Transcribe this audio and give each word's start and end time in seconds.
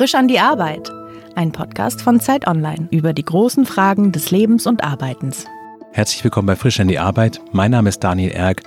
Frisch 0.00 0.14
an 0.14 0.28
die 0.28 0.40
Arbeit. 0.40 0.90
Ein 1.34 1.52
Podcast 1.52 2.00
von 2.00 2.20
Zeit 2.20 2.46
Online 2.46 2.88
über 2.90 3.12
die 3.12 3.22
großen 3.22 3.66
Fragen 3.66 4.12
des 4.12 4.30
Lebens 4.30 4.66
und 4.66 4.82
Arbeitens. 4.82 5.44
Herzlich 5.92 6.24
willkommen 6.24 6.46
bei 6.46 6.56
Frisch 6.56 6.80
an 6.80 6.88
die 6.88 6.98
Arbeit. 6.98 7.38
Mein 7.52 7.72
Name 7.72 7.90
ist 7.90 8.02
Daniel 8.02 8.30
Erck. 8.30 8.62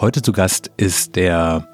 Heute 0.00 0.20
zu 0.20 0.32
Gast 0.32 0.72
ist 0.76 1.14
der 1.14 1.68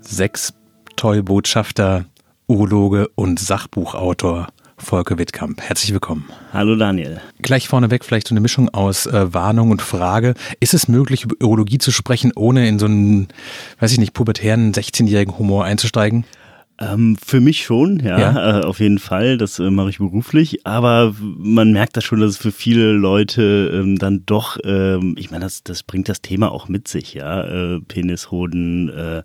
Sechs-Toll-Botschafter, 0.00 2.06
Urologe 2.46 3.08
und 3.16 3.38
Sachbuchautor 3.38 4.46
Volker 4.78 5.18
Wittkamp. 5.18 5.60
Herzlich 5.60 5.92
willkommen. 5.92 6.24
Hallo 6.54 6.76
Daniel. 6.76 7.20
Gleich 7.42 7.68
vorneweg 7.68 8.02
vielleicht 8.02 8.28
so 8.28 8.32
eine 8.32 8.40
Mischung 8.40 8.70
aus 8.70 9.04
äh, 9.04 9.34
Warnung 9.34 9.70
und 9.70 9.82
Frage. 9.82 10.32
Ist 10.58 10.72
es 10.72 10.88
möglich, 10.88 11.24
über 11.24 11.36
Urologie 11.44 11.76
zu 11.76 11.90
sprechen, 11.90 12.32
ohne 12.34 12.66
in 12.66 12.78
so 12.78 12.86
einen, 12.86 13.28
weiß 13.78 13.92
ich 13.92 13.98
nicht, 13.98 14.14
pubertären 14.14 14.72
16-jährigen 14.72 15.38
Humor 15.38 15.66
einzusteigen? 15.66 16.24
Ähm, 16.82 17.16
für 17.24 17.40
mich 17.40 17.62
schon, 17.62 18.00
ja, 18.00 18.18
ja. 18.18 18.60
Äh, 18.60 18.64
auf 18.64 18.80
jeden 18.80 18.98
Fall. 18.98 19.38
Das 19.38 19.58
äh, 19.58 19.70
mache 19.70 19.90
ich 19.90 19.98
beruflich. 19.98 20.66
Aber 20.66 21.14
man 21.20 21.72
merkt 21.72 21.96
das 21.96 22.04
schon, 22.04 22.20
dass 22.20 22.30
es 22.30 22.36
für 22.36 22.52
viele 22.52 22.92
Leute 22.92 23.70
ähm, 23.72 23.98
dann 23.98 24.24
doch, 24.26 24.58
ähm, 24.64 25.14
ich 25.18 25.30
meine, 25.30 25.44
das, 25.44 25.62
das 25.62 25.82
bringt 25.82 26.08
das 26.08 26.22
Thema 26.22 26.50
auch 26.50 26.68
mit 26.68 26.88
sich, 26.88 27.14
ja, 27.14 27.44
äh, 27.44 27.80
Penishoden 27.80 28.88
äh, 28.88 29.22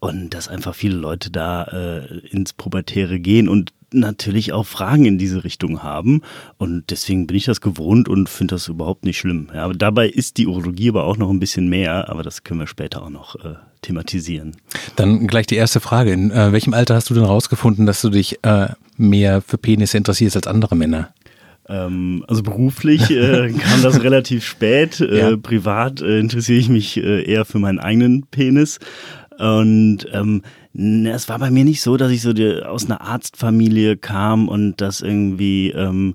und 0.00 0.30
dass 0.30 0.48
einfach 0.48 0.74
viele 0.74 0.96
Leute 0.96 1.30
da 1.30 1.64
äh, 1.64 2.18
ins 2.28 2.54
Pubertäre 2.54 3.20
gehen 3.20 3.48
und 3.48 3.72
natürlich 3.92 4.52
auch 4.52 4.66
Fragen 4.66 5.04
in 5.04 5.18
diese 5.18 5.44
Richtung 5.44 5.82
haben. 5.82 6.22
Und 6.56 6.90
deswegen 6.90 7.26
bin 7.26 7.36
ich 7.36 7.44
das 7.44 7.60
gewohnt 7.60 8.08
und 8.08 8.28
finde 8.28 8.54
das 8.54 8.68
überhaupt 8.68 9.04
nicht 9.04 9.18
schlimm. 9.18 9.48
Ja, 9.54 9.64
aber 9.64 9.74
dabei 9.74 10.08
ist 10.08 10.36
die 10.36 10.46
Urologie 10.46 10.90
aber 10.90 11.04
auch 11.04 11.16
noch 11.16 11.30
ein 11.30 11.40
bisschen 11.40 11.68
mehr, 11.68 12.08
aber 12.08 12.22
das 12.22 12.44
können 12.44 12.60
wir 12.60 12.66
später 12.66 13.02
auch 13.02 13.10
noch 13.10 13.36
äh, 13.36 13.54
thematisieren. 13.82 14.56
Dann 14.96 15.26
gleich 15.26 15.46
die 15.46 15.56
erste 15.56 15.80
Frage. 15.80 16.12
In 16.12 16.30
äh, 16.30 16.52
welchem 16.52 16.74
Alter 16.74 16.94
hast 16.94 17.10
du 17.10 17.14
denn 17.14 17.24
rausgefunden, 17.24 17.86
dass 17.86 18.00
du 18.00 18.10
dich 18.10 18.38
äh, 18.44 18.68
mehr 18.96 19.40
für 19.42 19.58
Penisse 19.58 19.96
interessierst 19.96 20.36
als 20.36 20.46
andere 20.46 20.76
Männer? 20.76 21.12
Ähm, 21.68 22.24
also 22.26 22.42
beruflich 22.42 23.10
äh, 23.10 23.52
kam 23.58 23.82
das 23.82 24.02
relativ 24.02 24.44
spät. 24.44 25.00
Äh, 25.00 25.18
ja. 25.18 25.36
Privat 25.36 26.00
äh, 26.00 26.18
interessiere 26.18 26.58
ich 26.58 26.68
mich 26.68 26.96
äh, 26.96 27.22
eher 27.22 27.44
für 27.44 27.58
meinen 27.58 27.78
eigenen 27.78 28.26
Penis. 28.26 28.78
Und 29.38 30.06
ähm, 30.12 30.42
es 30.74 31.28
war 31.28 31.38
bei 31.38 31.50
mir 31.50 31.64
nicht 31.64 31.80
so, 31.80 31.96
dass 31.96 32.10
ich 32.10 32.22
so 32.22 32.32
die, 32.32 32.62
aus 32.64 32.86
einer 32.86 33.00
Arztfamilie 33.00 33.96
kam 33.96 34.48
und 34.48 34.80
das 34.80 35.00
irgendwie, 35.00 35.70
ähm, 35.70 36.14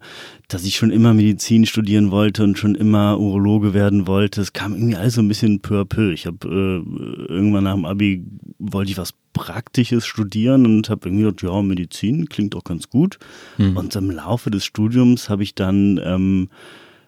dass 0.50 0.66
ich 0.66 0.76
schon 0.76 0.92
immer 0.92 1.14
Medizin 1.14 1.66
studieren 1.66 2.12
wollte 2.12 2.44
und 2.44 2.58
schon 2.58 2.76
immer 2.76 3.18
Urologe 3.18 3.74
werden 3.74 4.08
wollte. 4.08 4.42
Es 4.42 4.52
kam 4.52 4.74
irgendwie 4.74 4.98
alles 4.98 5.14
so 5.16 5.22
ein 5.22 5.30
bisschen 5.30 5.62
peu 5.62 5.82
à 5.82 5.86
peu. 5.86 6.12
Ich 6.12 6.26
habe 6.26 6.48
äh, 6.48 7.32
irgendwann 7.32 7.64
nach 7.64 7.76
dem 7.76 7.86
Abi 7.86 8.26
wollte 8.60 8.92
ich 8.92 8.98
was 8.98 9.14
Praktisches 9.32 10.06
studieren 10.06 10.66
und 10.66 10.90
habe 10.90 11.08
irgendwie 11.08 11.24
gedacht, 11.24 11.44
ja, 11.44 11.62
Medizin 11.62 12.28
klingt 12.28 12.56
auch 12.56 12.64
ganz 12.64 12.90
gut. 12.90 13.20
Mhm. 13.58 13.78
Und 13.78 13.96
im 13.96 14.12
Laufe 14.12 14.52
des 14.52 14.66
Studiums 14.66 15.30
habe 15.30 15.44
ich 15.44 15.56
dann 15.56 16.00
ähm, 16.04 16.50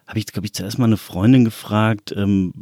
habe 0.06 0.18
ich, 0.18 0.26
glaube 0.26 0.46
ich, 0.46 0.52
zuerst 0.52 0.78
mal 0.78 0.84
eine 0.84 0.96
Freundin 0.96 1.44
gefragt, 1.44 2.14
ähm, 2.16 2.52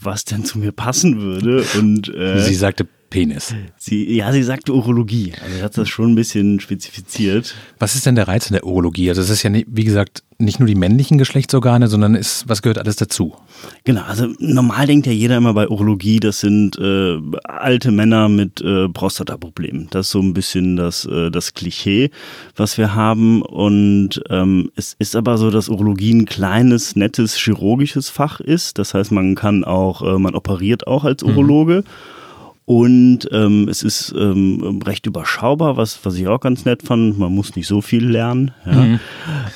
was 0.00 0.24
denn 0.24 0.44
zu 0.44 0.58
mir 0.58 0.72
passen 0.72 1.20
würde. 1.20 1.64
Und 1.78 2.08
äh, 2.14 2.40
sie 2.40 2.54
sagte 2.54 2.86
Penis. 3.14 3.54
Sie, 3.78 4.12
ja, 4.16 4.32
sie 4.32 4.42
sagte 4.42 4.74
Urologie. 4.74 5.34
Also 5.40 5.56
sie 5.56 5.62
hat 5.62 5.78
das 5.78 5.88
schon 5.88 6.12
ein 6.12 6.14
bisschen 6.16 6.58
spezifiziert. 6.58 7.54
Was 7.78 7.94
ist 7.94 8.06
denn 8.06 8.16
der 8.16 8.26
Reiz 8.26 8.48
in 8.48 8.54
der 8.54 8.66
Urologie? 8.66 9.08
Also 9.08 9.22
es 9.22 9.30
ist 9.30 9.44
ja, 9.44 9.50
nicht, 9.50 9.68
wie 9.70 9.84
gesagt, 9.84 10.24
nicht 10.38 10.58
nur 10.58 10.66
die 10.66 10.74
männlichen 10.74 11.16
Geschlechtsorgane, 11.16 11.86
sondern 11.86 12.16
ist, 12.16 12.48
was 12.48 12.60
gehört 12.60 12.78
alles 12.78 12.96
dazu? 12.96 13.36
Genau, 13.84 14.02
also 14.02 14.26
normal 14.40 14.88
denkt 14.88 15.06
ja 15.06 15.12
jeder 15.12 15.36
immer 15.36 15.54
bei 15.54 15.68
Urologie, 15.68 16.18
das 16.18 16.40
sind 16.40 16.76
äh, 16.76 17.18
alte 17.44 17.92
Männer 17.92 18.28
mit 18.28 18.60
äh, 18.60 18.88
Prostataproblemen. 18.88 19.86
Das 19.90 20.06
ist 20.06 20.12
so 20.12 20.18
ein 20.18 20.34
bisschen 20.34 20.74
das, 20.74 21.04
äh, 21.04 21.30
das 21.30 21.54
Klischee, 21.54 22.10
was 22.56 22.78
wir 22.78 22.96
haben. 22.96 23.42
Und 23.42 24.24
ähm, 24.28 24.72
es 24.74 24.96
ist 24.98 25.14
aber 25.14 25.38
so, 25.38 25.52
dass 25.52 25.68
Urologie 25.68 26.14
ein 26.14 26.24
kleines, 26.24 26.96
nettes 26.96 27.36
chirurgisches 27.36 28.08
Fach 28.08 28.40
ist. 28.40 28.78
Das 28.78 28.92
heißt, 28.92 29.12
man 29.12 29.36
kann 29.36 29.62
auch, 29.62 30.02
äh, 30.02 30.18
man 30.18 30.34
operiert 30.34 30.88
auch 30.88 31.04
als 31.04 31.22
mhm. 31.22 31.30
Urologe. 31.30 31.84
Mhm. 31.86 32.23
Und 32.66 33.28
ähm, 33.30 33.68
es 33.68 33.82
ist 33.82 34.14
ähm, 34.18 34.80
recht 34.86 35.04
überschaubar, 35.04 35.76
was, 35.76 36.00
was 36.02 36.14
ich 36.14 36.26
auch 36.28 36.40
ganz 36.40 36.64
nett 36.64 36.82
fand. 36.82 37.18
Man 37.18 37.34
muss 37.34 37.54
nicht 37.56 37.66
so 37.66 37.82
viel 37.82 38.08
lernen. 38.08 38.52
Ja. 38.64 38.72
Mhm. 38.72 39.00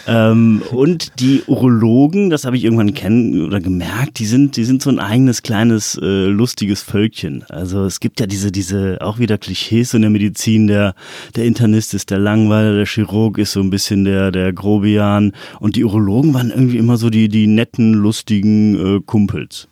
Ähm, 0.06 0.62
und 0.72 1.18
die 1.18 1.42
Urologen, 1.46 2.28
das 2.28 2.44
habe 2.44 2.58
ich 2.58 2.64
irgendwann 2.64 2.92
kennen 2.92 3.46
oder 3.46 3.60
gemerkt, 3.60 4.18
die 4.18 4.26
sind, 4.26 4.58
die 4.58 4.64
sind 4.64 4.82
so 4.82 4.90
ein 4.90 4.98
eigenes 4.98 5.42
kleines 5.42 5.98
äh, 6.02 6.26
lustiges 6.26 6.82
Völkchen. 6.82 7.44
Also 7.48 7.86
es 7.86 8.00
gibt 8.00 8.20
ja 8.20 8.26
diese, 8.26 8.52
diese 8.52 8.98
auch 9.00 9.18
wieder 9.18 9.38
Klischees 9.38 9.94
in 9.94 10.02
der 10.02 10.10
Medizin. 10.10 10.66
Der, 10.66 10.94
der 11.34 11.46
Internist 11.46 11.94
ist 11.94 12.10
der 12.10 12.18
Langweiler, 12.18 12.74
der 12.74 12.86
Chirurg 12.86 13.38
ist 13.38 13.52
so 13.52 13.60
ein 13.60 13.70
bisschen 13.70 14.04
der, 14.04 14.30
der 14.32 14.52
Grobian. 14.52 15.32
Und 15.60 15.76
die 15.76 15.84
Urologen 15.84 16.34
waren 16.34 16.50
irgendwie 16.50 16.76
immer 16.76 16.98
so 16.98 17.08
die, 17.08 17.30
die 17.30 17.46
netten, 17.46 17.94
lustigen 17.94 18.96
äh, 18.96 19.00
Kumpels. 19.00 19.68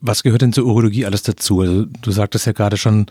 Was 0.00 0.22
gehört 0.22 0.42
denn 0.42 0.52
zur 0.52 0.66
Urologie 0.66 1.06
alles 1.06 1.22
dazu? 1.22 1.60
Also 1.60 1.84
du 1.84 2.10
sagtest 2.10 2.46
ja 2.46 2.52
gerade 2.52 2.76
schon, 2.76 3.06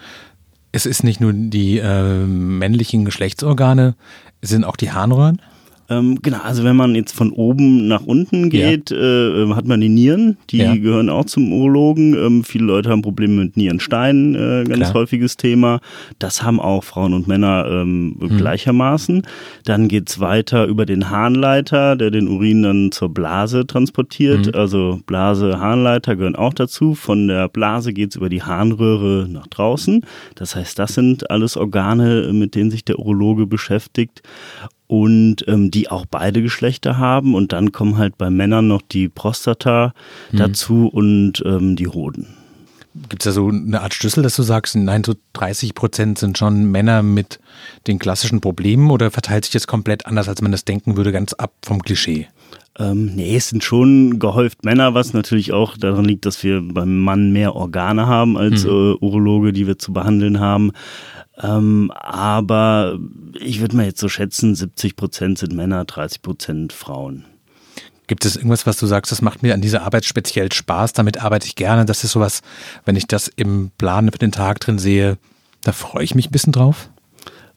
es 0.71 0.85
ist 0.85 1.03
nicht 1.03 1.21
nur 1.21 1.33
die 1.33 1.79
äh, 1.79 2.25
männlichen 2.25 3.05
Geschlechtsorgane, 3.05 3.95
es 4.41 4.49
sind 4.49 4.63
auch 4.63 4.75
die 4.75 4.91
Harnröhren. 4.91 5.41
Ähm, 5.87 6.19
genau, 6.21 6.39
also 6.43 6.63
wenn 6.63 6.75
man 6.75 6.95
jetzt 6.95 7.11
von 7.11 7.31
oben 7.31 7.87
nach 7.87 8.05
unten 8.05 8.49
geht, 8.49 8.89
ja. 8.89 8.97
äh, 8.97 9.53
hat 9.53 9.67
man 9.67 9.81
die 9.81 9.89
Nieren, 9.89 10.37
die 10.49 10.57
ja. 10.57 10.75
gehören 10.75 11.09
auch 11.09 11.25
zum 11.25 11.53
Urologen. 11.53 12.15
Ähm, 12.15 12.43
viele 12.43 12.65
Leute 12.65 12.89
haben 12.89 13.03
Probleme 13.03 13.43
mit 13.43 13.57
Nierensteinen, 13.57 14.33
äh, 14.35 14.63
ganz 14.63 14.79
Klar. 14.79 14.93
häufiges 14.95 15.37
Thema. 15.37 15.79
Das 16.17 16.41
haben 16.41 16.59
auch 16.59 16.83
Frauen 16.83 17.13
und 17.13 17.27
Männer 17.27 17.67
ähm, 17.69 18.15
mhm. 18.19 18.37
gleichermaßen. 18.37 19.23
Dann 19.63 19.87
geht's 19.87 20.19
weiter 20.19 20.65
über 20.65 20.87
den 20.87 21.11
Harnleiter, 21.11 21.95
der 21.95 22.09
den 22.09 22.27
Urin 22.27 22.63
dann 22.63 22.91
zur 22.91 23.09
Blase 23.09 23.67
transportiert. 23.67 24.47
Mhm. 24.47 24.55
Also 24.55 24.99
Blase, 25.05 25.59
Harnleiter 25.59 26.15
gehören 26.15 26.35
auch 26.35 26.53
dazu. 26.53 26.95
Von 26.95 27.27
der 27.27 27.47
Blase 27.47 27.93
geht's 27.93 28.15
über 28.15 28.29
die 28.29 28.41
Harnröhre 28.41 29.27
nach 29.29 29.47
draußen. 29.47 30.03
Das 30.33 30.55
heißt, 30.55 30.79
das 30.79 30.95
sind 30.95 31.29
alles 31.29 31.57
Organe, 31.57 32.31
mit 32.33 32.55
denen 32.55 32.71
sich 32.71 32.83
der 32.83 32.97
Urologe 32.97 33.45
beschäftigt 33.45 34.23
und 34.87 35.47
ähm, 35.47 35.71
die 35.71 35.89
auch 35.89 36.05
beide 36.05 36.41
Geschlechter 36.41 36.97
haben. 36.97 37.35
Und 37.35 37.53
dann 37.53 37.71
kommen 37.71 37.97
halt 37.97 38.17
bei 38.17 38.29
Männern 38.29 38.67
noch 38.67 38.81
die 38.81 39.09
Prostata 39.09 39.93
mhm. 40.31 40.37
dazu 40.37 40.87
und 40.87 41.43
ähm, 41.45 41.75
die 41.75 41.87
Hoden. 41.87 42.27
Gibt 43.09 43.23
es 43.23 43.25
da 43.25 43.31
so 43.33 43.49
eine 43.49 43.81
Art 43.81 43.93
Schlüssel, 43.93 44.23
dass 44.23 44.37
du 44.37 44.43
sagst, 44.43 44.75
nein, 44.77 45.03
so 45.03 45.15
30 45.33 45.75
Prozent 45.75 46.17
sind 46.17 46.37
schon 46.37 46.71
Männer 46.71 47.03
mit 47.03 47.39
den 47.87 47.99
klassischen 47.99 48.39
Problemen 48.39 48.89
oder 48.89 49.11
verteilt 49.11 49.43
sich 49.43 49.51
das 49.51 49.67
komplett 49.67 50.05
anders, 50.05 50.29
als 50.29 50.41
man 50.41 50.53
das 50.53 50.63
denken 50.63 50.95
würde, 50.95 51.11
ganz 51.11 51.33
ab 51.33 51.51
vom 51.61 51.81
Klischee? 51.81 52.27
Ähm, 52.77 53.15
nee, 53.15 53.35
es 53.35 53.49
sind 53.49 53.63
schon 53.63 54.19
gehäuft 54.19 54.63
Männer, 54.63 54.93
was 54.93 55.13
natürlich 55.13 55.53
auch 55.53 55.77
daran 55.77 56.05
liegt, 56.05 56.25
dass 56.25 56.43
wir 56.43 56.61
beim 56.61 56.99
Mann 56.99 57.31
mehr 57.31 57.55
Organe 57.55 58.07
haben 58.07 58.37
als 58.37 58.63
mhm. 58.63 58.69
äh, 58.69 59.05
Urologe, 59.05 59.51
die 59.51 59.67
wir 59.67 59.77
zu 59.77 59.91
behandeln 59.91 60.39
haben. 60.39 60.71
Ähm, 61.41 61.91
aber 61.91 62.97
ich 63.39 63.59
würde 63.59 63.75
mal 63.75 63.85
jetzt 63.85 63.99
so 63.99 64.07
schätzen, 64.07 64.55
70 64.55 64.95
Prozent 64.95 65.37
sind 65.37 65.53
Männer, 65.53 65.85
30 65.85 66.21
Prozent 66.21 66.73
Frauen. 66.73 67.25
Gibt 68.07 68.23
es 68.25 68.35
irgendwas, 68.35 68.67
was 68.67 68.77
du 68.77 68.85
sagst, 68.85 69.11
das 69.11 69.21
macht 69.21 69.41
mir 69.41 69.53
an 69.53 69.61
dieser 69.61 69.81
Arbeit 69.81 70.05
speziell 70.05 70.51
Spaß, 70.51 70.93
damit 70.93 71.21
arbeite 71.21 71.47
ich 71.47 71.55
gerne? 71.55 71.85
Das 71.85 72.03
ist 72.03 72.11
sowas, 72.11 72.41
wenn 72.85 72.95
ich 72.95 73.07
das 73.07 73.27
im 73.27 73.71
Plan 73.77 74.11
für 74.11 74.19
den 74.19 74.31
Tag 74.31 74.59
drin 74.59 74.77
sehe, 74.77 75.17
da 75.63 75.71
freue 75.71 76.03
ich 76.03 76.13
mich 76.13 76.29
ein 76.29 76.31
bisschen 76.31 76.53
drauf? 76.53 76.89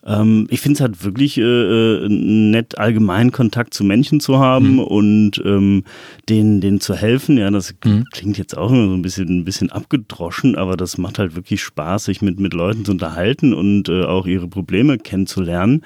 Ähm, 0.09 0.47
ich 0.51 0.61
finde 0.61 0.75
es 0.75 0.81
halt 0.81 1.05
wirklich 1.05 1.37
äh, 1.39 1.43
äh, 1.43 2.09
nett, 2.09 2.79
allgemein 2.79 3.31
Kontakt 3.31 3.75
zu 3.75 3.85
Menschen 3.85 4.21
zu 4.21 4.39
haben 4.39 4.75
mhm. 4.75 4.81
und 4.81 5.43
ähm, 5.45 5.85
denen, 6.29 6.61
denen 6.61 6.81
zu 6.81 6.95
helfen. 6.95 7.37
Ja, 7.37 7.51
das 7.51 7.75
mhm. 7.85 8.05
klingt 8.11 8.39
jetzt 8.39 8.57
auch 8.57 8.71
immer 8.71 8.89
so 8.89 8.95
ein 8.95 9.03
bisschen, 9.03 9.29
ein 9.29 9.45
bisschen 9.45 9.71
abgedroschen, 9.71 10.57
aber 10.57 10.77
das 10.77 10.97
macht 10.97 11.19
halt 11.19 11.37
wirklich 11.37 11.63
Spaß, 11.63 12.05
sich 12.05 12.23
mit, 12.23 12.41
mit 12.41 12.55
Leuten 12.55 12.85
zu 12.85 12.93
unterhalten 12.93 13.53
und 13.53 13.89
äh, 13.91 14.05
auch 14.05 14.27
ihre 14.27 14.49
Probleme 14.49 14.99
kennenzulernen. 14.99 15.83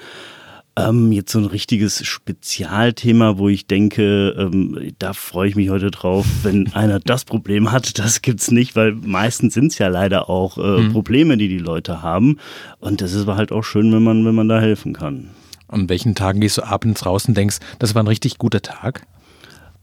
Ähm, 0.75 1.11
jetzt 1.11 1.31
so 1.31 1.37
ein 1.37 1.45
richtiges 1.45 2.03
Spezialthema, 2.05 3.37
wo 3.37 3.47
ich 3.47 3.67
denke, 3.67 4.29
ähm, 4.37 4.93
da 4.97 5.13
freue 5.13 5.47
ich 5.47 5.55
mich 5.55 5.69
heute 5.69 5.91
drauf, 5.91 6.25
wenn 6.41 6.73
einer 6.73 6.99
das 6.99 7.25
Problem 7.25 7.71
hat. 7.71 7.99
Das 7.99 8.23
gibt's 8.23 8.49
nicht, 8.49 8.75
weil 8.75 8.93
meistens 8.93 9.53
sind 9.53 9.71
es 9.71 9.77
ja 9.77 9.87
leider 9.87 10.29
auch 10.29 10.57
äh, 10.57 10.81
mhm. 10.81 10.91
Probleme, 10.91 11.37
die 11.37 11.47
die 11.47 11.59
Leute 11.59 12.01
haben. 12.01 12.39
Und 12.79 13.01
das 13.01 13.13
ist 13.13 13.23
aber 13.23 13.35
halt 13.35 13.51
auch 13.51 13.63
schön, 13.63 13.93
wenn 13.93 14.03
man, 14.03 14.25
wenn 14.25 14.35
man 14.35 14.49
da 14.49 14.59
helfen 14.59 14.93
kann. 14.93 15.29
Und 15.67 15.89
welchen 15.89 16.15
Tagen 16.15 16.41
gehst 16.41 16.57
du 16.57 16.63
abends 16.63 17.05
raus 17.05 17.27
und 17.27 17.35
denkst, 17.35 17.57
das 17.79 17.93
war 17.93 18.03
ein 18.03 18.07
richtig 18.07 18.37
guter 18.37 18.61
Tag? 18.61 19.05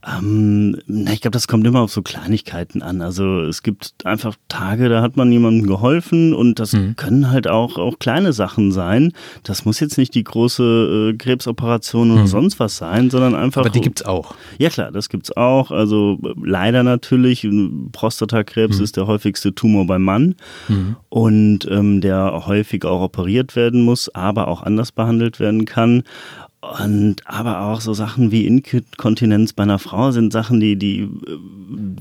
Ähm, 0.07 0.79
na, 0.87 1.13
ich 1.13 1.21
glaube, 1.21 1.33
das 1.33 1.47
kommt 1.47 1.67
immer 1.67 1.81
auf 1.81 1.93
so 1.93 2.01
Kleinigkeiten 2.01 2.81
an. 2.81 3.03
Also 3.03 3.43
es 3.43 3.63
gibt 3.63 3.95
einfach 4.05 4.35
Tage, 4.49 4.89
da 4.89 5.03
hat 5.03 5.17
man 5.17 5.31
jemandem 5.31 5.67
geholfen 5.67 6.35
und 6.35 6.59
das 6.59 6.73
mhm. 6.73 6.97
können 6.97 7.31
halt 7.31 7.47
auch, 7.49 7.77
auch 7.77 7.99
kleine 7.99 8.33
Sachen 8.33 8.73
sein. 8.73 9.13
Das 9.43 9.67
muss 9.67 9.79
jetzt 9.79 9.99
nicht 9.99 10.15
die 10.15 10.25
große 10.25 11.13
äh, 11.13 11.17
Krebsoperation 11.17 12.13
oder 12.13 12.23
mhm. 12.23 12.29
sonst 12.29 12.59
was 12.59 12.79
sein, 12.79 13.11
sondern 13.11 13.35
einfach. 13.35 13.61
Aber 13.61 13.71
die 13.71 13.83
gibt's 13.83 14.03
auch. 14.03 14.35
Ja 14.59 14.71
klar, 14.71 14.91
das 14.91 15.11
gibt's 15.11 15.37
auch. 15.37 15.71
Also 15.71 16.19
leider 16.43 16.83
natürlich, 16.83 17.47
Prostatakrebs 17.93 18.79
mhm. 18.79 18.85
ist 18.85 18.97
der 18.97 19.07
häufigste 19.07 19.55
Tumor 19.55 19.87
beim 19.87 20.03
Mann 20.03 20.35
mhm. 20.69 20.97
und 21.11 21.69
ähm, 21.71 22.01
der 22.01 22.47
häufig 22.47 22.87
auch 22.87 23.03
operiert 23.03 23.55
werden 23.55 23.83
muss, 23.83 24.09
aber 24.15 24.49
auch 24.49 24.63
anders 24.63 24.93
behandelt 24.93 25.41
werden 25.41 25.67
kann. 25.67 26.05
Und 26.61 27.17
aber 27.25 27.63
auch 27.63 27.81
so 27.81 27.95
Sachen 27.95 28.33
wie 28.33 28.47
Inkontinenz 28.47 29.55
bei 29.55 29.63
einer 29.63 29.79
Frau 29.79 30.11
sind 30.11 30.31
Sachen, 30.31 30.61
die, 30.61 30.77
die, 30.77 31.09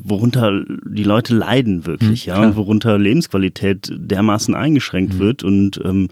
worunter 0.03 0.65
die 0.85 1.03
Leute 1.03 1.33
leiden 1.33 1.85
wirklich, 1.85 2.27
mhm, 2.27 2.33
ja, 2.33 2.41
und 2.41 2.57
worunter 2.57 2.97
Lebensqualität 2.97 3.89
dermaßen 3.95 4.53
eingeschränkt 4.53 5.13
mhm. 5.13 5.19
wird. 5.19 5.44
Und 5.44 5.79
ähm, 5.85 6.09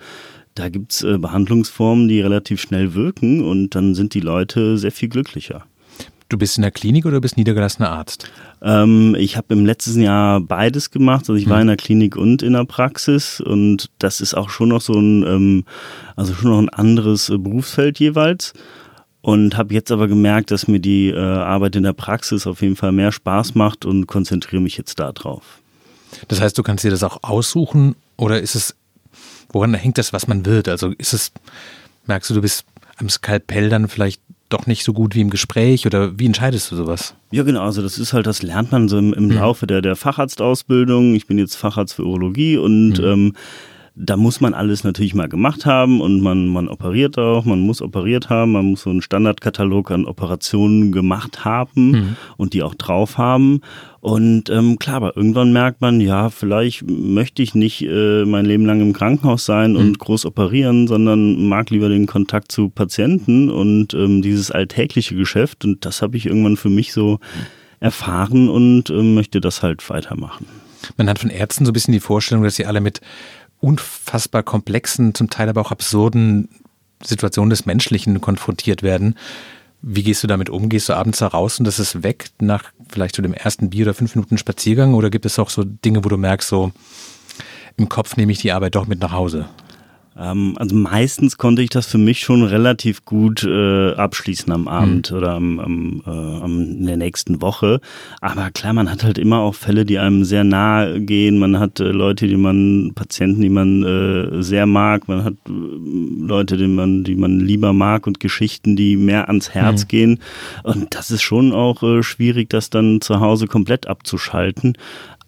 da 0.55 0.69
gibt's 0.69 1.03
äh, 1.03 1.17
Behandlungsformen, 1.17 2.07
die 2.07 2.21
relativ 2.21 2.61
schnell 2.61 2.94
wirken 2.94 3.44
und 3.44 3.75
dann 3.75 3.95
sind 3.95 4.13
die 4.13 4.21
Leute 4.21 4.77
sehr 4.77 4.91
viel 4.91 5.09
glücklicher. 5.09 5.65
Du 6.29 6.38
bist 6.38 6.57
in 6.57 6.61
der 6.61 6.71
Klinik 6.71 7.05
oder 7.05 7.21
bist 7.21 7.38
niedergelassener 7.38 7.89
Arzt? 7.89 8.29
Ähm, 8.62 9.15
ich 9.18 9.38
habe 9.38 9.54
im 9.54 9.65
letzten 9.65 10.01
Jahr 10.01 10.42
beides 10.42 10.92
gemacht. 10.92 11.21
Also 11.21 11.36
ich 11.36 11.45
mhm. 11.45 11.50
war 11.51 11.62
in 11.62 11.68
der 11.68 11.77
Klinik 11.77 12.15
und 12.15 12.42
in 12.42 12.54
der 12.54 12.65
Praxis 12.65 13.39
und 13.39 13.89
das 14.00 14.21
ist 14.21 14.33
auch 14.33 14.50
schon 14.50 14.69
noch 14.69 14.81
so 14.81 14.94
ein, 14.94 15.24
ähm, 15.24 15.65
also 16.15 16.33
schon 16.33 16.51
noch 16.51 16.59
ein 16.59 16.69
anderes 16.69 17.30
äh, 17.30 17.38
Berufsfeld 17.38 18.00
jeweils. 18.00 18.54
Und 19.21 19.57
habe 19.57 19.74
jetzt 19.74 19.92
aber 19.92 20.07
gemerkt, 20.07 20.51
dass 20.51 20.69
mir 20.69 20.80
die 20.80 21.09
äh, 21.09 21.18
Arbeit 21.18 21.75
in 21.75 21.83
der 21.83 21.94
Praxis 21.94 22.48
auf 22.48 22.62
jeden 22.62 22.77
Fall 22.77 22.94
mehr 22.94 23.12
Spaß 23.12 23.56
macht 23.56 23.83
und 23.83 24.06
konzentriere 24.07 24.62
mich 24.62 24.77
jetzt 24.77 25.00
darauf. 25.00 25.59
Das 26.30 26.39
heißt, 26.39 26.57
du 26.57 26.63
kannst 26.63 26.86
dir 26.86 26.92
das 26.92 27.04
auch 27.04 27.24
aussuchen 27.24 27.95
oder 28.15 28.39
ist 28.39 28.56
es, 28.56 28.75
woran 29.50 29.74
hängt 29.74 29.98
das, 29.98 30.13
was 30.13 30.27
man 30.27 30.45
wird? 30.45 30.69
Also 30.69 30.94
ist 30.98 31.13
es, 31.13 31.31
merkst 32.06 32.30
du, 32.30 32.36
du 32.36 32.42
bist 32.42 32.63
am 32.98 33.09
Skalpell 33.09 33.69
dann 33.69 33.89
vielleicht 33.89 34.21
doch 34.49 34.65
nicht 34.65 34.83
so 34.83 34.94
gut 34.94 35.15
wie 35.15 35.21
im 35.21 35.29
Gespräch 35.29 35.85
oder 35.85 36.17
wie 36.17 36.25
entscheidest 36.25 36.71
du 36.71 36.75
sowas? 36.75 37.15
Ja, 37.31 37.44
genau, 37.44 37.63
also 37.63 37.81
das 37.81 37.97
ist 37.97 38.13
halt, 38.13 38.27
das 38.27 38.44
lernt 38.44 38.71
man 38.71 38.88
so 38.88 38.97
im, 38.97 39.13
im 39.13 39.25
mhm. 39.25 39.31
Laufe 39.31 39.67
der, 39.67 39.81
der 39.81 39.95
Facharztausbildung. 39.95 41.15
Ich 41.15 41.27
bin 41.27 41.38
jetzt 41.38 41.55
Facharzt 41.55 41.95
für 41.95 42.03
Urologie 42.03 42.57
und 42.57 42.99
mhm. 42.99 43.05
ähm, 43.05 43.33
da 43.99 44.15
muss 44.15 44.41
man 44.41 44.53
alles 44.53 44.83
natürlich 44.83 45.15
mal 45.15 45.27
gemacht 45.27 45.65
haben 45.65 46.01
und 46.01 46.21
man, 46.21 46.47
man 46.47 46.67
operiert 46.67 47.17
auch, 47.17 47.45
man 47.45 47.59
muss 47.59 47.81
operiert 47.81 48.29
haben, 48.29 48.51
man 48.51 48.65
muss 48.65 48.83
so 48.83 48.91
einen 48.91 49.01
Standardkatalog 49.01 49.89
an 49.89 50.05
Operationen 50.05 50.91
gemacht 50.91 51.45
haben 51.45 51.91
mhm. 51.91 52.15
und 52.38 52.53
die 52.53 52.61
auch 52.61 52.75
drauf 52.75 53.17
haben. 53.17 53.61
Und 53.99 54.51
ähm, 54.51 54.77
klar, 54.77 54.97
aber 54.97 55.17
irgendwann 55.17 55.51
merkt 55.51 55.81
man, 55.81 55.99
ja, 55.99 56.29
vielleicht 56.29 56.88
möchte 56.88 57.41
ich 57.41 57.55
nicht 57.55 57.81
äh, 57.81 58.23
mein 58.25 58.45
Leben 58.45 58.65
lang 58.65 58.81
im 58.81 58.94
Krankenhaus 58.94 59.45
sein 59.45 59.71
mhm. 59.71 59.77
und 59.77 59.99
groß 59.99 60.27
operieren, 60.27 60.88
sondern 60.88 61.47
mag 61.47 61.71
lieber 61.71 61.89
den 61.89 62.05
Kontakt 62.05 62.51
zu 62.51 62.69
Patienten 62.69 63.49
und 63.49 63.95
ähm, 63.95 64.21
dieses 64.21 64.51
alltägliche 64.51 65.15
Geschäft. 65.15 65.65
Und 65.65 65.85
das 65.85 66.03
habe 66.03 66.17
ich 66.17 66.27
irgendwann 66.27 66.57
für 66.57 66.69
mich 66.69 66.94
so 66.94 67.19
erfahren 67.79 68.47
und 68.47 68.91
äh, 68.91 69.01
möchte 69.01 69.41
das 69.41 69.63
halt 69.63 69.89
weitermachen. 69.89 70.45
Man 70.97 71.09
hat 71.09 71.17
von 71.17 71.31
Ärzten 71.31 71.65
so 71.65 71.71
ein 71.71 71.73
bisschen 71.73 71.94
die 71.94 71.99
Vorstellung, 71.99 72.44
dass 72.44 72.55
sie 72.55 72.65
alle 72.65 72.81
mit 72.81 73.01
unfassbar 73.59 74.44
komplexen, 74.44 75.13
zum 75.13 75.30
Teil 75.30 75.50
aber 75.50 75.62
auch 75.62 75.71
absurden 75.71 76.50
Situationen 77.04 77.50
des 77.50 77.65
Menschlichen 77.65 78.21
konfrontiert 78.21 78.83
werden. 78.83 79.15
Wie 79.81 80.04
gehst 80.04 80.24
du 80.24 80.27
damit 80.27 80.50
um? 80.50 80.69
Gehst 80.69 80.89
du 80.89 80.94
abends 80.94 81.19
da 81.19 81.27
raus 81.27 81.59
und 81.59 81.65
das 81.65 81.80
ist 81.80 82.04
weg 82.04 82.30
nach 82.39 82.71
vielleicht 82.89 83.15
zu 83.15 83.21
dem 83.21 83.33
ersten 83.33 83.69
Bier 83.69 83.86
oder 83.86 83.94
fünf 83.94 84.15
Minuten 84.15 84.38
Spaziergang? 84.38 84.95
Oder 84.95 85.09
gibt 85.09 85.25
es 85.25 85.38
auch 85.38 85.50
so 85.50 85.63
Dinge, 85.63 86.04
wo 86.04 86.09
du 86.09 86.18
merkst, 86.18 86.50
so 86.50 86.71
im 87.77 87.88
Kopf 87.88 88.18
nehme 88.18 88.31
ich 88.31 88.39
die 88.39 88.51
Arbeit 88.51 88.75
doch 88.75 88.88
mit 88.88 89.00
nach 89.00 89.12
Hause? 89.12 89.48
Ähm, 90.19 90.56
also 90.58 90.75
meistens 90.75 91.38
konnte 91.38 91.62
ich 91.62 91.69
das 91.69 91.86
für 91.88 91.98
mich 91.98 92.19
schon 92.19 92.44
relativ 92.44 93.06
gut 93.06 93.44
äh, 93.44 93.94
abschließen 93.94 94.52
am 94.52 94.68
Abend 94.68 95.12
mhm. 95.12 95.18
oder 95.18 95.34
am, 95.34 95.60
am, 95.60 96.04
äh, 96.06 96.10
am, 96.10 96.62
in 96.62 96.86
der 96.86 96.98
nächsten 96.98 97.42
Woche. 97.42 97.80
Aber 98.22 98.50
klar, 98.52 98.74
man 98.74 98.90
hat 98.90 99.04
halt 99.04 99.18
immer 99.18 99.40
auch 99.40 99.56
Fälle, 99.56 99.86
die 99.86 100.00
einem 100.00 100.24
sehr 100.24 100.44
nahe 100.44 101.00
gehen. 101.02 101.38
Man 101.38 101.60
hat 101.60 101.80
äh, 101.80 101.92
Leute, 101.92 102.28
die 102.28 102.38
man, 102.38 102.94
Patienten, 102.96 103.42
die 103.42 103.50
man 103.50 103.84
äh, 103.84 104.42
sehr 104.42 104.66
mag. 104.66 105.08
Man 105.08 105.24
hat 105.24 105.34
äh, 105.48 105.52
Leute, 105.52 106.58
die 106.58 106.68
man, 106.68 107.04
die 107.04 107.16
man 107.16 107.40
lieber 107.40 107.74
mag 107.74 108.08
und 108.08 108.19
Geschichten, 108.19 108.75
die 108.75 108.98
mehr 108.98 109.28
ans 109.28 109.52
Herz 109.52 109.84
mhm. 109.84 109.88
gehen. 109.88 110.19
Und 110.64 110.96
das 110.96 111.12
ist 111.12 111.22
schon 111.22 111.54
auch 111.54 111.84
äh, 111.84 112.02
schwierig, 112.02 112.50
das 112.50 112.69
dann 112.69 113.02
zu 113.02 113.19
Hause 113.19 113.48
komplett 113.48 113.88
abzuschalten. 113.88 114.78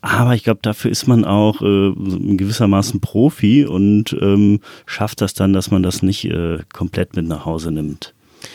Aber 0.02 0.34
ich 0.34 0.44
glaube, 0.44 0.60
dafür 0.62 0.92
ist 0.92 1.08
man 1.08 1.26
auch 1.26 1.62
äh, 1.62 1.94
gewissermaßen 2.38 3.02
Profi 3.02 3.66
und 3.66 4.16
ähm, 4.22 4.62
schafft 4.86 5.22
das 5.22 5.34
dann, 5.34 5.54
dass 5.54 5.72
man 5.72 5.84
das 5.84 6.02
nicht 6.02 6.26
äh, 6.26 6.60
komplett 6.72 7.16
mit 7.16 7.28
nach 7.28 7.46
Hause 7.46 7.72
nimmt. 7.72 8.14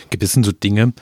Gibt 0.08 0.22
es 0.22 0.32
denn 0.32 0.44
so 0.44 0.52
Dinge, 0.52 0.94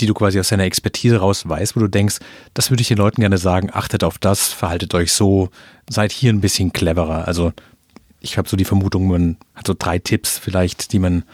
die 0.00 0.06
du 0.06 0.14
quasi 0.14 0.40
aus 0.40 0.48
deiner 0.48 0.64
Expertise 0.64 1.18
raus 1.18 1.46
weißt, 1.46 1.76
wo 1.76 1.80
du 1.80 1.88
denkst, 1.88 2.20
das 2.54 2.70
würde 2.70 2.80
ich 2.80 2.88
den 2.88 2.96
Leuten 2.96 3.20
gerne 3.20 3.36
sagen, 3.36 3.68
achtet 3.70 4.04
auf 4.04 4.18
das, 4.18 4.48
verhaltet 4.48 4.94
euch 4.94 5.12
so, 5.12 5.50
seid 5.90 6.12
hier 6.12 6.32
ein 6.32 6.40
bisschen 6.40 6.72
cleverer. 6.72 7.26
Also 7.28 7.52
ich 8.20 8.38
habe 8.38 8.48
so 8.48 8.56
die 8.56 8.64
Vermutung, 8.64 9.08
man 9.08 9.36
hat 9.54 9.66
so 9.66 9.74
drei 9.78 9.98
Tipps 9.98 10.38
vielleicht, 10.38 10.92
die 10.92 10.98
man 10.98 11.24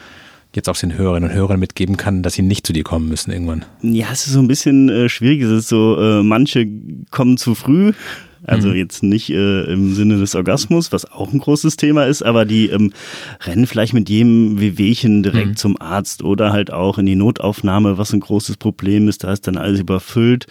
jetzt 0.55 0.69
auch 0.69 0.77
den 0.77 0.97
Hörerinnen 0.97 1.31
und 1.31 1.37
Hörern 1.37 1.61
mitgeben 1.61 1.97
kann, 1.97 2.23
dass 2.23 2.35
sie 2.35 2.43
nicht 2.43 2.67
zu 2.67 2.73
dir 2.73 2.85
kommen 2.85 3.09
müssen 3.09 3.31
irgendwann? 3.31 3.65
Ja, 3.83 4.07
es 4.13 4.27
ist 4.27 4.33
so 4.33 4.41
ein 4.41 4.49
bisschen 4.49 4.89
äh, 4.89 5.09
schwierig. 5.09 5.43
Es 5.43 5.51
ist 5.51 5.69
so, 5.69 5.99
äh, 6.01 6.23
manche 6.23 6.67
kommen 7.11 7.37
zu 7.37 7.55
früh. 7.55 7.93
Also 8.45 8.69
mhm. 8.69 8.77
jetzt 8.77 9.03
nicht 9.03 9.31
äh, 9.31 9.65
im 9.65 9.95
Sinne 9.95 10.19
des 10.19 10.35
Orgasmus, 10.35 10.93
was 10.93 11.11
auch 11.11 11.33
ein 11.33 11.41
großes 11.41 11.77
Thema 11.77 12.05
ist, 12.05 12.23
aber 12.23 12.45
die 12.45 12.69
ähm, 12.69 12.93
rennen 13.41 13.67
vielleicht 13.67 13.95
mit 13.95 14.09
jedem 14.09 14.61
Wehwehchen 14.61 15.23
direkt 15.23 15.49
mhm. 15.49 15.57
zum 15.57 15.81
Arzt 15.81 16.23
oder 16.23 16.53
halt 16.53 16.73
auch 16.73 16.99
in 16.99 17.07
die 17.07 17.17
Notaufnahme, 17.17 17.99
was 17.99 18.13
ein 18.13 18.21
großes 18.21 18.57
Problem 18.57 19.09
ist. 19.09 19.25
Da 19.25 19.33
ist 19.33 19.47
dann 19.47 19.57
alles 19.57 19.81
überfüllt. 19.81 20.47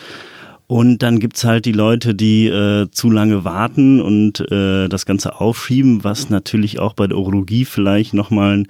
Und 0.69 1.01
dann 1.01 1.19
gibt's 1.19 1.45
halt 1.45 1.63
die 1.63 1.71
Leute, 1.71 2.13
die 2.13 2.47
äh, 2.47 2.91
zu 2.91 3.09
lange 3.09 3.45
warten 3.45 4.01
und 4.01 4.41
äh, 4.51 4.89
das 4.89 5.05
Ganze 5.05 5.39
aufschieben, 5.39 6.03
was 6.03 6.29
natürlich 6.29 6.79
auch 6.79 6.93
bei 6.93 7.07
der 7.07 7.17
Urologie 7.17 7.63
vielleicht 7.63 8.13
nochmal 8.13 8.57
ein 8.57 8.67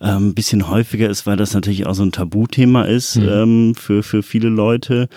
ähm, 0.00 0.34
bisschen 0.34 0.68
häufiger 0.68 1.08
ist, 1.08 1.24
weil 1.24 1.36
das 1.36 1.54
natürlich 1.54 1.86
auch 1.86 1.94
so 1.94 2.02
ein 2.02 2.10
Tabuthema 2.10 2.82
ist 2.82 3.14
mhm. 3.14 3.28
ähm, 3.28 3.74
für, 3.76 4.02
für 4.02 4.24
viele 4.24 4.48
Leute. 4.48 5.08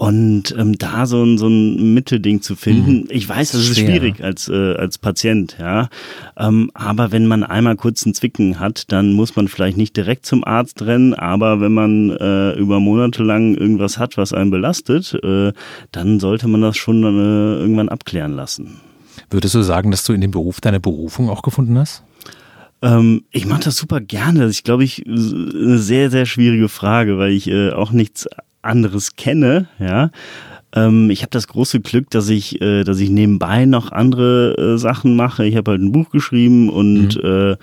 Und 0.00 0.54
ähm, 0.56 0.78
da 0.78 1.04
so 1.04 1.22
ein, 1.22 1.36
so 1.36 1.46
ein 1.46 1.92
Mittelding 1.92 2.40
zu 2.40 2.56
finden, 2.56 3.00
mhm. 3.00 3.08
ich 3.10 3.28
weiß, 3.28 3.52
das 3.52 3.68
ist 3.68 3.76
Schwer. 3.76 3.90
schwierig 3.90 4.24
als, 4.24 4.48
äh, 4.48 4.72
als 4.72 4.96
Patient, 4.96 5.58
ja. 5.60 5.90
Ähm, 6.38 6.70
aber 6.72 7.12
wenn 7.12 7.26
man 7.26 7.44
einmal 7.44 7.76
kurz 7.76 8.06
einen 8.06 8.14
Zwicken 8.14 8.58
hat, 8.58 8.90
dann 8.92 9.12
muss 9.12 9.36
man 9.36 9.46
vielleicht 9.46 9.76
nicht 9.76 9.94
direkt 9.94 10.24
zum 10.24 10.42
Arzt 10.42 10.80
rennen, 10.80 11.12
aber 11.12 11.60
wenn 11.60 11.74
man 11.74 12.08
äh, 12.08 12.52
über 12.52 12.80
Monate 12.80 13.22
lang 13.22 13.54
irgendwas 13.54 13.98
hat, 13.98 14.16
was 14.16 14.32
einen 14.32 14.50
belastet, 14.50 15.18
äh, 15.22 15.52
dann 15.92 16.18
sollte 16.18 16.48
man 16.48 16.62
das 16.62 16.78
schon 16.78 17.04
äh, 17.04 17.60
irgendwann 17.60 17.90
abklären 17.90 18.32
lassen. 18.32 18.80
Würdest 19.28 19.54
du 19.54 19.60
sagen, 19.60 19.90
dass 19.90 20.04
du 20.04 20.14
in 20.14 20.22
dem 20.22 20.30
Beruf 20.30 20.62
deine 20.62 20.80
Berufung 20.80 21.28
auch 21.28 21.42
gefunden 21.42 21.76
hast? 21.76 22.04
Ähm, 22.80 23.24
ich 23.32 23.44
mache 23.44 23.64
das 23.64 23.76
super 23.76 24.00
gerne. 24.00 24.40
Das 24.40 24.52
ist, 24.52 24.64
glaube 24.64 24.82
ich, 24.82 25.04
eine 25.06 25.76
sehr, 25.76 26.10
sehr 26.10 26.24
schwierige 26.24 26.70
Frage, 26.70 27.18
weil 27.18 27.32
ich 27.32 27.48
äh, 27.50 27.72
auch 27.72 27.92
nichts 27.92 28.26
anderes 28.62 29.16
kenne, 29.16 29.68
ja. 29.78 30.10
Ähm, 30.72 31.10
ich 31.10 31.22
habe 31.22 31.30
das 31.30 31.48
große 31.48 31.80
Glück, 31.80 32.10
dass 32.10 32.28
ich, 32.28 32.60
äh, 32.62 32.84
dass 32.84 33.00
ich 33.00 33.10
nebenbei 33.10 33.64
noch 33.64 33.90
andere 33.90 34.56
äh, 34.56 34.78
Sachen 34.78 35.16
mache. 35.16 35.44
Ich 35.44 35.56
habe 35.56 35.72
halt 35.72 35.80
ein 35.80 35.92
Buch 35.92 36.10
geschrieben 36.10 36.68
und 36.68 37.16
mhm. 37.16 37.28
äh, 37.28 37.56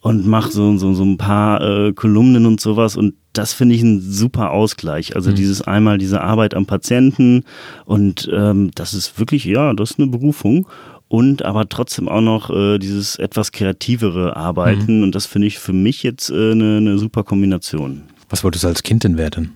und 0.00 0.26
mache 0.26 0.50
so, 0.50 0.76
so 0.78 0.94
so 0.94 1.04
ein 1.04 1.18
paar 1.18 1.60
äh, 1.60 1.92
Kolumnen 1.92 2.46
und 2.46 2.60
sowas 2.60 2.96
und 2.96 3.14
das 3.34 3.52
finde 3.52 3.74
ich 3.74 3.82
ein 3.82 4.00
super 4.00 4.52
Ausgleich. 4.52 5.14
Also 5.16 5.30
mhm. 5.30 5.34
dieses 5.34 5.60
einmal 5.62 5.98
diese 5.98 6.22
Arbeit 6.22 6.54
am 6.54 6.64
Patienten 6.64 7.44
und 7.84 8.28
ähm, 8.32 8.70
das 8.74 8.94
ist 8.94 9.18
wirklich 9.18 9.44
ja, 9.44 9.74
das 9.74 9.92
ist 9.92 9.98
eine 9.98 10.08
Berufung 10.08 10.66
und 11.08 11.44
aber 11.44 11.68
trotzdem 11.68 12.08
auch 12.08 12.22
noch 12.22 12.48
äh, 12.48 12.78
dieses 12.78 13.16
etwas 13.16 13.52
kreativere 13.52 14.34
Arbeiten 14.34 14.98
mhm. 14.98 15.02
und 15.04 15.14
das 15.14 15.26
finde 15.26 15.48
ich 15.48 15.58
für 15.58 15.74
mich 15.74 16.02
jetzt 16.02 16.30
äh, 16.30 16.52
eine, 16.52 16.78
eine 16.78 16.98
super 16.98 17.22
Kombination. 17.22 18.04
Was 18.30 18.42
wolltest 18.42 18.64
du 18.64 18.68
als 18.68 18.82
Kind 18.82 19.04
denn 19.04 19.18
werden? 19.18 19.52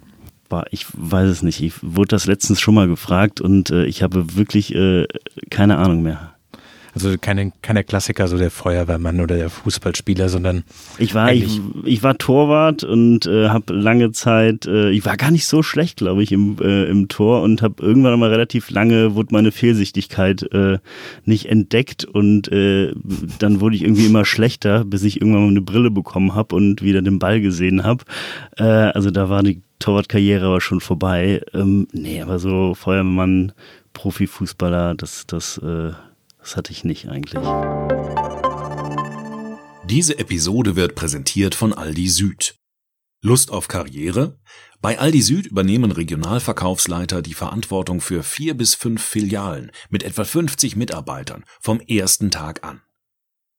Ich 0.71 0.87
weiß 0.93 1.29
es 1.29 1.43
nicht. 1.43 1.61
Ich 1.63 1.75
wurde 1.83 2.09
das 2.09 2.27
letztens 2.27 2.61
schon 2.61 2.75
mal 2.75 2.89
gefragt 2.89 3.41
und 3.41 3.71
äh, 3.71 3.85
ich 3.85 4.03
habe 4.03 4.37
wirklich 4.37 4.75
äh, 4.75 5.07
keine 5.51 5.79
Ahnung 5.79 6.03
mehr. 6.03 6.35
Also 6.95 7.17
keine, 7.21 7.53
keine 7.63 7.85
Klassiker, 7.85 8.29
so 8.29 8.39
der 8.39 8.51
Feuerwehrmann 8.51 9.21
oder 9.21 9.37
der 9.37 9.51
Fußballspieler, 9.51 10.29
sondern 10.29 10.65
ich 10.99 11.15
war 11.15 11.33
ich, 11.33 11.61
ich 11.85 12.03
war 12.03 12.19
Torwart 12.19 12.85
und 12.85 13.27
äh, 13.27 13.49
habe 13.49 13.73
lange 13.73 14.13
Zeit, 14.13 14.67
äh, 14.67 14.91
ich 14.91 15.05
war 15.05 15.17
gar 15.17 15.31
nicht 15.31 15.47
so 15.47 15.63
schlecht, 15.63 15.99
glaube 15.99 16.23
ich, 16.23 16.33
im, 16.33 16.57
äh, 16.61 16.85
im 16.85 17.09
Tor 17.09 17.43
und 17.43 17.63
habe 17.63 17.83
irgendwann 17.83 18.19
mal 18.19 18.31
relativ 18.31 18.71
lange 18.71 19.15
wurde 19.15 19.33
meine 19.33 19.53
Fehlsichtigkeit 19.53 20.43
äh, 20.53 20.79
nicht 21.25 21.47
entdeckt 21.47 22.05
und 22.05 22.51
äh, 22.51 22.93
dann 23.39 23.61
wurde 23.61 23.77
ich 23.77 23.83
irgendwie 23.83 24.07
immer 24.07 24.25
schlechter, 24.25 24.85
bis 24.85 25.05
ich 25.05 25.21
irgendwann 25.21 25.43
mal 25.43 25.49
eine 25.51 25.63
Brille 25.63 25.91
bekommen 25.91 26.35
habe 26.35 26.57
und 26.57 26.83
wieder 26.83 27.03
den 27.03 27.19
Ball 27.19 27.41
gesehen 27.41 27.85
habe. 27.85 28.05
Äh, 28.57 28.65
also 28.65 29.11
da 29.11 29.29
war 29.29 29.43
die 29.43 29.63
Torwartkarriere 29.79 30.47
aber 30.47 30.61
schon 30.61 30.81
vorbei. 30.81 31.41
Ähm, 31.55 31.89
nee, 31.93 32.21
aber 32.23 32.39
so 32.39 32.75
Feuerwehrmann, 32.75 33.53
Profifußballer, 33.93 34.95
das, 34.95 35.27
das, 35.27 35.59
äh, 35.59 35.93
das 36.41 36.57
hatte 36.57 36.73
ich 36.73 36.85
nicht 36.85 37.09
eigentlich. 37.09 37.45
Diese 39.85 40.19
Episode 40.19 40.77
wird 40.77 40.95
präsentiert 40.95 41.55
von 41.55 41.73
Aldi 41.73 42.09
Süd. 42.09 42.57
Lust 43.23 43.51
auf 43.51 43.69
Karriere? 43.69 44.39
Bei 44.81 44.99
Aldi 44.99 45.21
Süd 45.21 45.47
übernehmen 45.47 45.93
Regionalverkaufsleiter 45.93 47.21
die 47.23 47.35
Verantwortung 47.35 48.01
für 48.01 48.23
vier 48.23 48.55
bis 48.55 48.75
fünf 48.75 49.03
Filialen 49.03 49.73
mit 49.91 50.05
etwa 50.05 50.25
50 50.25 50.77
Mitarbeitern 50.77 51.45
vom 51.61 51.81
ersten 51.81 52.31
Tag 52.31 52.65
an. 52.65 52.81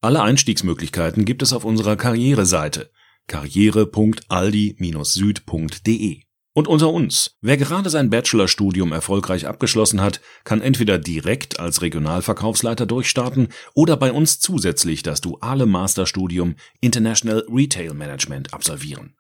Alle 0.02 0.24
Einstiegsmöglichkeiten 0.24 1.26
gibt 1.26 1.44
es 1.44 1.54
auf 1.54 1.64
unserer 1.64 1.96
Karriereseite 1.96 2.90
karriere.aldi-süd.de. 3.28 6.24
Und 6.54 6.68
unter 6.68 6.90
uns, 6.90 7.38
wer 7.40 7.56
gerade 7.56 7.90
sein 7.90 8.10
Bachelorstudium 8.10 8.92
erfolgreich 8.92 9.48
abgeschlossen 9.48 10.02
hat, 10.02 10.20
kann 10.44 10.60
entweder 10.60 10.98
direkt 10.98 11.62
als 11.62 11.82
Regionalverkaufsleiter 11.82 12.86
durchstarten 12.86 13.48
oder 13.74 13.96
bei 13.96 14.12
uns 14.12 14.42
zusätzlich 14.42 15.02
das 15.02 15.22
duale 15.22 15.66
Masterstudium 15.66 16.56
International 16.82 17.46
Retail 17.50 17.94
Management 17.94 18.54
absolvieren. 18.54 19.16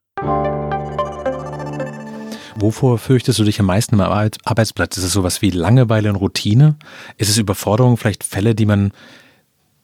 Wovor 2.57 2.97
fürchtest 2.97 3.39
du 3.39 3.45
dich 3.45 3.61
am 3.61 3.65
meisten 3.65 3.97
am 4.01 4.29
Arbeitsplatz? 4.43 4.97
Ist 4.97 5.05
es 5.05 5.13
sowas 5.13 5.41
wie 5.41 5.51
Langeweile 5.51 6.09
und 6.09 6.17
Routine? 6.17 6.75
Ist 7.15 7.29
es 7.29 7.37
Überforderung, 7.37 7.95
vielleicht 7.95 8.25
Fälle, 8.25 8.55
die 8.55 8.65
man, 8.65 8.91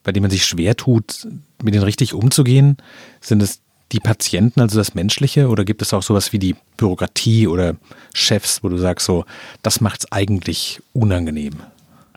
bei 0.04 0.12
denen 0.12 0.24
man 0.24 0.32
sich 0.32 0.46
schwer 0.46 0.76
tut, 0.76 1.26
mit 1.64 1.74
denen 1.74 1.86
richtig 1.86 2.14
umzugehen? 2.14 2.76
Sind 3.22 3.42
es 3.42 3.62
die 3.92 4.00
Patienten, 4.00 4.60
also 4.60 4.78
das 4.78 4.96
Menschliche, 4.96 5.48
oder 5.48 5.64
gibt 5.64 5.82
es 5.82 5.94
auch 5.94 6.04
sowas 6.04 6.34
wie 6.34 6.40
die 6.40 6.56
Bürokratie 6.76 7.48
oder 7.48 7.76
Chefs, 8.14 8.64
wo 8.64 8.70
du 8.70 8.78
sagst, 8.78 9.06
so, 9.06 9.26
das 9.64 9.82
macht 9.82 10.02
es 10.02 10.12
eigentlich 10.12 10.82
unangenehm? 10.94 11.54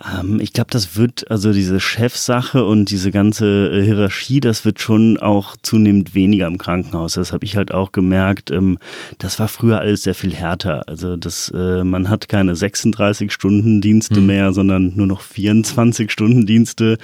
Ähm, 0.04 0.40
ich 0.40 0.52
glaube, 0.52 0.70
das 0.70 0.96
wird, 0.96 1.30
also 1.30 1.52
diese 1.52 1.80
Chefsache 1.80 2.64
und 2.64 2.90
diese 2.90 3.10
ganze 3.10 3.70
äh, 3.70 3.82
Hierarchie, 3.82 4.40
das 4.40 4.64
wird 4.64 4.80
schon 4.80 5.18
auch 5.18 5.56
zunehmend 5.62 6.14
weniger 6.14 6.46
im 6.46 6.58
Krankenhaus. 6.58 7.14
Das 7.14 7.32
habe 7.32 7.44
ich 7.44 7.56
halt 7.56 7.72
auch 7.72 7.92
gemerkt. 7.92 8.50
Ähm, 8.50 8.78
das 9.18 9.38
war 9.38 9.48
früher 9.48 9.80
alles 9.80 10.02
sehr 10.02 10.14
viel 10.14 10.34
härter. 10.34 10.88
Also 10.88 11.16
das, 11.16 11.52
äh, 11.54 11.84
man 11.84 12.08
hat 12.08 12.28
keine 12.28 12.54
36-Stunden-Dienste 12.54 14.16
hm. 14.16 14.26
mehr, 14.26 14.52
sondern 14.52 14.94
nur 14.96 15.06
noch 15.06 15.22
24-Stunden-Dienste. 15.22 16.98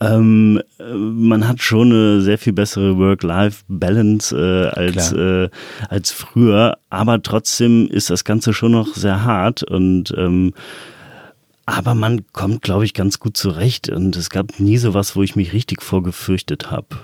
Ähm, 0.00 0.60
äh, 0.78 0.94
man 0.94 1.46
hat 1.46 1.62
schon 1.62 1.92
eine 1.92 2.20
sehr 2.22 2.38
viel 2.38 2.52
bessere 2.52 2.98
Work-Life-Balance 2.98 4.36
äh, 4.36 4.78
als, 4.78 5.12
äh, 5.12 5.48
als 5.88 6.10
früher, 6.10 6.76
aber 6.90 7.22
trotzdem 7.22 7.86
ist 7.88 8.10
das 8.10 8.24
Ganze 8.24 8.52
schon 8.52 8.72
noch 8.72 8.94
sehr 8.94 9.24
hart 9.24 9.62
und 9.62 10.12
ähm, 10.16 10.52
aber 11.66 11.94
man 11.94 12.26
kommt, 12.32 12.62
glaube 12.62 12.84
ich, 12.84 12.94
ganz 12.94 13.18
gut 13.18 13.36
zurecht 13.36 13.88
und 13.88 14.16
es 14.16 14.30
gab 14.30 14.58
nie 14.58 14.78
so 14.78 14.94
was, 14.94 15.16
wo 15.16 15.22
ich 15.22 15.36
mich 15.36 15.52
richtig 15.52 15.82
vorgefürchtet 15.82 16.70
habe. 16.70 16.96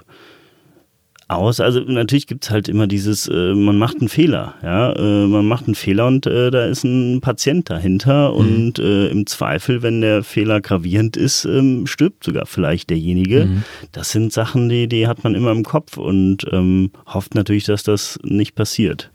Aus, 1.30 1.60
also 1.60 1.80
natürlich 1.80 2.26
gibt 2.26 2.44
es 2.44 2.50
halt 2.50 2.70
immer 2.70 2.86
dieses, 2.86 3.28
äh, 3.28 3.52
man 3.52 3.76
macht 3.76 3.98
einen 3.98 4.08
Fehler, 4.08 4.54
ja, 4.62 4.94
äh, 4.94 5.26
man 5.26 5.46
macht 5.46 5.66
einen 5.66 5.74
Fehler 5.74 6.06
und 6.06 6.26
äh, 6.26 6.50
da 6.50 6.64
ist 6.64 6.84
ein 6.84 7.20
Patient 7.20 7.68
dahinter 7.68 8.30
mhm. 8.30 8.36
und 8.36 8.78
äh, 8.78 9.08
im 9.08 9.26
Zweifel, 9.26 9.82
wenn 9.82 10.00
der 10.00 10.24
Fehler 10.24 10.62
gravierend 10.62 11.18
ist, 11.18 11.44
ähm, 11.44 11.86
stirbt 11.86 12.24
sogar 12.24 12.46
vielleicht 12.46 12.88
derjenige. 12.88 13.44
Mhm. 13.44 13.64
Das 13.92 14.10
sind 14.10 14.32
Sachen, 14.32 14.70
die, 14.70 14.88
die 14.88 15.06
hat 15.06 15.22
man 15.22 15.34
immer 15.34 15.50
im 15.50 15.64
Kopf 15.64 15.98
und 15.98 16.46
ähm, 16.50 16.92
hofft 17.06 17.34
natürlich, 17.34 17.64
dass 17.64 17.82
das 17.82 18.18
nicht 18.22 18.54
passiert. 18.54 19.10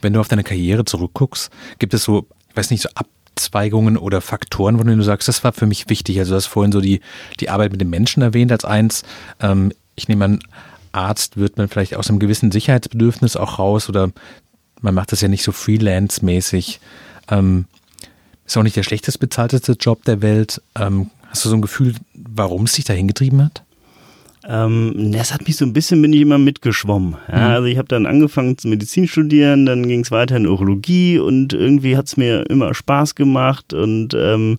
Wenn 0.00 0.14
du 0.14 0.20
auf 0.20 0.28
deine 0.28 0.44
Karriere 0.44 0.86
zurückguckst, 0.86 1.50
gibt 1.78 1.92
es 1.92 2.04
so, 2.04 2.26
ich 2.48 2.56
weiß 2.56 2.70
nicht, 2.70 2.82
so 2.82 2.88
ab 2.94 3.06
Abzweigungen 3.40 3.96
oder 3.96 4.20
Faktoren, 4.20 4.76
denen 4.76 4.98
du 4.98 5.04
sagst, 5.04 5.26
das 5.26 5.42
war 5.42 5.52
für 5.52 5.66
mich 5.66 5.88
wichtig. 5.88 6.18
Also 6.18 6.32
du 6.32 6.36
hast 6.36 6.46
vorhin 6.46 6.72
so 6.72 6.80
die, 6.80 7.00
die 7.40 7.48
Arbeit 7.48 7.72
mit 7.72 7.80
dem 7.80 7.88
Menschen 7.88 8.22
erwähnt 8.22 8.52
als 8.52 8.66
eins. 8.66 9.02
Ähm, 9.40 9.72
ich 9.94 10.08
nehme 10.08 10.26
an, 10.26 10.40
Arzt 10.92 11.38
wird 11.38 11.56
man 11.56 11.68
vielleicht 11.68 11.96
aus 11.96 12.10
einem 12.10 12.18
gewissen 12.18 12.52
Sicherheitsbedürfnis 12.52 13.36
auch 13.36 13.58
raus 13.58 13.88
oder 13.88 14.10
man 14.82 14.94
macht 14.94 15.12
das 15.12 15.22
ja 15.22 15.28
nicht 15.28 15.42
so 15.42 15.52
freelance-mäßig. 15.52 16.80
Ähm, 17.30 17.64
ist 18.44 18.56
auch 18.56 18.62
nicht 18.62 18.76
der 18.76 18.82
schlechtest 18.82 19.20
bezahlteste 19.20 19.72
Job 19.72 20.04
der 20.04 20.20
Welt. 20.20 20.60
Ähm, 20.74 21.10
hast 21.28 21.44
du 21.44 21.48
so 21.48 21.54
ein 21.54 21.62
Gefühl, 21.62 21.94
warum 22.14 22.64
es 22.64 22.72
dich 22.72 22.84
dahin 22.84 23.08
getrieben 23.08 23.42
hat? 23.42 23.62
Ähm, 24.48 25.12
das 25.12 25.34
hat 25.34 25.46
mich 25.46 25.56
so 25.56 25.66
ein 25.66 25.72
bisschen, 25.72 26.00
bin 26.00 26.12
ich 26.12 26.22
immer 26.22 26.38
mitgeschwommen. 26.38 27.16
Ja, 27.30 27.36
mhm. 27.36 27.54
Also 27.54 27.66
ich 27.66 27.78
habe 27.78 27.88
dann 27.88 28.06
angefangen 28.06 28.56
zu 28.56 28.68
Medizin 28.68 29.06
studieren, 29.06 29.66
dann 29.66 29.86
ging 29.86 30.00
es 30.00 30.10
weiter 30.10 30.36
in 30.36 30.46
Urologie 30.46 31.18
und 31.18 31.52
irgendwie 31.52 31.96
hat 31.96 32.06
es 32.06 32.16
mir 32.16 32.48
immer 32.48 32.72
Spaß 32.72 33.14
gemacht 33.14 33.74
und 33.74 34.14
ähm, 34.14 34.58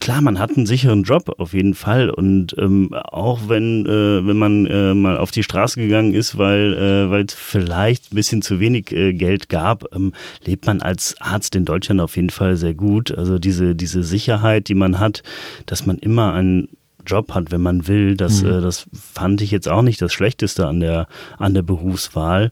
klar, 0.00 0.22
man 0.22 0.38
hat 0.38 0.56
einen 0.56 0.66
sicheren 0.66 1.02
Job 1.02 1.34
auf 1.38 1.52
jeden 1.52 1.74
Fall 1.74 2.08
und 2.08 2.54
ähm, 2.58 2.94
auch 2.94 3.48
wenn 3.48 3.84
äh, 3.84 4.26
wenn 4.26 4.38
man 4.38 4.66
äh, 4.66 4.94
mal 4.94 5.18
auf 5.18 5.30
die 5.30 5.42
Straße 5.42 5.78
gegangen 5.78 6.14
ist, 6.14 6.38
weil 6.38 6.72
äh, 6.72 7.10
weil 7.10 7.24
es 7.26 7.34
vielleicht 7.34 8.12
ein 8.12 8.16
bisschen 8.16 8.40
zu 8.40 8.60
wenig 8.60 8.92
äh, 8.92 9.12
Geld 9.12 9.50
gab, 9.50 9.94
ähm, 9.94 10.12
lebt 10.44 10.66
man 10.66 10.80
als 10.80 11.16
Arzt 11.20 11.54
in 11.54 11.66
Deutschland 11.66 12.00
auf 12.00 12.16
jeden 12.16 12.30
Fall 12.30 12.56
sehr 12.56 12.74
gut. 12.74 13.16
Also 13.16 13.38
diese 13.38 13.74
diese 13.74 14.02
Sicherheit, 14.02 14.68
die 14.68 14.74
man 14.74 14.98
hat, 14.98 15.22
dass 15.66 15.84
man 15.84 15.98
immer 15.98 16.32
einen 16.32 16.68
Job 17.06 17.32
hat, 17.32 17.50
wenn 17.50 17.60
man 17.60 17.86
will. 17.86 18.16
Das, 18.16 18.42
mhm. 18.42 18.50
äh, 18.50 18.60
das 18.60 18.86
fand 18.92 19.40
ich 19.40 19.50
jetzt 19.50 19.68
auch 19.68 19.82
nicht 19.82 20.00
das 20.00 20.12
Schlechteste 20.12 20.66
an 20.66 20.80
der, 20.80 21.06
an 21.38 21.54
der 21.54 21.62
Berufswahl. 21.62 22.50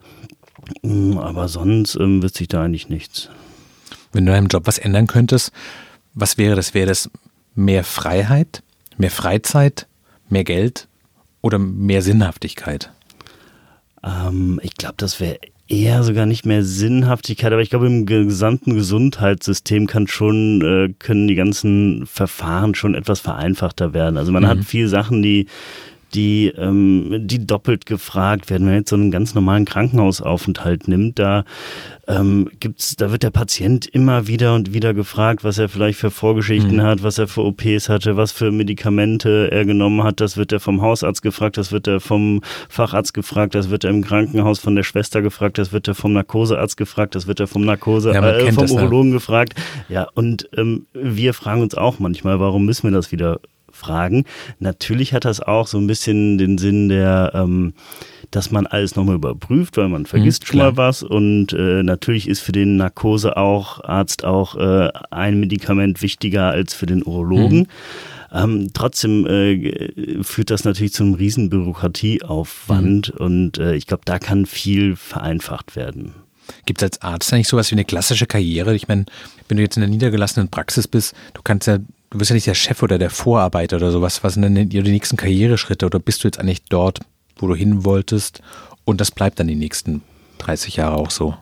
Mm, 0.82 1.18
aber 1.18 1.48
sonst 1.48 1.96
ähm, 1.96 2.22
wird 2.22 2.34
sich 2.34 2.48
da 2.48 2.62
eigentlich 2.62 2.88
nichts. 2.88 3.30
Wenn 4.12 4.26
du 4.26 4.32
in 4.32 4.36
deinem 4.36 4.48
Job 4.48 4.66
was 4.66 4.78
ändern 4.78 5.06
könntest, 5.06 5.52
was 6.14 6.38
wäre 6.38 6.56
das? 6.56 6.74
Wäre 6.74 6.88
das 6.88 7.10
mehr 7.54 7.84
Freiheit, 7.84 8.62
mehr 8.96 9.10
Freizeit, 9.10 9.86
mehr 10.28 10.44
Geld 10.44 10.88
oder 11.40 11.58
mehr 11.58 12.02
Sinnhaftigkeit? 12.02 12.90
Ähm, 14.02 14.60
ich 14.62 14.74
glaube, 14.74 14.96
das 14.96 15.20
wäre 15.20 15.38
eher 15.70 16.02
sogar 16.02 16.26
nicht 16.26 16.44
mehr 16.44 16.64
Sinnhaftigkeit, 16.64 17.52
aber 17.52 17.62
ich 17.62 17.70
glaube, 17.70 17.86
im 17.86 18.04
gesamten 18.04 18.74
Gesundheitssystem 18.74 19.86
kann 19.86 20.08
schon, 20.08 20.60
äh, 20.62 20.92
können 20.98 21.28
die 21.28 21.36
ganzen 21.36 22.06
Verfahren 22.06 22.74
schon 22.74 22.94
etwas 22.94 23.20
vereinfachter 23.20 23.94
werden. 23.94 24.16
Also 24.16 24.32
man 24.32 24.42
mhm. 24.42 24.48
hat 24.48 24.64
viele 24.64 24.88
Sachen, 24.88 25.22
die 25.22 25.46
die, 26.14 26.48
ähm, 26.48 27.26
die 27.26 27.46
doppelt 27.46 27.86
gefragt 27.86 28.50
werden. 28.50 28.62
Wenn 28.66 28.72
man 28.72 28.80
jetzt 28.80 28.90
so 28.90 28.96
einen 28.96 29.10
ganz 29.10 29.34
normalen 29.34 29.64
Krankenhausaufenthalt 29.64 30.88
nimmt, 30.88 31.18
da 31.18 31.44
ähm, 32.08 32.50
gibt's, 32.58 32.96
da 32.96 33.12
wird 33.12 33.22
der 33.22 33.30
Patient 33.30 33.86
immer 33.86 34.26
wieder 34.26 34.54
und 34.54 34.72
wieder 34.74 34.94
gefragt, 34.94 35.44
was 35.44 35.58
er 35.58 35.68
vielleicht 35.68 35.98
für 35.98 36.10
Vorgeschichten 36.10 36.76
mhm. 36.76 36.82
hat, 36.82 37.02
was 37.02 37.18
er 37.18 37.28
für 37.28 37.42
OPs 37.44 37.88
hatte, 37.88 38.16
was 38.16 38.32
für 38.32 38.50
Medikamente 38.50 39.50
er 39.50 39.64
genommen 39.64 40.02
hat. 40.02 40.20
Das 40.20 40.36
wird 40.36 40.52
er 40.52 40.60
vom 40.60 40.82
Hausarzt 40.82 41.22
gefragt, 41.22 41.56
das 41.56 41.72
wird 41.72 41.86
er 41.86 42.00
vom 42.00 42.42
Facharzt 42.68 43.14
gefragt, 43.14 43.54
das 43.54 43.70
wird 43.70 43.84
er 43.84 43.90
im 43.90 44.02
Krankenhaus 44.02 44.58
von 44.58 44.74
der 44.74 44.82
Schwester 44.82 45.22
gefragt, 45.22 45.58
das 45.58 45.72
wird 45.72 45.86
er 45.88 45.94
vom 45.94 46.12
Narkosearzt 46.12 46.76
gefragt, 46.76 47.14
das 47.14 47.26
wird 47.26 47.40
er 47.40 47.46
vom 47.46 47.64
Narkose, 47.64 48.12
ja, 48.12 48.30
äh, 48.30 48.52
vom 48.52 48.70
Urologen 48.70 49.12
gefragt. 49.12 49.54
Ja, 49.88 50.08
und 50.14 50.48
ähm, 50.56 50.86
wir 50.92 51.34
fragen 51.34 51.62
uns 51.62 51.74
auch 51.74 51.98
manchmal, 51.98 52.40
warum 52.40 52.64
müssen 52.64 52.84
wir 52.84 52.92
das 52.92 53.12
wieder 53.12 53.40
fragen. 53.72 54.24
Natürlich 54.58 55.12
hat 55.12 55.24
das 55.24 55.40
auch 55.40 55.66
so 55.66 55.78
ein 55.78 55.86
bisschen 55.86 56.38
den 56.38 56.58
Sinn 56.58 56.88
der, 56.88 57.32
ähm, 57.34 57.74
dass 58.30 58.50
man 58.50 58.66
alles 58.66 58.96
nochmal 58.96 59.16
überprüft, 59.16 59.76
weil 59.76 59.88
man 59.88 60.06
vergisst 60.06 60.42
mhm, 60.42 60.46
schon 60.46 60.58
mal 60.58 60.76
was. 60.76 61.02
Und 61.02 61.52
äh, 61.52 61.82
natürlich 61.82 62.28
ist 62.28 62.40
für 62.40 62.52
den 62.52 62.76
Narkose 62.76 63.36
auch 63.36 63.82
Arzt 63.84 64.24
auch 64.24 64.56
äh, 64.56 64.88
ein 65.10 65.40
Medikament 65.40 66.02
wichtiger 66.02 66.50
als 66.50 66.74
für 66.74 66.86
den 66.86 67.02
Urologen. 67.02 67.60
Mhm. 67.60 67.66
Ähm, 68.32 68.70
trotzdem 68.72 69.26
äh, 69.26 70.22
führt 70.22 70.50
das 70.50 70.64
natürlich 70.64 70.92
zum 70.92 71.14
riesen 71.14 71.50
Bürokratieaufwand 71.50 73.12
mhm. 73.14 73.24
und 73.26 73.58
äh, 73.58 73.74
ich 73.74 73.86
glaube, 73.86 74.02
da 74.04 74.18
kann 74.18 74.46
viel 74.46 74.94
vereinfacht 74.94 75.74
werden. 75.74 76.14
Gibt 76.66 76.80
es 76.80 76.84
als 76.84 77.02
Arzt 77.02 77.32
eigentlich 77.32 77.48
sowas 77.48 77.70
wie 77.70 77.74
eine 77.74 77.84
klassische 77.84 78.26
Karriere? 78.26 78.74
Ich 78.74 78.88
meine, 78.88 79.06
wenn 79.48 79.56
du 79.56 79.62
jetzt 79.62 79.76
in 79.76 79.82
der 79.82 79.90
niedergelassenen 79.90 80.48
Praxis 80.48 80.88
bist, 80.88 81.14
du 81.34 81.42
kannst 81.42 81.66
ja 81.66 81.78
du 82.10 82.18
bist 82.18 82.30
ja 82.30 82.34
nicht 82.34 82.46
der 82.46 82.54
Chef 82.54 82.82
oder 82.82 82.98
der 82.98 83.10
Vorarbeiter 83.10 83.76
oder 83.76 83.90
sowas. 83.90 84.22
Was 84.22 84.34
sind 84.34 84.42
denn 84.42 84.68
die 84.68 84.82
nächsten 84.82 85.16
Karriereschritte 85.16 85.86
oder 85.86 85.98
bist 85.98 86.22
du 86.22 86.28
jetzt 86.28 86.38
eigentlich 86.38 86.64
dort, 86.64 87.00
wo 87.36 87.46
du 87.46 87.54
hin 87.54 87.84
wolltest 87.84 88.42
und 88.84 89.00
das 89.00 89.10
bleibt 89.10 89.40
dann 89.40 89.48
die 89.48 89.54
nächsten 89.54 90.02
30 90.38 90.76
Jahre 90.76 90.96
auch 90.96 91.10
so? 91.10 91.36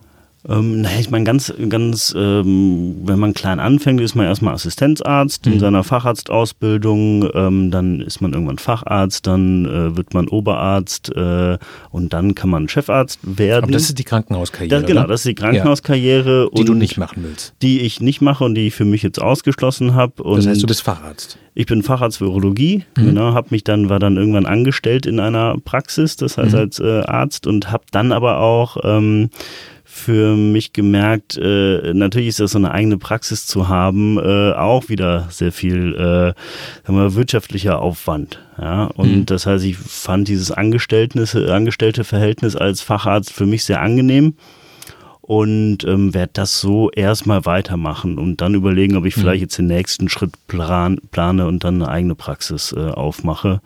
Ähm, 0.49 0.81
naja, 0.81 0.99
ich 0.99 1.11
meine, 1.11 1.25
ganz, 1.25 1.53
ganz, 1.69 2.15
ähm, 2.17 2.97
wenn 3.05 3.19
man 3.19 3.35
klein 3.35 3.61
anfängt, 3.61 4.01
ist 4.01 4.15
man 4.15 4.27
erstmal 4.27 4.55
Assistenzarzt 4.55 5.45
mhm. 5.45 5.53
in 5.53 5.61
seiner 5.61 5.85
Facharztausbildung, 5.85 7.29
ähm, 7.35 7.71
dann 7.71 8.01
ist 8.01 8.23
man 8.23 8.33
irgendwann 8.33 8.59
Facharzt, 8.59 9.27
dann 9.27 9.67
äh, 9.67 9.97
wird 9.97 10.15
man 10.15 10.27
Oberarzt 10.27 11.15
äh, 11.15 11.59
und 11.91 12.13
dann 12.15 12.35
kann 12.35 12.49
man 12.49 12.69
Chefarzt 12.69 13.19
werden. 13.23 13.65
Aber 13.65 13.73
das 13.73 13.83
ist 13.83 13.99
die 13.99 14.05
Krankenhauskarriere. 14.05 14.81
Das, 14.81 14.87
genau, 14.87 15.07
das 15.07 15.21
ist 15.21 15.27
die 15.27 15.35
Krankenhauskarriere. 15.35 16.45
Ja, 16.45 16.49
die 16.57 16.65
du 16.65 16.75
nicht 16.75 16.97
machen 16.97 17.25
willst. 17.25 17.53
Die 17.61 17.81
ich 17.81 18.01
nicht 18.01 18.23
mache 18.23 18.45
und 18.45 18.55
die 18.55 18.69
ich 18.69 18.75
für 18.75 18.87
mich 18.87 19.03
jetzt 19.03 19.21
ausgeschlossen 19.21 19.95
habe. 19.95 20.15
Das 20.35 20.47
heißt, 20.47 20.63
du 20.63 20.67
bist 20.67 20.83
Facharzt. 20.83 21.39
Ich 21.55 21.67
bin 21.67 21.83
Facharzt 21.83 22.19
für 22.19 22.29
Urologie, 22.29 22.85
mhm. 22.97 23.07
genau, 23.07 23.35
habe 23.35 23.49
mich 23.51 23.65
dann, 23.65 23.89
war 23.89 23.99
dann 23.99 24.17
irgendwann 24.17 24.47
angestellt 24.47 25.07
in 25.07 25.19
einer 25.19 25.57
Praxis, 25.65 26.17
das 26.17 26.39
heißt 26.39 26.53
mhm. 26.53 26.59
als 26.59 26.79
äh, 26.79 27.01
Arzt 27.01 27.49
und 27.49 27.73
habe 27.73 27.85
dann 27.91 28.13
aber 28.13 28.39
auch 28.39 28.77
ähm, 28.85 29.31
für 29.99 30.37
mich 30.37 30.73
gemerkt, 30.73 31.37
äh, 31.37 31.93
natürlich 31.93 32.29
ist 32.29 32.41
das 32.41 32.53
so 32.53 32.59
eine 32.59 32.71
eigene 32.71 32.99
Praxis 32.99 33.47
zu 33.47 33.69
haben, 33.69 34.19
äh, 34.19 34.53
auch 34.53 34.89
wieder 34.89 35.27
sehr 35.31 35.53
viel 35.53 35.95
äh, 35.95 36.35
sagen 36.87 36.99
wir, 36.99 37.15
wirtschaftlicher 37.15 37.81
Aufwand. 37.81 38.41
Ja? 38.59 38.85
Und 38.85 39.13
mhm. 39.13 39.27
das 39.27 39.47
heißt, 39.47 39.65
ich 39.65 39.77
fand 39.77 40.29
dieses 40.29 40.51
Angestellte-Verhältnis 40.51 42.57
als 42.57 42.81
Facharzt 42.81 43.33
für 43.33 43.47
mich 43.47 43.65
sehr 43.65 43.83
angenehm 43.83 44.35
und 45.29 45.85
ähm, 45.85 46.15
werde 46.15 46.31
das 46.33 46.59
so 46.59 46.91
erstmal 46.91 47.45
weitermachen 47.45 48.17
und 48.17 48.41
dann 48.41 48.55
überlegen, 48.55 48.97
ob 48.97 49.05
ich 49.05 49.15
mhm. 49.15 49.21
vielleicht 49.21 49.43
jetzt 49.43 49.59
den 49.59 49.67
nächsten 49.67 50.09
Schritt 50.09 50.33
plan, 50.47 50.99
plane 51.11 51.47
und 51.47 51.65
dann 51.65 51.83
eine 51.83 51.91
eigene 51.91 52.15
Praxis 52.15 52.73
äh, 52.73 52.89
aufmache. 52.89 53.61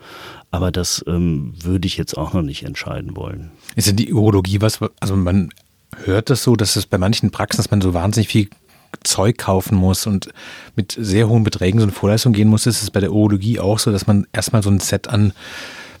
Aber 0.51 0.71
das 0.71 1.05
ähm, 1.07 1.53
würde 1.63 1.87
ich 1.87 1.95
jetzt 1.95 2.17
auch 2.17 2.33
noch 2.33 2.41
nicht 2.41 2.63
entscheiden 2.63 3.15
wollen. 3.15 3.51
Ist 3.77 3.87
denn 3.87 3.95
die 3.95 4.13
Urologie 4.13 4.59
was, 4.59 4.79
also 4.99 5.15
man 5.15 5.51
hört 6.05 6.29
das 6.29 6.43
so, 6.43 6.55
dass 6.55 6.75
es 6.75 6.85
bei 6.85 6.97
manchen 6.97 7.31
Praxen, 7.31 7.57
dass 7.57 7.71
man 7.71 7.81
so 7.81 7.93
wahnsinnig 7.93 8.27
viel 8.27 8.49
Zeug 9.03 9.37
kaufen 9.37 9.75
muss 9.75 10.05
und 10.05 10.29
mit 10.75 10.95
sehr 10.97 11.27
hohen 11.27 11.43
Beträgen 11.43 11.79
so 11.79 11.83
eine 11.83 11.91
Vorleistung 11.91 12.33
gehen 12.33 12.47
muss. 12.47 12.65
Ist 12.65 12.81
es 12.81 12.91
bei 12.91 12.99
der 12.99 13.11
Urologie 13.11 13.59
auch 13.59 13.79
so, 13.79 13.91
dass 13.91 14.07
man 14.07 14.27
erstmal 14.33 14.63
so 14.63 14.69
ein 14.69 14.79
Set 14.79 15.07
an, 15.07 15.33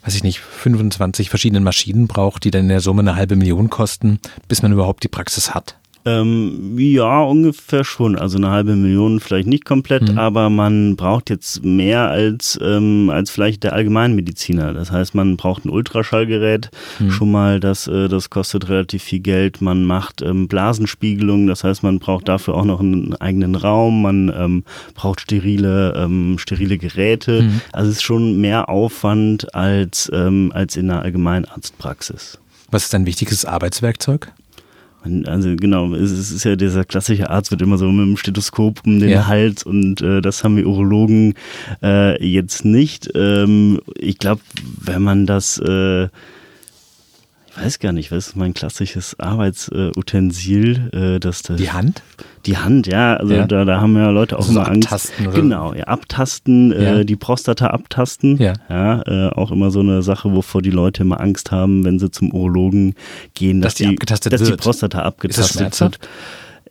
weiß 0.03 0.15
ich 0.15 0.23
nicht, 0.23 0.39
25 0.39 1.29
verschiedenen 1.29 1.63
Maschinen 1.63 2.07
braucht, 2.07 2.43
die 2.43 2.51
dann 2.51 2.63
in 2.63 2.69
der 2.69 2.81
Summe 2.81 3.01
eine 3.01 3.15
halbe 3.15 3.35
Million 3.35 3.69
kosten, 3.69 4.19
bis 4.47 4.61
man 4.61 4.71
überhaupt 4.71 5.03
die 5.03 5.09
Praxis 5.09 5.53
hat? 5.53 5.75
Ähm, 6.05 6.77
ja, 6.77 7.21
ungefähr 7.21 7.85
schon. 7.85 8.17
Also 8.17 8.37
eine 8.37 8.49
halbe 8.49 8.75
Million 8.75 9.21
vielleicht 9.21 9.47
nicht 9.47 9.63
komplett, 9.63 10.11
mhm. 10.11 10.17
aber 10.17 10.49
man 10.49 10.97
braucht 10.97 11.29
jetzt 11.29 11.63
mehr 11.63 12.09
als, 12.09 12.59
ähm, 12.61 13.09
als 13.09 13.31
vielleicht 13.31 13.63
der 13.63 13.73
Allgemeinmediziner. 13.73 14.73
Das 14.73 14.91
heißt, 14.91 15.15
man 15.15 15.37
braucht 15.37 15.63
ein 15.63 15.69
Ultraschallgerät 15.69 16.71
mhm. 16.99 17.11
schon 17.11 17.31
mal, 17.31 17.61
das, 17.61 17.87
äh, 17.87 18.09
das 18.09 18.29
kostet 18.29 18.67
relativ 18.67 19.03
viel 19.03 19.19
Geld. 19.19 19.61
Man 19.61 19.85
macht 19.85 20.21
ähm, 20.21 20.49
Blasenspiegelung, 20.49 21.47
das 21.47 21.63
heißt, 21.63 21.83
man 21.83 21.99
braucht 21.99 22.27
dafür 22.27 22.55
auch 22.55 22.65
noch 22.65 22.81
einen 22.81 23.15
eigenen 23.15 23.55
Raum, 23.55 24.01
man 24.01 24.33
ähm, 24.35 24.63
braucht 24.95 25.21
sterile, 25.21 25.93
ähm, 25.95 26.37
sterile 26.37 26.77
Geräte. 26.77 27.43
Mhm. 27.43 27.61
Also 27.71 27.89
es 27.89 27.97
ist 27.97 28.03
schon 28.03 28.41
mehr 28.41 28.67
Aufwand 28.67 29.55
als, 29.55 30.11
ähm, 30.13 30.51
als 30.53 30.75
in 30.75 30.89
einer 30.89 31.01
Allgemeinarztpraxis. 31.01 32.39
Was 32.71 32.85
ist 32.85 32.93
dein 32.93 33.05
wichtiges 33.05 33.45
Arbeitswerkzeug? 33.45 34.33
Also 35.25 35.55
genau, 35.55 35.93
es 35.93 36.11
ist 36.11 36.43
ja 36.43 36.55
dieser 36.55 36.85
klassische 36.85 37.29
Arzt 37.29 37.51
wird 37.51 37.61
immer 37.61 37.77
so 37.77 37.91
mit 37.91 38.07
dem 38.07 38.17
Stethoskop 38.17 38.81
um 38.85 38.99
den 38.99 39.09
ja. 39.09 39.27
Hals 39.27 39.63
und 39.63 40.01
äh, 40.01 40.21
das 40.21 40.43
haben 40.43 40.55
wir 40.55 40.65
Urologen 40.65 41.33
äh, 41.81 42.23
jetzt 42.25 42.63
nicht. 42.63 43.09
Ähm, 43.13 43.81
ich 43.95 44.17
glaube, 44.17 44.41
wenn 44.79 45.01
man 45.01 45.25
das 45.25 45.57
äh, 45.59 46.07
weiß 47.55 47.79
gar 47.79 47.91
nicht, 47.91 48.11
was 48.11 48.29
ist 48.29 48.35
mein 48.35 48.53
klassisches 48.53 49.19
Arbeitsutensil? 49.19 50.89
Äh, 50.91 51.19
das, 51.19 51.43
das, 51.43 51.57
die 51.57 51.71
Hand? 51.71 52.01
Die 52.45 52.57
Hand, 52.57 52.87
ja. 52.87 53.15
Also 53.15 53.33
ja. 53.33 53.45
Da, 53.45 53.65
da 53.65 53.79
haben 53.79 53.95
ja 53.95 54.09
Leute 54.09 54.37
auch 54.37 54.47
also 54.47 54.59
immer 54.59 54.67
Angst. 54.67 54.91
Abtasten, 54.91 55.27
oder? 55.27 55.35
Genau, 55.35 55.73
ja, 55.73 55.83
abtasten, 55.85 56.71
äh, 56.71 56.83
ja. 56.83 56.99
Äh, 56.99 57.05
die 57.05 57.15
Prostata 57.15 57.67
abtasten. 57.67 58.37
Ja. 58.37 58.53
ja 58.69 59.01
äh, 59.03 59.29
auch 59.33 59.51
immer 59.51 59.71
so 59.71 59.81
eine 59.81 60.01
Sache, 60.01 60.33
wovor 60.33 60.61
die 60.61 60.71
Leute 60.71 61.03
immer 61.03 61.21
Angst 61.21 61.51
haben, 61.51 61.85
wenn 61.85 61.99
sie 61.99 62.11
zum 62.11 62.33
Urologen 62.33 62.95
gehen, 63.33 63.61
dass, 63.61 63.73
dass 63.73 63.77
die, 63.77 63.87
abgetastet 63.87 64.33
dass 64.33 64.41
wird. 64.41 64.51
die 64.51 64.57
Prostata 64.57 65.01
abgetastet 65.03 65.79
wird. 65.79 65.99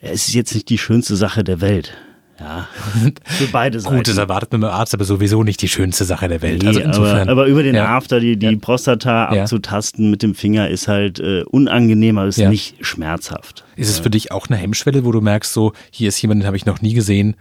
Es 0.00 0.28
ist 0.28 0.34
jetzt 0.34 0.54
nicht 0.54 0.68
die 0.68 0.78
schönste 0.78 1.14
Sache 1.16 1.44
der 1.44 1.60
Welt. 1.60 1.92
Ja, 2.42 2.68
für 3.24 3.46
beide 3.46 3.78
Seiten. 3.78 3.96
Gut, 3.96 4.08
das 4.08 4.16
erwartet 4.16 4.50
man 4.52 4.62
beim 4.62 4.70
Arzt 4.70 4.94
aber 4.94 5.04
sowieso 5.04 5.44
nicht 5.44 5.62
die 5.62 5.68
schönste 5.68 6.04
Sache 6.04 6.28
der 6.28 6.42
Welt. 6.42 6.62
Nee, 6.62 6.68
also 6.68 6.80
insofern, 6.80 7.28
aber, 7.28 7.42
aber, 7.42 7.46
über 7.46 7.62
den 7.62 7.76
ja. 7.76 7.86
After 7.86 8.18
die, 8.18 8.36
die 8.36 8.46
ja. 8.46 8.58
Prostata 8.60 9.32
ja. 9.32 9.42
abzutasten 9.42 10.10
mit 10.10 10.22
dem 10.22 10.34
Finger 10.34 10.68
ist 10.68 10.88
halt 10.88 11.20
äh, 11.20 11.44
unangenehm, 11.44 12.18
aber 12.18 12.28
ist 12.28 12.38
nicht 12.38 12.84
schmerzhaft. 12.84 13.64
Ist 13.76 13.90
es 13.90 14.00
für 14.00 14.10
dich 14.10 14.32
auch 14.32 14.48
eine 14.48 14.56
Hemmschwelle, 14.56 15.04
wo 15.04 15.12
du 15.12 15.20
merkst, 15.20 15.52
so, 15.52 15.72
hier 15.90 16.08
ist 16.08 16.20
jemand, 16.20 16.42
den 16.42 16.46
habe 16.46 16.56
ich 16.56 16.66
noch 16.66 16.80
nie 16.82 16.94
gesehen 16.94 17.36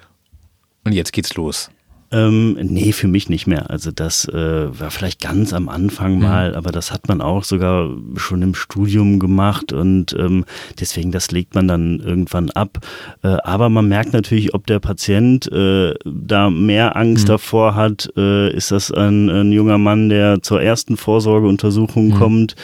und 0.84 0.92
jetzt 0.94 1.14
geht's 1.14 1.34
los? 1.34 1.72
Ähm, 2.14 2.58
nee, 2.62 2.92
für 2.92 3.08
mich 3.08 3.30
nicht 3.30 3.48
mehr. 3.48 3.70
Also 3.70 3.90
das 3.92 4.28
äh, 4.28 4.34
war 4.80 4.92
vielleicht 4.92 5.22
ganz 5.22 5.54
am 5.54 5.70
Anfang 5.70 6.16
mhm. 6.16 6.22
mal, 6.22 6.50
mhm. 6.50 6.56
aber 6.58 6.72
das 6.72 6.92
hat 6.92 7.08
man 7.08 7.22
auch 7.22 7.46
sogar 7.46 7.90
schon 8.18 8.42
im 8.42 8.54
Studium 8.54 9.18
gemacht 9.18 9.72
und 9.72 10.14
ähm, 10.20 10.44
deswegen 10.80 11.12
das 11.12 11.32
legt 11.32 11.56
man 11.56 11.70
dann 11.70 12.02
irgendwann 12.02 12.50
ab. 12.52 12.80
Äh, 13.24 13.38
aber 13.46 13.70
man 13.70 13.88
merkt 13.88 14.12
natürlich, 14.12 14.54
ob 14.54 14.68
der 14.68 14.80
Patient 14.80 15.50
äh, 15.54 15.94
da 16.04 16.50
mehr 16.50 16.98
Angst 16.98 17.26
mhm. 17.26 17.30
davor 17.30 17.76
hat. 17.76 18.12
Äh, 18.18 18.54
ist 18.54 18.72
das 18.72 18.92
ein, 18.92 19.30
ein, 19.30 19.54
junger 19.54 19.78
Mann, 19.78 20.10
der 20.10 20.42
zur 20.42 20.62
ersten 20.62 20.98
Vorsorgeuntersuchung 20.98 22.10
mhm. 22.10 22.14
kommt 22.16 22.56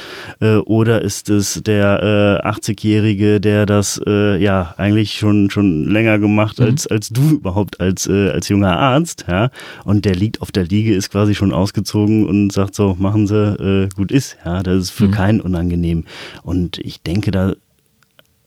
äh, 0.42 0.56
oder 0.58 1.02
ist 1.02 1.30
es 1.30 1.62
der 1.64 2.42
äh, 2.44 2.48
80-Jährige, 2.48 3.40
der 3.40 3.66
das 3.66 4.02
äh, 4.06 4.42
ja 4.44 4.74
eigentlich 4.78 5.14
schon 5.14 5.50
schon 5.50 5.86
länger 5.86 6.20
gemacht 6.20 6.60
mhm. 6.60 6.66
als 6.66 6.88
als 6.88 7.10
du 7.10 7.30
überhaupt 7.30 7.80
als 7.80 8.08
äh, 8.08 8.32
als 8.32 8.50
junger 8.50 8.78
Arzt? 8.78 9.24
Ja? 9.28 9.37
Ja, 9.38 9.52
und 9.84 10.06
der 10.06 10.16
liegt 10.16 10.42
auf 10.42 10.52
der 10.52 10.66
Liege, 10.66 10.96
ist 10.96 11.12
quasi 11.12 11.36
schon 11.36 11.54
ausgezogen 11.54 12.28
und 12.28 12.52
sagt 12.52 12.76
so, 12.76 12.96
machen 13.00 13.28
Sie, 13.28 13.36
äh, 13.36 13.90
gut 13.96 14.12
ist, 14.12 14.38
ja, 14.44 14.64
das 14.64 14.84
ist 14.84 14.90
für 14.92 15.08
mhm. 15.08 15.12
keinen 15.12 15.42
unangenehm. 15.42 16.06
Und 16.44 16.80
ich 16.80 17.02
denke, 17.02 17.32
da 17.32 17.54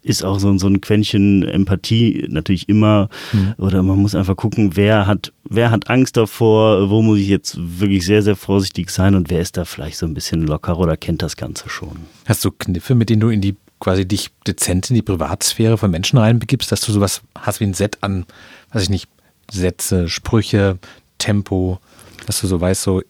ist 0.02 0.24
auch 0.24 0.38
so, 0.38 0.56
so 0.56 0.66
ein 0.66 0.80
Quäntchen 0.80 1.42
Empathie 1.42 2.26
natürlich 2.28 2.68
immer, 2.68 3.08
mhm. 3.32 3.54
oder 3.58 3.82
man 3.82 3.98
muss 3.98 4.14
einfach 4.14 4.36
gucken, 4.36 4.76
wer 4.76 5.06
hat, 5.06 5.32
wer 5.44 5.70
hat 5.70 5.90
Angst 5.90 6.16
davor, 6.16 6.90
wo 6.90 7.02
muss 7.02 7.18
ich 7.18 7.28
jetzt 7.28 7.56
wirklich 7.58 8.04
sehr, 8.06 8.22
sehr 8.22 8.36
vorsichtig 8.36 8.90
sein 8.90 9.14
und 9.14 9.30
wer 9.30 9.40
ist 9.40 9.56
da 9.56 9.64
vielleicht 9.64 9.98
so 9.98 10.06
ein 10.06 10.14
bisschen 10.14 10.46
locker 10.46 10.78
oder 10.78 10.96
kennt 10.96 11.22
das 11.22 11.36
Ganze 11.36 11.68
schon. 11.68 11.96
Hast 12.26 12.44
du 12.44 12.50
Kniffe, 12.50 12.94
mit 12.94 13.10
denen 13.10 13.20
du 13.20 13.28
in 13.28 13.40
die 13.40 13.56
quasi 13.78 14.06
dich 14.06 14.30
dezent 14.46 14.90
in 14.90 14.96
die 14.96 15.02
Privatsphäre 15.02 15.78
von 15.78 15.90
Menschen 15.90 16.18
reinbegibst, 16.18 16.70
dass 16.70 16.82
du 16.82 16.92
sowas 16.92 17.22
hast 17.38 17.60
wie 17.60 17.64
ein 17.64 17.74
Set 17.74 17.98
an, 18.02 18.26
weiß 18.72 18.82
ich 18.84 18.90
nicht, 18.90 19.08
Sätze, 19.50 20.08
Sprüche, 20.08 20.78
Tempo, 21.18 21.78
dass 22.26 22.40
du 22.40 22.46
so 22.46 22.60
weißt, 22.60 22.82
so, 22.82 23.02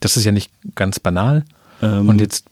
das 0.00 0.16
ist 0.16 0.24
ja 0.24 0.32
nicht 0.32 0.50
ganz 0.74 1.00
banal. 1.00 1.44
Ähm, 1.82 2.08
und 2.08 2.20
jetzt 2.20 2.46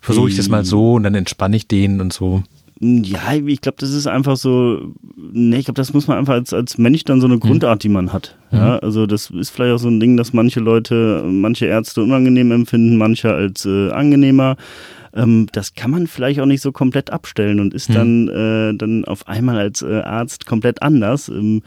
versuche 0.00 0.30
ich 0.30 0.36
das 0.36 0.48
mal 0.48 0.64
so 0.64 0.94
und 0.94 1.02
dann 1.02 1.14
entspanne 1.14 1.56
ich 1.56 1.66
den 1.66 2.00
und 2.00 2.12
so. 2.12 2.42
Ja, 2.82 3.34
ich 3.34 3.60
glaube, 3.60 3.76
das 3.78 3.90
ist 3.90 4.06
einfach 4.06 4.38
so, 4.38 4.94
ne, 5.14 5.58
ich 5.58 5.66
glaube, 5.66 5.76
das 5.76 5.92
muss 5.92 6.06
man 6.06 6.16
einfach 6.16 6.32
als, 6.32 6.54
als 6.54 6.78
Mensch 6.78 7.04
dann 7.04 7.20
so 7.20 7.26
eine 7.26 7.36
mhm. 7.36 7.40
Grundart, 7.40 7.82
die 7.82 7.90
man 7.90 8.10
hat. 8.10 8.38
Mhm. 8.50 8.58
Ja, 8.58 8.78
also 8.78 9.06
das 9.06 9.28
ist 9.28 9.50
vielleicht 9.50 9.74
auch 9.74 9.78
so 9.78 9.88
ein 9.88 10.00
Ding, 10.00 10.16
dass 10.16 10.32
manche 10.32 10.60
Leute, 10.60 11.22
manche 11.26 11.66
Ärzte 11.66 12.02
unangenehm 12.02 12.52
empfinden, 12.52 12.96
manche 12.96 13.34
als 13.34 13.66
äh, 13.66 13.90
angenehmer. 13.90 14.56
Ähm, 15.12 15.48
das 15.52 15.74
kann 15.74 15.90
man 15.90 16.06
vielleicht 16.06 16.40
auch 16.40 16.46
nicht 16.46 16.62
so 16.62 16.72
komplett 16.72 17.10
abstellen 17.10 17.60
und 17.60 17.74
ist 17.74 17.90
mhm. 17.90 17.94
dann, 17.94 18.28
äh, 18.28 18.74
dann 18.74 19.04
auf 19.04 19.28
einmal 19.28 19.58
als 19.58 19.82
äh, 19.82 20.00
Arzt 20.00 20.46
komplett 20.46 20.80
anders. 20.80 21.28
Ähm, 21.28 21.62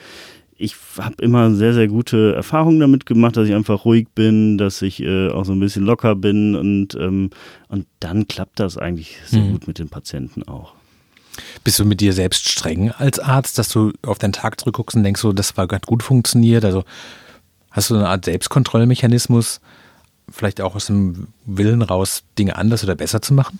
ich 0.57 0.75
habe 0.97 1.15
immer 1.21 1.53
sehr, 1.53 1.73
sehr 1.73 1.87
gute 1.87 2.33
Erfahrungen 2.35 2.79
damit 2.79 3.05
gemacht, 3.05 3.37
dass 3.37 3.47
ich 3.47 3.55
einfach 3.55 3.85
ruhig 3.85 4.07
bin, 4.13 4.57
dass 4.57 4.81
ich 4.81 5.01
äh, 5.01 5.29
auch 5.29 5.45
so 5.45 5.53
ein 5.53 5.59
bisschen 5.59 5.83
locker 5.83 6.15
bin 6.15 6.55
und, 6.55 6.95
ähm, 6.95 7.29
und 7.67 7.87
dann 7.99 8.27
klappt 8.27 8.59
das 8.59 8.77
eigentlich 8.77 9.17
sehr 9.25 9.41
mhm. 9.41 9.51
gut 9.53 9.67
mit 9.67 9.79
den 9.79 9.89
Patienten 9.89 10.43
auch. 10.43 10.73
Bist 11.63 11.79
du 11.79 11.85
mit 11.85 12.01
dir 12.01 12.13
selbst 12.13 12.49
streng 12.49 12.91
als 12.91 13.19
Arzt, 13.19 13.57
dass 13.57 13.69
du 13.69 13.91
auf 14.03 14.19
deinen 14.19 14.33
Tag 14.33 14.59
zurückguckst 14.59 14.95
und 14.95 15.03
denkst, 15.03 15.21
so, 15.21 15.33
das 15.33 15.57
war 15.57 15.67
gerade 15.67 15.85
gut 15.85 16.03
funktioniert? 16.03 16.63
Also 16.63 16.83
hast 17.71 17.89
du 17.89 17.95
eine 17.95 18.07
Art 18.07 18.25
Selbstkontrollmechanismus, 18.25 19.59
vielleicht 20.29 20.61
auch 20.61 20.75
aus 20.75 20.87
dem 20.87 21.27
Willen 21.45 21.81
raus, 21.81 22.23
Dinge 22.37 22.55
anders 22.55 22.83
oder 22.83 22.95
besser 22.95 23.21
zu 23.21 23.33
machen? 23.33 23.59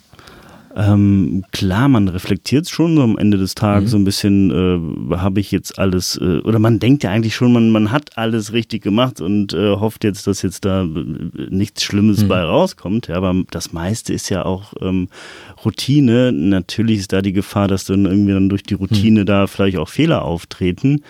Ähm, 0.76 1.44
klar, 1.52 1.88
man 1.88 2.08
reflektiert 2.08 2.68
schon 2.68 2.96
so 2.96 3.02
am 3.02 3.16
Ende 3.16 3.38
des 3.38 3.54
Tages 3.54 3.90
mhm. 3.90 3.90
so 3.90 3.96
ein 3.98 4.04
bisschen, 4.04 5.10
äh, 5.12 5.16
habe 5.16 5.38
ich 5.38 5.52
jetzt 5.52 5.78
alles, 5.78 6.16
äh, 6.16 6.40
oder 6.40 6.58
man 6.58 6.80
denkt 6.80 7.04
ja 7.04 7.10
eigentlich 7.10 7.36
schon, 7.36 7.52
man, 7.52 7.70
man 7.70 7.92
hat 7.92 8.18
alles 8.18 8.52
richtig 8.52 8.82
gemacht 8.82 9.20
und 9.20 9.52
äh, 9.52 9.76
hofft 9.76 10.02
jetzt, 10.02 10.26
dass 10.26 10.42
jetzt 10.42 10.64
da 10.64 10.82
äh, 10.82 10.86
nichts 11.48 11.84
Schlimmes 11.84 12.24
mhm. 12.24 12.28
bei 12.28 12.42
rauskommt. 12.42 13.06
Ja, 13.06 13.16
aber 13.16 13.34
das 13.52 13.72
meiste 13.72 14.12
ist 14.12 14.30
ja 14.30 14.44
auch 14.44 14.72
ähm, 14.80 15.08
Routine. 15.64 16.32
Natürlich 16.32 16.98
ist 16.98 17.12
da 17.12 17.22
die 17.22 17.32
Gefahr, 17.32 17.68
dass 17.68 17.84
dann 17.84 18.06
irgendwie 18.06 18.32
dann 18.32 18.48
durch 18.48 18.64
die 18.64 18.74
Routine 18.74 19.20
mhm. 19.20 19.26
da 19.26 19.46
vielleicht 19.46 19.78
auch 19.78 19.88
Fehler 19.88 20.24
auftreten. 20.24 21.02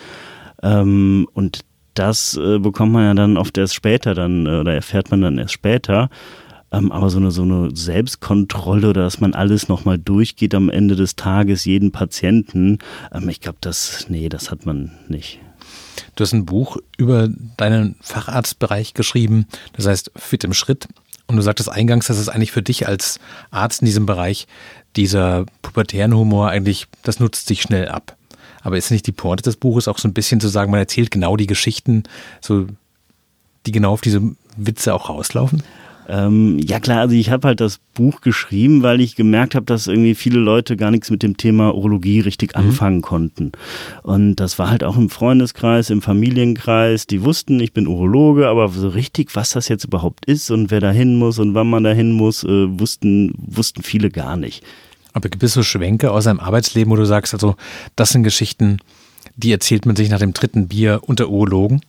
Ähm, 0.62 1.26
und 1.32 1.60
das 1.94 2.36
äh, 2.36 2.58
bekommt 2.58 2.92
man 2.92 3.04
ja 3.04 3.14
dann 3.14 3.36
oft 3.38 3.56
erst 3.56 3.74
später 3.74 4.14
dann, 4.14 4.46
äh, 4.46 4.58
oder 4.58 4.74
erfährt 4.74 5.10
man 5.10 5.22
dann 5.22 5.38
erst 5.38 5.54
später. 5.54 6.10
Ähm, 6.74 6.90
aber 6.90 7.08
so 7.08 7.18
eine, 7.18 7.30
so 7.30 7.42
eine 7.42 7.70
Selbstkontrolle 7.74 8.90
oder 8.90 9.04
dass 9.04 9.20
man 9.20 9.34
alles 9.34 9.68
nochmal 9.68 9.98
durchgeht 9.98 10.54
am 10.54 10.68
Ende 10.68 10.96
des 10.96 11.14
Tages, 11.14 11.64
jeden 11.64 11.92
Patienten, 11.92 12.78
ähm, 13.12 13.28
ich 13.28 13.40
glaube, 13.40 13.58
das, 13.60 14.06
nee, 14.08 14.28
das 14.28 14.50
hat 14.50 14.66
man 14.66 14.90
nicht. 15.08 15.38
Du 16.16 16.24
hast 16.24 16.32
ein 16.32 16.46
Buch 16.46 16.78
über 16.96 17.28
deinen 17.56 17.94
Facharztbereich 18.00 18.94
geschrieben, 18.94 19.46
das 19.74 19.86
heißt 19.86 20.10
Fit 20.16 20.42
im 20.42 20.52
Schritt. 20.52 20.88
Und 21.26 21.36
du 21.36 21.42
sagtest 21.42 21.70
eingangs, 21.70 22.08
dass 22.08 22.18
es 22.18 22.28
eigentlich 22.28 22.52
für 22.52 22.62
dich 22.62 22.86
als 22.86 23.18
Arzt 23.50 23.80
in 23.80 23.86
diesem 23.86 24.04
Bereich 24.04 24.46
dieser 24.96 25.46
pubertären 25.62 26.14
Humor 26.14 26.50
eigentlich, 26.50 26.86
das 27.02 27.20
nutzt 27.20 27.46
sich 27.46 27.62
schnell 27.62 27.88
ab. 27.88 28.16
Aber 28.62 28.76
ist 28.76 28.90
nicht 28.90 29.06
die 29.06 29.12
Porte 29.12 29.42
des 29.42 29.56
Buches 29.56 29.88
auch 29.88 29.98
so 29.98 30.08
ein 30.08 30.14
bisschen 30.14 30.40
zu 30.40 30.48
sagen, 30.48 30.70
man 30.70 30.80
erzählt 30.80 31.10
genau 31.10 31.36
die 31.36 31.46
Geschichten, 31.46 32.02
so, 32.40 32.66
die 33.66 33.72
genau 33.72 33.92
auf 33.92 34.00
diese 34.00 34.20
Witze 34.56 34.92
auch 34.92 35.08
rauslaufen? 35.08 35.62
Ähm, 36.08 36.58
ja 36.58 36.80
klar, 36.80 37.00
also 37.00 37.14
ich 37.14 37.30
habe 37.30 37.48
halt 37.48 37.60
das 37.60 37.78
Buch 37.94 38.20
geschrieben, 38.20 38.82
weil 38.82 39.00
ich 39.00 39.16
gemerkt 39.16 39.54
habe, 39.54 39.66
dass 39.66 39.86
irgendwie 39.86 40.14
viele 40.14 40.38
Leute 40.38 40.76
gar 40.76 40.90
nichts 40.90 41.10
mit 41.10 41.22
dem 41.22 41.36
Thema 41.36 41.74
Urologie 41.74 42.20
richtig 42.20 42.54
mhm. 42.54 42.62
anfangen 42.62 43.02
konnten. 43.02 43.52
Und 44.02 44.36
das 44.36 44.58
war 44.58 44.70
halt 44.70 44.84
auch 44.84 44.96
im 44.96 45.10
Freundeskreis, 45.10 45.90
im 45.90 46.02
Familienkreis. 46.02 47.06
Die 47.06 47.22
wussten, 47.22 47.60
ich 47.60 47.72
bin 47.72 47.86
Urologe, 47.86 48.48
aber 48.48 48.68
so 48.68 48.88
richtig, 48.88 49.34
was 49.34 49.50
das 49.50 49.68
jetzt 49.68 49.84
überhaupt 49.84 50.26
ist 50.26 50.50
und 50.50 50.70
wer 50.70 50.80
da 50.80 50.90
hin 50.90 51.16
muss 51.16 51.38
und 51.38 51.54
wann 51.54 51.68
man 51.68 51.84
da 51.84 51.92
hin 51.92 52.12
muss, 52.12 52.44
äh, 52.44 52.78
wussten, 52.78 53.32
wussten 53.38 53.82
viele 53.82 54.10
gar 54.10 54.36
nicht. 54.36 54.62
Aber 55.12 55.28
gibt 55.28 55.42
es 55.42 55.54
so 55.54 55.62
Schwenke 55.62 56.10
aus 56.10 56.24
seinem 56.24 56.40
Arbeitsleben, 56.40 56.92
wo 56.92 56.96
du 56.96 57.06
sagst, 57.06 57.34
also 57.34 57.54
das 57.96 58.10
sind 58.10 58.24
Geschichten, 58.24 58.78
die 59.36 59.52
erzählt 59.52 59.86
man 59.86 59.96
sich 59.96 60.10
nach 60.10 60.18
dem 60.18 60.32
dritten 60.32 60.68
Bier 60.68 61.00
unter 61.02 61.28
Urologen? 61.28 61.80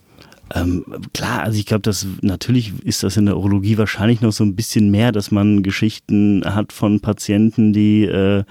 Ähm, 0.53 0.85
klar, 1.13 1.41
also 1.41 1.57
ich 1.57 1.65
glaube, 1.65 1.81
dass 1.81 2.05
natürlich 2.21 2.73
ist 2.83 3.03
das 3.03 3.17
in 3.17 3.25
der 3.25 3.37
Urologie 3.37 3.77
wahrscheinlich 3.77 4.21
noch 4.21 4.31
so 4.31 4.43
ein 4.43 4.55
bisschen 4.55 4.91
mehr, 4.91 5.11
dass 5.11 5.31
man 5.31 5.63
Geschichten 5.63 6.43
hat 6.45 6.71
von 6.71 6.99
Patienten, 6.99 7.73
die 7.73 8.03
äh, 8.05 8.43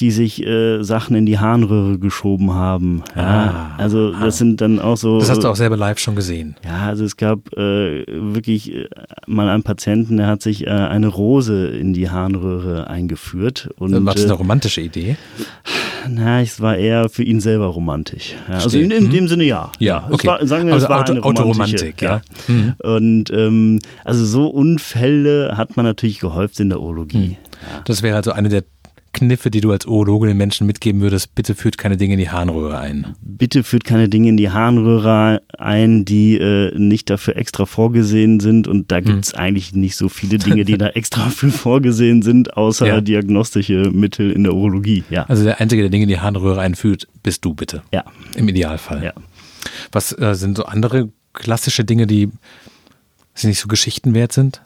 die 0.00 0.10
sich 0.10 0.44
äh, 0.44 0.82
Sachen 0.82 1.14
in 1.14 1.26
die 1.26 1.38
Harnröhre 1.38 1.98
geschoben 1.98 2.54
haben. 2.54 3.02
Ja, 3.14 3.74
ah, 3.76 3.82
also 3.82 4.10
das 4.10 4.22
ah. 4.22 4.30
sind 4.30 4.60
dann 4.60 4.78
auch 4.78 4.96
so. 4.96 5.18
Das 5.18 5.30
hast 5.30 5.44
du 5.44 5.48
auch 5.48 5.56
selber 5.56 5.76
live 5.76 5.98
schon 5.98 6.16
gesehen. 6.16 6.56
Ja, 6.64 6.86
also 6.86 7.04
es 7.04 7.16
gab 7.16 7.52
äh, 7.52 8.04
wirklich 8.06 8.74
äh, 8.74 8.88
mal 9.26 9.48
einen 9.48 9.62
Patienten, 9.62 10.16
der 10.16 10.26
hat 10.28 10.42
sich 10.42 10.66
äh, 10.66 10.70
eine 10.70 11.08
Rose 11.08 11.68
in 11.68 11.92
die 11.92 12.10
Harnröhre 12.10 12.88
eingeführt. 12.88 13.68
Und, 13.78 13.92
war 14.04 14.14
das 14.14 14.24
eine 14.24 14.32
äh, 14.32 14.36
romantische 14.36 14.80
Idee? 14.80 15.16
Na, 16.08 16.40
es 16.40 16.60
war 16.60 16.76
eher 16.76 17.08
für 17.08 17.22
ihn 17.22 17.40
selber 17.40 17.66
romantisch. 17.66 18.34
Ja, 18.48 18.54
also 18.54 18.78
in, 18.78 18.90
in, 18.90 19.10
dem 19.10 19.28
Sinne 19.28 19.44
ja. 19.44 19.70
Ja, 19.78 20.08
okay. 20.10 20.26
War, 20.26 20.46
sagen 20.46 20.66
wir, 20.66 20.74
also 20.74 20.86
es 20.86 20.90
war 20.90 21.00
Auto, 21.00 21.12
eine 21.12 21.22
Autoromantik, 21.22 22.00
ja. 22.02 22.22
ja. 22.48 22.54
Mhm. 22.54 22.74
Und 22.82 23.30
ähm, 23.30 23.78
also 24.04 24.24
so 24.24 24.48
Unfälle 24.48 25.56
hat 25.56 25.76
man 25.76 25.84
natürlich 25.84 26.18
gehäuft 26.18 26.58
in 26.60 26.70
der 26.70 26.80
Urologie. 26.80 27.36
Mhm. 27.36 27.36
Das 27.84 28.02
wäre 28.02 28.16
also 28.16 28.32
eine 28.32 28.48
der 28.48 28.64
Kniffe, 29.12 29.50
die 29.50 29.60
du 29.60 29.70
als 29.70 29.86
Urologe 29.86 30.26
den 30.26 30.36
Menschen 30.36 30.66
mitgeben 30.66 31.00
würdest, 31.00 31.34
bitte 31.34 31.54
führt 31.54 31.78
keine 31.78 31.96
Dinge 31.96 32.14
in 32.14 32.18
die 32.18 32.30
Harnröhre 32.30 32.78
ein. 32.78 33.14
Bitte 33.20 33.62
führt 33.62 33.84
keine 33.84 34.08
Dinge 34.08 34.30
in 34.30 34.36
die 34.36 34.50
Harnröhre 34.50 35.42
ein, 35.58 36.04
die 36.04 36.38
äh, 36.38 36.76
nicht 36.78 37.10
dafür 37.10 37.36
extra 37.36 37.66
vorgesehen 37.66 38.40
sind. 38.40 38.66
Und 38.66 38.90
da 38.90 39.00
gibt 39.00 39.24
es 39.24 39.32
hm. 39.32 39.38
eigentlich 39.38 39.74
nicht 39.74 39.96
so 39.96 40.08
viele 40.08 40.38
Dinge, 40.38 40.64
die 40.64 40.78
da 40.78 40.88
extra 40.88 41.28
für 41.28 41.50
vorgesehen 41.50 42.22
sind, 42.22 42.56
außer 42.56 42.86
ja. 42.86 43.00
diagnostische 43.00 43.90
Mittel 43.92 44.30
in 44.30 44.44
der 44.44 44.54
Urologie. 44.54 45.04
Ja. 45.10 45.24
Also 45.24 45.44
der 45.44 45.60
Einzige, 45.60 45.82
der 45.82 45.90
Dinge 45.90 46.04
in 46.04 46.08
die 46.08 46.20
Harnröhre 46.20 46.60
einführt, 46.60 47.06
bist 47.22 47.44
du 47.44 47.54
bitte. 47.54 47.82
Ja. 47.92 48.04
Im 48.34 48.48
Idealfall. 48.48 49.04
Ja. 49.04 49.12
Was 49.92 50.16
äh, 50.18 50.34
sind 50.34 50.56
so 50.56 50.64
andere 50.64 51.10
klassische 51.34 51.84
Dinge, 51.84 52.06
die, 52.06 52.30
die 53.40 53.46
nicht 53.46 53.60
so 53.60 53.68
Geschichten 53.68 54.14
wert 54.14 54.32
sind? 54.32 54.62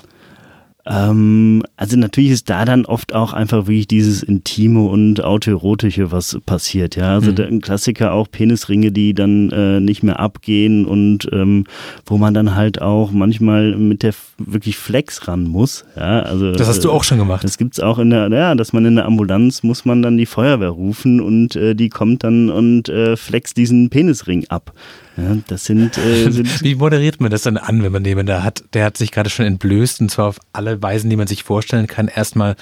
Ähm, 0.88 1.64
also 1.76 1.96
natürlich 1.96 2.30
ist 2.30 2.48
da 2.48 2.64
dann 2.64 2.86
oft 2.86 3.14
auch 3.14 3.32
einfach 3.32 3.66
wirklich 3.66 3.88
dieses 3.88 4.22
Intime 4.22 4.82
und 4.82 5.22
Autoerotische, 5.22 6.12
was 6.12 6.38
passiert. 6.46 6.94
Ja, 6.94 7.14
also 7.14 7.32
mhm. 7.32 7.40
ein 7.40 7.60
Klassiker 7.60 8.12
auch 8.12 8.30
Penisringe, 8.30 8.92
die 8.92 9.12
dann 9.12 9.50
äh, 9.50 9.80
nicht 9.80 10.02
mehr 10.02 10.20
abgehen 10.20 10.86
und 10.86 11.28
ähm, 11.32 11.64
wo 12.04 12.18
man 12.18 12.34
dann 12.34 12.54
halt 12.54 12.80
auch 12.80 13.10
manchmal 13.10 13.76
mit 13.76 14.04
der 14.04 14.14
wirklich 14.38 14.76
Flex 14.76 15.26
ran 15.26 15.44
muss. 15.44 15.84
Ja, 15.96 16.20
also 16.20 16.52
das 16.52 16.68
hast 16.68 16.84
du 16.84 16.92
auch 16.92 17.02
schon 17.02 17.18
gemacht. 17.18 17.42
Das 17.42 17.58
gibt's 17.58 17.80
auch 17.80 17.98
in 17.98 18.10
der, 18.10 18.28
ja, 18.28 18.54
dass 18.54 18.72
man 18.72 18.84
in 18.84 18.96
der 18.96 19.06
Ambulanz 19.06 19.64
muss 19.64 19.84
man 19.84 20.02
dann 20.02 20.16
die 20.16 20.26
Feuerwehr 20.26 20.70
rufen 20.70 21.20
und 21.20 21.56
äh, 21.56 21.74
die 21.74 21.88
kommt 21.88 22.22
dann 22.22 22.48
und 22.48 22.88
äh, 22.88 23.16
flext 23.16 23.56
diesen 23.56 23.90
Penisring 23.90 24.46
ab. 24.50 24.72
Ja, 25.16 25.36
das 25.46 25.64
sind, 25.64 25.96
äh, 25.98 26.30
sind 26.30 26.62
Wie 26.62 26.74
moderiert 26.74 27.20
man 27.20 27.30
das 27.30 27.42
dann 27.42 27.56
an, 27.56 27.82
wenn 27.82 27.92
man 27.92 28.04
jemanden 28.04 28.28
da 28.28 28.42
hat, 28.42 28.64
der 28.74 28.84
hat 28.84 28.96
sich 28.96 29.12
gerade 29.12 29.30
schon 29.30 29.46
entblößt 29.46 30.00
und 30.00 30.10
zwar 30.10 30.26
auf 30.26 30.40
alle 30.52 30.82
Weisen, 30.82 31.10
die 31.10 31.16
man 31.16 31.26
sich 31.26 31.42
vorstellen 31.42 31.86
kann. 31.86 32.08
Erstmal 32.08 32.56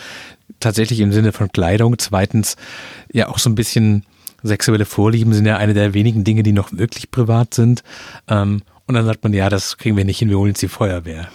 tatsächlich 0.61 1.01
im 1.01 1.13
Sinne 1.13 1.33
von 1.33 1.51
Kleidung, 1.51 1.99
zweitens 1.99 2.57
ja 3.13 3.29
auch 3.29 3.39
so 3.39 3.51
ein 3.51 3.55
bisschen 3.55 4.05
sexuelle 4.43 4.85
Vorlieben 4.85 5.33
sind 5.33 5.47
ja 5.47 5.57
eine 5.57 5.75
der 5.75 5.95
wenigen 5.95 6.23
Dinge, 6.23 6.43
die 6.43 6.53
noch 6.53 6.71
wirklich 6.73 7.11
privat 7.11 7.55
sind. 7.55 7.83
Ähm, 8.29 8.63
und 8.87 8.95
dann 8.95 9.07
sagt 9.07 9.25
man, 9.25 9.33
ja, 9.33 9.49
das 9.49 9.79
kriegen 9.79 9.97
wir 9.97 10.05
nicht 10.05 10.19
hin, 10.19 10.29
wir 10.29 10.39
holen 10.39 10.51
jetzt 10.51 10.63
die 10.63 10.69
Feuerwehr. 10.69 11.29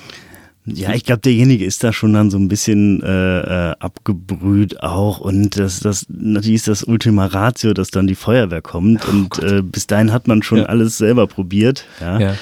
Ja, 0.73 0.93
ich 0.93 1.03
glaube, 1.03 1.21
derjenige 1.21 1.65
ist 1.65 1.83
da 1.83 1.93
schon 1.93 2.13
dann 2.13 2.29
so 2.29 2.37
ein 2.37 2.47
bisschen 2.47 3.01
äh, 3.03 3.39
äh, 3.71 3.75
abgebrüht 3.79 4.81
auch. 4.81 5.19
Und 5.19 5.57
das, 5.57 5.79
das 5.79 6.05
natürlich 6.09 6.55
ist 6.55 6.67
das 6.67 6.83
Ultima 6.83 7.27
Ratio, 7.27 7.73
dass 7.73 7.91
dann 7.91 8.07
die 8.07 8.15
Feuerwehr 8.15 8.61
kommt. 8.61 9.07
Oh 9.07 9.11
und 9.11 9.39
äh, 9.39 9.61
bis 9.61 9.87
dahin 9.87 10.11
hat 10.11 10.27
man 10.27 10.43
schon 10.43 10.59
ja. 10.59 10.65
alles 10.65 10.97
selber 10.97 11.27
probiert. 11.27 11.85
Ja. 12.01 12.19
ja. 12.19 12.35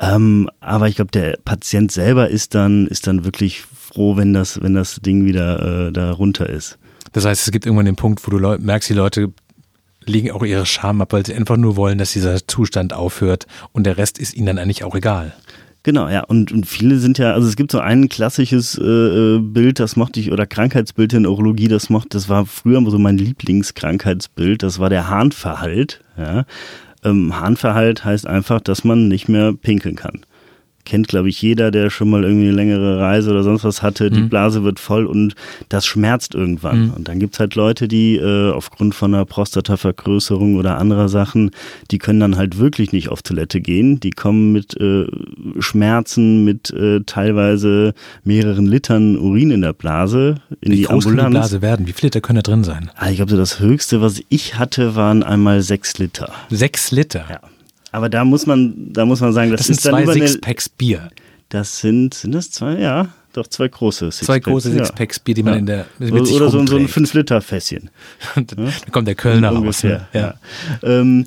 Ähm, 0.00 0.50
aber 0.60 0.88
ich 0.88 0.96
glaube, 0.96 1.10
der 1.10 1.38
Patient 1.44 1.92
selber 1.92 2.28
ist 2.28 2.54
dann, 2.54 2.86
ist 2.86 3.06
dann 3.06 3.24
wirklich 3.24 3.62
froh, 3.62 4.16
wenn 4.16 4.32
das, 4.32 4.60
wenn 4.62 4.74
das 4.74 4.96
Ding 4.96 5.24
wieder 5.24 5.88
äh, 5.88 5.92
da 5.92 6.12
runter 6.12 6.48
ist. 6.48 6.78
Das 7.12 7.24
heißt, 7.24 7.42
es 7.46 7.52
gibt 7.52 7.66
irgendwann 7.66 7.86
den 7.86 7.96
Punkt, 7.96 8.26
wo 8.26 8.36
du 8.36 8.58
merkst, 8.58 8.88
die 8.88 8.94
Leute 8.94 9.32
legen 10.04 10.30
auch 10.32 10.44
ihre 10.44 10.66
Scham 10.66 11.00
ab, 11.00 11.12
weil 11.12 11.24
sie 11.24 11.34
einfach 11.34 11.56
nur 11.56 11.76
wollen, 11.76 11.98
dass 11.98 12.12
dieser 12.12 12.46
Zustand 12.46 12.92
aufhört 12.92 13.46
und 13.72 13.84
der 13.84 13.98
Rest 13.98 14.18
ist 14.18 14.34
ihnen 14.34 14.46
dann 14.46 14.58
eigentlich 14.58 14.84
auch 14.84 14.94
egal. 14.94 15.32
Genau, 15.84 16.08
ja. 16.08 16.22
Und, 16.24 16.52
und 16.52 16.66
viele 16.66 16.98
sind 16.98 17.18
ja, 17.18 17.32
also 17.32 17.48
es 17.48 17.56
gibt 17.56 17.72
so 17.72 17.80
ein 17.80 18.08
klassisches 18.08 18.78
äh, 18.78 18.84
äh, 18.84 19.38
Bild, 19.40 19.80
das 19.80 19.96
mochte 19.96 20.20
ich, 20.20 20.30
oder 20.30 20.46
Krankheitsbild 20.46 21.12
in 21.12 21.26
Urologie, 21.26 21.68
das 21.68 21.90
mochte, 21.90 22.10
das 22.10 22.28
war 22.28 22.46
früher 22.46 22.82
so 22.88 22.98
mein 22.98 23.18
Lieblingskrankheitsbild, 23.18 24.62
das 24.62 24.78
war 24.78 24.90
der 24.90 25.08
Harnverhalt. 25.08 26.00
Ja. 26.16 26.44
Ähm, 27.04 27.38
Harnverhalt 27.38 28.04
heißt 28.04 28.26
einfach, 28.26 28.60
dass 28.60 28.84
man 28.84 29.08
nicht 29.08 29.28
mehr 29.28 29.52
pinkeln 29.54 29.96
kann 29.96 30.20
kennt, 30.84 31.08
glaube 31.08 31.28
ich, 31.28 31.40
jeder, 31.40 31.70
der 31.70 31.90
schon 31.90 32.10
mal 32.10 32.24
irgendwie 32.24 32.48
eine 32.48 32.56
längere 32.56 32.98
Reise 32.98 33.30
oder 33.30 33.42
sonst 33.42 33.64
was 33.64 33.82
hatte. 33.82 34.10
Die 34.10 34.20
mhm. 34.20 34.28
Blase 34.28 34.64
wird 34.64 34.80
voll 34.80 35.06
und 35.06 35.34
das 35.68 35.86
schmerzt 35.86 36.34
irgendwann. 36.34 36.86
Mhm. 36.86 36.90
Und 36.94 37.08
dann 37.08 37.18
gibt's 37.18 37.38
halt 37.38 37.54
Leute, 37.54 37.88
die 37.88 38.16
äh, 38.16 38.50
aufgrund 38.50 38.94
von 38.94 39.14
einer 39.14 39.24
Prostatavergrößerung 39.24 40.56
oder 40.56 40.78
anderer 40.78 41.08
Sachen, 41.08 41.50
die 41.90 41.98
können 41.98 42.20
dann 42.20 42.36
halt 42.36 42.58
wirklich 42.58 42.92
nicht 42.92 43.08
auf 43.08 43.22
Toilette 43.22 43.60
gehen. 43.60 44.00
Die 44.00 44.10
kommen 44.10 44.52
mit 44.52 44.78
äh, 44.80 45.06
Schmerzen, 45.60 46.44
mit 46.44 46.70
äh, 46.70 47.00
teilweise 47.06 47.94
mehreren 48.24 48.66
Litern 48.66 49.16
Urin 49.16 49.50
in 49.50 49.62
der 49.62 49.72
Blase 49.72 50.36
in 50.60 50.72
Wie 50.72 50.76
die 50.76 50.82
groß 50.82 51.06
Ambulanz. 51.06 51.22
Kann 51.22 51.32
die 51.32 51.38
Blase 51.38 51.62
werden? 51.62 51.86
Wie 51.86 51.92
viele 51.92 52.08
Liter 52.08 52.20
können 52.20 52.36
da 52.36 52.42
drin 52.42 52.64
sein? 52.64 52.90
Ah, 52.96 53.10
ich 53.10 53.16
glaube, 53.16 53.36
das 53.36 53.60
höchste, 53.60 54.00
was 54.00 54.20
ich 54.28 54.58
hatte, 54.58 54.96
waren 54.96 55.22
einmal 55.22 55.62
sechs 55.62 55.98
Liter. 55.98 56.32
Sechs 56.50 56.90
Liter? 56.90 57.24
Ja. 57.30 57.40
Aber 57.92 58.08
da 58.08 58.24
muss 58.24 58.46
man, 58.46 58.92
da 58.92 59.04
muss 59.04 59.20
man 59.20 59.32
sagen, 59.32 59.50
das, 59.50 59.58
das 59.58 59.66
sind 59.66 59.76
ist 59.76 59.82
zwei 59.82 60.12
Sixpacks 60.12 60.68
Bier. 60.68 61.10
Das 61.50 61.78
sind, 61.80 62.14
sind 62.14 62.34
das 62.34 62.50
zwei, 62.50 62.78
ja, 62.78 63.08
doch 63.34 63.46
zwei 63.46 63.68
große 63.68 64.10
Sixpacks. 64.10 64.26
Zwei 64.26 64.40
große 64.40 64.72
Sixpacks 64.72 65.18
Bier, 65.18 65.34
die 65.34 65.42
man 65.42 65.52
ja. 65.52 65.58
in 65.58 65.66
der 65.66 65.86
mit 65.98 66.12
Oder, 66.12 66.22
oder 66.22 66.50
so, 66.50 66.66
so, 66.66 66.76
ein 66.76 66.88
5-Liter-Fässchen. 66.88 67.90
da 68.34 68.66
kommt 68.90 69.08
der 69.08 69.14
Kölner 69.14 69.50
raus. 69.50 69.84
Ne? 69.84 70.06
Ja. 70.12 70.20
ja. 70.20 70.34
Ähm, 70.82 71.26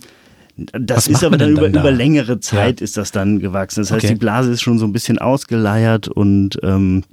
das 0.58 1.08
ist 1.08 1.24
aber 1.24 1.38
dann 1.38 1.52
über, 1.52 1.70
da? 1.70 1.82
über 1.82 1.92
längere 1.92 2.40
Zeit 2.40 2.80
ja. 2.80 2.84
ist 2.84 2.98
das 2.98 3.12
dann 3.12 3.40
gewachsen. 3.40 3.82
Das 3.82 3.92
heißt, 3.92 4.06
okay. 4.06 4.14
die 4.14 4.20
Blase 4.20 4.52
ist 4.52 4.62
schon 4.62 4.80
so 4.80 4.86
ein 4.86 4.94
bisschen 4.94 5.20
ausgeleiert 5.20 6.08
und 6.08 6.58
ähm, 6.64 7.04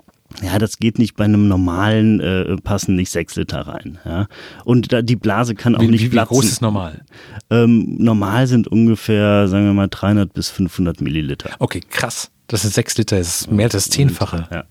ja, 0.43 0.59
das 0.59 0.79
geht 0.79 0.99
nicht 0.99 1.17
bei 1.17 1.25
einem 1.25 1.49
normalen, 1.49 2.21
äh, 2.21 2.57
passen 2.57 2.95
nicht 2.95 3.11
sechs 3.11 3.37
Liter 3.37 3.61
rein. 3.61 3.99
Ja. 4.05 4.27
Und 4.65 4.93
da, 4.93 5.03
die 5.03 5.17
Blase 5.17 5.55
kann 5.55 5.75
auch 5.75 5.83
wie, 5.83 5.89
nicht 5.89 6.05
wie, 6.05 6.09
platzen. 6.09 6.37
Wie 6.37 6.41
groß 6.41 6.45
ist 6.51 6.63
normal? 6.63 7.03
Ähm, 7.51 7.97
normal 7.99 8.47
sind 8.47 8.69
ungefähr, 8.69 9.49
sagen 9.49 9.67
wir 9.67 9.75
mal, 9.75 9.89
300 9.89 10.33
bis 10.33 10.51
500 10.51 11.01
Milliliter. 11.01 11.51
Okay, 11.59 11.81
krass. 11.89 12.31
Das 12.47 12.63
sind 12.63 12.75
sechs 12.75 12.97
Liter, 12.99 13.19
das 13.19 13.43
ist 13.43 13.51
mehr 13.51 13.67
als 13.67 13.73
das 13.73 13.89
Zehnfache. 13.89 14.47
Ja. 14.51 14.65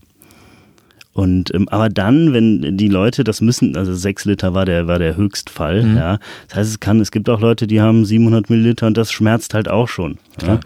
Und 1.14 1.54
ähm, 1.54 1.68
aber 1.70 1.90
dann, 1.90 2.32
wenn 2.34 2.78
die 2.78 2.88
Leute 2.88 3.24
das 3.24 3.42
müssen, 3.42 3.76
also 3.76 3.94
sechs 3.94 4.24
Liter 4.26 4.54
war 4.54 4.66
der 4.66 4.88
war 4.88 4.98
der 4.98 5.18
Höchstfall, 5.18 5.84
mhm. 5.84 5.98
ja. 5.98 6.20
Das 6.48 6.58
heißt, 6.58 6.70
es 6.70 6.80
kann, 6.80 7.02
es 7.02 7.12
gibt 7.12 7.30
auch 7.30 7.42
Leute, 7.42 7.68
die 7.68 7.82
haben 7.82 8.06
700 8.06 8.50
Milliliter 8.50 8.88
und 8.88 8.98
das 8.98 9.12
schmerzt 9.12 9.54
halt 9.54 9.70
auch 9.70 9.88
schon. 9.88 10.18
Ja? 10.42 10.60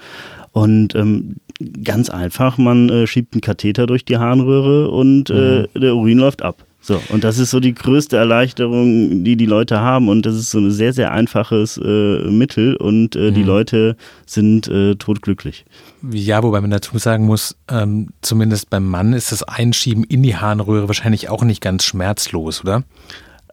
Und 0.51 0.93
ähm, 0.95 1.37
ganz 1.83 2.09
einfach, 2.09 2.57
man 2.57 2.89
äh, 2.89 3.07
schiebt 3.07 3.33
einen 3.33 3.41
Katheter 3.41 3.87
durch 3.87 4.05
die 4.05 4.17
Harnröhre 4.17 4.89
und 4.89 5.29
äh, 5.29 5.67
mhm. 5.73 5.79
der 5.79 5.95
Urin 5.95 6.19
läuft 6.19 6.41
ab. 6.41 6.63
So, 6.81 7.01
und 7.09 7.23
das 7.23 7.39
ist 7.39 7.49
so 7.49 7.59
die 7.59 7.73
größte 7.73 8.15
Erleichterung, 8.15 9.23
die 9.23 9.35
die 9.35 9.47
Leute 9.47 9.79
haben. 9.79 10.07
Und 10.07 10.27
das 10.27 10.35
ist 10.35 10.51
so 10.51 10.59
ein 10.59 10.69
sehr, 10.69 10.93
sehr 10.93 11.11
einfaches 11.11 11.79
äh, 11.83 12.29
Mittel 12.29 12.75
und 12.75 13.15
äh, 13.15 13.31
mhm. 13.31 13.33
die 13.33 13.41
Leute 13.41 13.97
sind 14.27 14.67
äh, 14.67 14.93
totglücklich. 14.93 15.65
Ja, 16.11 16.43
wobei 16.43 16.61
man 16.61 16.69
dazu 16.69 16.95
sagen 16.99 17.25
muss, 17.25 17.57
ähm, 17.71 18.09
zumindest 18.21 18.69
beim 18.69 18.85
Mann 18.85 19.13
ist 19.13 19.31
das 19.31 19.41
Einschieben 19.41 20.03
in 20.03 20.21
die 20.21 20.35
Harnröhre 20.35 20.87
wahrscheinlich 20.87 21.27
auch 21.27 21.43
nicht 21.43 21.59
ganz 21.59 21.85
schmerzlos, 21.85 22.61
oder? 22.61 22.83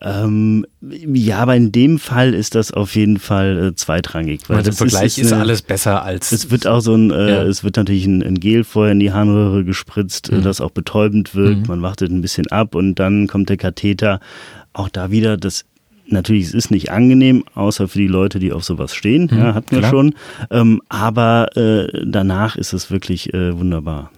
Ähm, 0.05 0.67
ja, 0.81 1.39
aber 1.39 1.55
in 1.55 1.71
dem 1.71 1.99
Fall 2.01 2.35
ist 2.35 2.57
das 2.57 2.73
auf 2.73 2.97
jeden 2.97 3.19
Fall 3.19 3.69
äh, 3.69 3.75
zweitrangig. 3.75 4.41
Weil 4.49 4.59
also 4.59 4.71
im 4.71 4.77
Vergleich 4.77 5.19
ist, 5.19 5.19
ist, 5.19 5.33
eine, 5.33 5.43
alles 5.43 5.63
besser 5.63 6.03
als. 6.03 6.33
Es 6.33 6.51
wird 6.51 6.67
auch 6.67 6.81
so 6.81 6.95
ein, 6.95 7.13
äh, 7.13 7.31
ja. 7.31 7.43
es 7.45 7.63
wird 7.63 7.77
natürlich 7.77 8.07
ein, 8.07 8.23
ein, 8.23 8.41
Gel 8.41 8.65
vorher 8.65 8.93
in 8.93 9.01
die 9.01 9.13
Harnröhre 9.13 9.65
gespritzt, 9.65 10.31
äh, 10.31 10.37
mhm. 10.37 10.43
das 10.43 10.61
auch 10.61 10.73
betäubend 10.73 11.37
wirkt. 11.37 11.63
Mhm. 11.63 11.67
Man 11.69 11.83
wartet 11.83 12.11
ein 12.11 12.21
bisschen 12.21 12.49
ab 12.49 12.75
und 12.75 12.97
dann 12.97 13.29
kommt 13.29 13.49
der 13.49 13.57
Katheter. 13.57 14.19
Auch 14.73 14.89
da 14.89 15.11
wieder, 15.11 15.37
das 15.37 15.67
Natürlich, 16.05 16.47
es 16.47 16.55
ist 16.55 16.71
nicht 16.71 16.91
angenehm, 16.91 17.45
außer 17.55 17.89
für 17.89 17.99
die 17.99 18.09
Leute, 18.09 18.39
die 18.39 18.53
auf 18.53 18.65
sowas 18.65 18.95
stehen. 18.95 19.29
Mhm, 19.31 19.39
ja, 19.39 19.55
hatten 19.55 19.77
wir 19.77 19.89
schon. 19.89 20.15
Ähm, 20.51 20.83
aber 20.89 21.57
äh, 21.57 22.05
danach 22.05 22.57
ist 22.57 22.73
es 22.73 22.91
wirklich 22.91 23.33
äh, 23.33 23.57
wunderbar. 23.57 24.11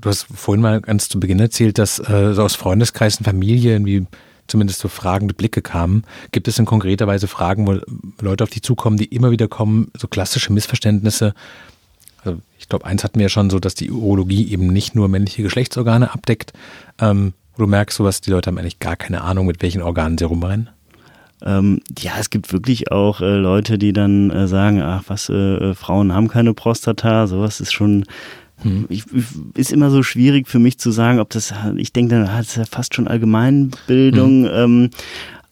Du 0.00 0.08
hast 0.08 0.26
vorhin 0.34 0.60
mal 0.60 0.80
ganz 0.80 1.08
zu 1.08 1.20
Beginn 1.20 1.38
erzählt, 1.38 1.78
dass 1.78 2.00
äh, 2.00 2.34
so 2.34 2.42
aus 2.42 2.56
Freundeskreisen, 2.56 3.24
Familie 3.24 3.72
irgendwie 3.72 4.06
zumindest 4.46 4.80
so 4.80 4.88
fragende 4.88 5.34
Blicke 5.34 5.62
kamen. 5.62 6.04
Gibt 6.32 6.48
es 6.48 6.58
in 6.58 6.64
konkreter 6.64 7.06
Weise 7.06 7.28
Fragen, 7.28 7.66
wo 7.66 7.80
Leute 8.20 8.44
auf 8.44 8.50
dich 8.50 8.62
zukommen, 8.62 8.96
die 8.96 9.06
immer 9.06 9.30
wieder 9.30 9.48
kommen, 9.48 9.90
so 9.96 10.08
klassische 10.08 10.52
Missverständnisse? 10.52 11.34
Also 12.24 12.40
ich 12.58 12.68
glaube, 12.68 12.86
eins 12.86 13.04
hatten 13.04 13.18
wir 13.18 13.24
ja 13.26 13.30
schon 13.30 13.50
so, 13.50 13.58
dass 13.58 13.74
die 13.74 13.90
Urologie 13.90 14.50
eben 14.50 14.68
nicht 14.68 14.94
nur 14.94 15.08
männliche 15.08 15.42
Geschlechtsorgane 15.42 16.12
abdeckt. 16.12 16.52
Ähm, 16.98 17.34
wo 17.56 17.62
du 17.62 17.68
merkst, 17.68 17.96
sowas, 17.96 18.20
die 18.20 18.30
Leute 18.30 18.48
haben 18.48 18.58
eigentlich 18.58 18.80
gar 18.80 18.96
keine 18.96 19.22
Ahnung, 19.22 19.46
mit 19.46 19.62
welchen 19.62 19.82
Organen 19.82 20.18
sie 20.18 20.24
rumrennen. 20.24 20.68
Ähm, 21.42 21.80
ja, 21.98 22.12
es 22.18 22.30
gibt 22.30 22.52
wirklich 22.52 22.90
auch 22.92 23.20
äh, 23.20 23.36
Leute, 23.36 23.78
die 23.78 23.92
dann 23.92 24.30
äh, 24.30 24.46
sagen, 24.46 24.80
ach 24.82 25.04
was, 25.08 25.28
äh, 25.28 25.74
Frauen 25.74 26.12
haben 26.12 26.28
keine 26.28 26.54
Prostata, 26.54 27.26
sowas 27.26 27.60
ist 27.60 27.72
schon 27.72 28.04
hm. 28.62 28.86
Ich, 28.88 29.04
ist 29.54 29.72
immer 29.72 29.90
so 29.90 30.02
schwierig 30.02 30.48
für 30.48 30.58
mich 30.58 30.78
zu 30.78 30.90
sagen, 30.90 31.20
ob 31.20 31.30
das, 31.30 31.52
ich 31.76 31.92
denke, 31.92 32.24
das 32.24 32.48
ist 32.48 32.56
ja 32.56 32.64
fast 32.64 32.94
schon 32.94 33.08
Allgemeinbildung. 33.08 34.44
Hm. 34.44 34.50
Ähm, 34.52 34.90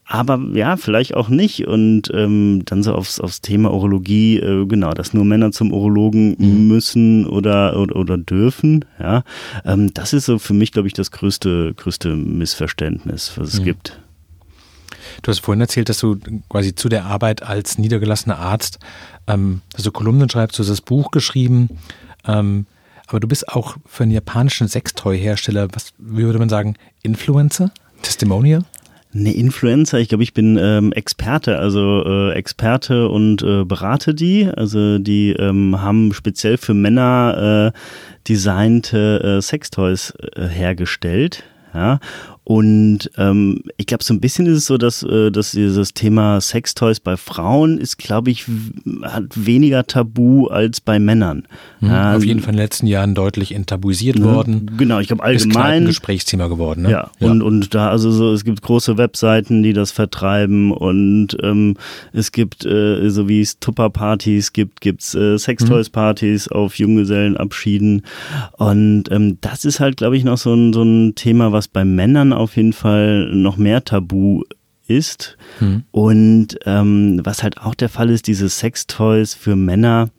aber 0.07 0.39
ja, 0.53 0.77
vielleicht 0.77 1.15
auch 1.15 1.29
nicht. 1.29 1.67
Und 1.67 2.11
ähm, 2.13 2.63
dann 2.67 2.83
so 2.83 2.95
aufs, 2.95 3.21
aufs 3.21 3.41
Thema 3.41 3.73
Urologie, 3.73 4.39
äh, 4.39 4.67
genau, 4.67 4.93
dass 4.93 5.15
nur 5.15 5.25
Männer 5.25 5.51
zum 5.51 5.73
Urologen 5.73 6.37
mhm. 6.39 6.69
müssen 6.69 7.27
oder, 7.27 7.79
oder, 7.79 7.97
oder 7.97 8.19
dürfen. 8.19 8.85
Ja, 9.01 9.25
ähm, 9.65 9.95
das 9.95 10.13
ist 10.13 10.27
so 10.27 10.39
für 10.39 10.53
mich, 10.53 10.73
glaube 10.73 10.89
ich, 10.89 10.95
das 10.95 11.11
größte, 11.11 11.73
größte 11.75 12.17
Missverständnis, 12.17 13.33
was 13.37 13.55
es 13.55 13.61
mhm. 13.61 13.65
gibt. 13.65 14.01
Du 15.23 15.31
hast 15.31 15.41
vorhin 15.41 15.61
erzählt, 15.61 15.89
dass 15.89 15.99
du 15.99 16.19
quasi 16.49 16.75
zu 16.75 16.89
der 16.89 17.07
Arbeit 17.07 17.43
als 17.43 17.79
niedergelassener 17.79 18.39
Arzt, 18.39 18.79
ähm, 19.27 19.63
also 19.75 19.91
Kolumnen 19.91 20.29
schreibst, 20.29 20.59
du 20.59 20.63
hast 20.63 20.71
das 20.71 20.81
Buch 20.83 21.13
geschrieben. 21.13 21.71
Ähm, 22.27 22.67
aber 23.07 23.21
du 23.21 23.29
bist 23.29 23.49
auch 23.49 23.77
für 23.87 24.05
einen 24.05 24.13
japanischen 24.13 24.69
Sextoy-Hersteller, 24.69 25.69
was 25.73 25.93
wie 25.99 26.25
würde 26.25 26.39
man 26.39 26.49
sagen, 26.49 26.77
Influencer? 27.03 27.71
Testimonial? 28.03 28.65
Ne, 29.17 29.33
Influencer, 29.33 30.01
ich 30.01 30.09
glaube, 30.09 30.25
ich 30.25 30.35
bin 30.35 30.59
ähm, 30.61 30.93
Experte, 30.93 31.59
also 31.59 32.05
äh, 32.05 32.33
Experte 32.33 33.09
und 33.09 33.43
äh, 33.43 33.65
berate 33.65 34.13
die. 34.13 34.49
Also 34.49 34.99
die 34.99 35.31
ähm, 35.31 35.81
haben 35.81 36.13
speziell 36.13 36.57
für 36.57 36.75
Männer 36.75 37.73
äh, 37.73 37.79
designte 38.27 39.39
äh, 39.39 39.41
Sextoys 39.41 40.15
äh, 40.35 40.49
hergestellt. 40.49 41.45
Ja, 41.73 42.01
und 42.47 43.11
ähm, 43.17 43.63
ich 43.79 43.87
glaube, 43.87 44.05
so 44.05 44.13
ein 44.13 44.21
bisschen 44.21 44.45
ist 44.45 44.59
es 44.59 44.67
so, 44.67 44.77
dass, 44.77 45.03
äh, 45.03 45.31
dass 45.31 45.53
dieses 45.53 45.95
Thema 45.95 46.43
Sextoys 46.43 47.01
bei 47.01 47.17
Frauen 47.17 47.79
ist, 47.79 47.97
glaube 47.97 48.31
ich, 48.31 48.45
hat 49.03 49.25
weniger 49.35 49.87
Tabu 49.87 50.49
als 50.49 50.83
bei 50.83 50.99
Männern. 50.99 51.45
Mhm, 51.81 51.89
ähm, 51.89 52.17
auf 52.17 52.25
jeden 52.25 52.41
Fall 52.41 52.51
in 52.51 52.59
den 52.59 52.65
letzten 52.65 52.87
Jahren 52.87 53.15
deutlich 53.15 53.55
enttabuisiert 53.55 54.19
ne? 54.19 54.27
worden. 54.27 54.73
Genau, 54.77 55.01
ich 55.01 55.07
glaube 55.07 55.23
allgemein. 55.23 55.55
Ist 55.55 55.81
ein 55.81 55.87
Gesprächsthema 55.87 56.49
geworden. 56.49 56.83
Ne? 56.83 56.91
Ja, 56.91 57.11
ja, 57.19 57.31
Und, 57.31 57.41
und 57.41 57.75
da, 57.75 57.89
also 57.89 58.11
so, 58.11 58.35
es 58.35 58.45
gibt 58.45 58.61
große 58.61 58.99
Webseiten, 58.99 59.63
die 59.63 59.73
das 59.73 59.91
vertreiben 59.91 60.71
und 60.71 61.29
ähm, 61.43 61.77
es 62.13 62.31
gibt, 62.31 62.67
äh, 62.67 63.09
so 63.09 63.27
wie 63.27 63.41
es 63.41 63.59
Tupper-Partys 63.59 64.53
gibt, 64.53 64.83
gibt's 64.83 65.15
äh, 65.15 65.39
Sextoys-Partys 65.39 66.51
mhm. 66.51 66.57
auf 66.57 66.79
Junggesellenabschieden. 66.79 68.03
Und 68.59 69.05
ähm, 69.11 69.39
das 69.41 69.65
ist 69.65 69.81
halt, 69.81 69.97
glaube 69.97 70.19
ich, 70.19 70.25
noch 70.25 70.37
so 70.37 70.53
ein, 70.53 70.75
so 70.75 70.83
ein 70.83 71.15
Thema, 71.15 71.51
was 71.53 71.69
bei 71.69 71.87
Männern 71.87 72.34
auf 72.35 72.57
jeden 72.57 72.73
Fall 72.73 73.31
noch 73.35 73.57
mehr 73.57 73.85
Tabu 73.85 74.43
ist. 74.87 75.37
Hm. 75.59 75.85
Und 75.91 76.59
ähm, 76.67 77.21
was 77.25 77.43
halt 77.43 77.59
auch 77.59 77.75
der 77.75 77.89
Fall 77.89 78.11
ist, 78.11 78.27
diese 78.27 78.49
Sextoys 78.49 79.35
für 79.35 79.57
Männer, 79.57 80.11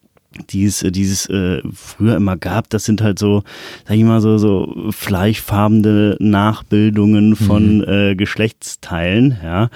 die 0.50 0.66
es, 0.66 0.80
die 0.80 1.04
es 1.04 1.28
äh, 1.30 1.62
früher 1.74 2.16
immer 2.16 2.38
gab, 2.38 2.70
das 2.70 2.86
sind 2.86 3.02
halt 3.02 3.20
so, 3.20 3.44
sag 3.88 3.98
ich 3.98 4.04
mal, 4.04 4.22
so, 4.22 4.38
so 4.38 4.92
fleischfarbene 4.92 6.18
Nachbildungen 6.20 7.36
von 7.36 7.78
mhm. 7.78 7.84
äh, 7.84 8.16
Geschlechtsteilen, 8.16 9.38
ja. 9.44 9.70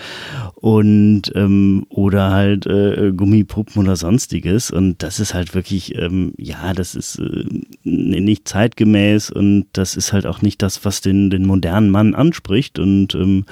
Und 0.55 1.31
ähm, 1.35 1.85
oder 1.89 2.31
halt 2.31 2.65
äh, 2.65 3.11
Gummipuppen 3.15 3.81
oder 3.81 3.95
sonstiges. 3.95 4.71
Und 4.71 5.01
das 5.03 5.19
ist 5.19 5.33
halt 5.33 5.55
wirklich, 5.55 5.95
ähm, 5.95 6.33
ja, 6.37 6.73
das 6.73 6.95
ist 6.95 7.19
äh, 7.19 7.45
nicht 7.83 8.47
zeitgemäß 8.47 9.31
und 9.31 9.67
das 9.73 9.95
ist 9.95 10.13
halt 10.13 10.25
auch 10.25 10.41
nicht 10.41 10.61
das, 10.61 10.83
was 10.85 11.01
den, 11.01 11.29
den 11.29 11.45
modernen 11.45 11.89
Mann 11.89 12.15
anspricht. 12.15 12.79
Und 12.79 13.15
ähm, 13.15 13.45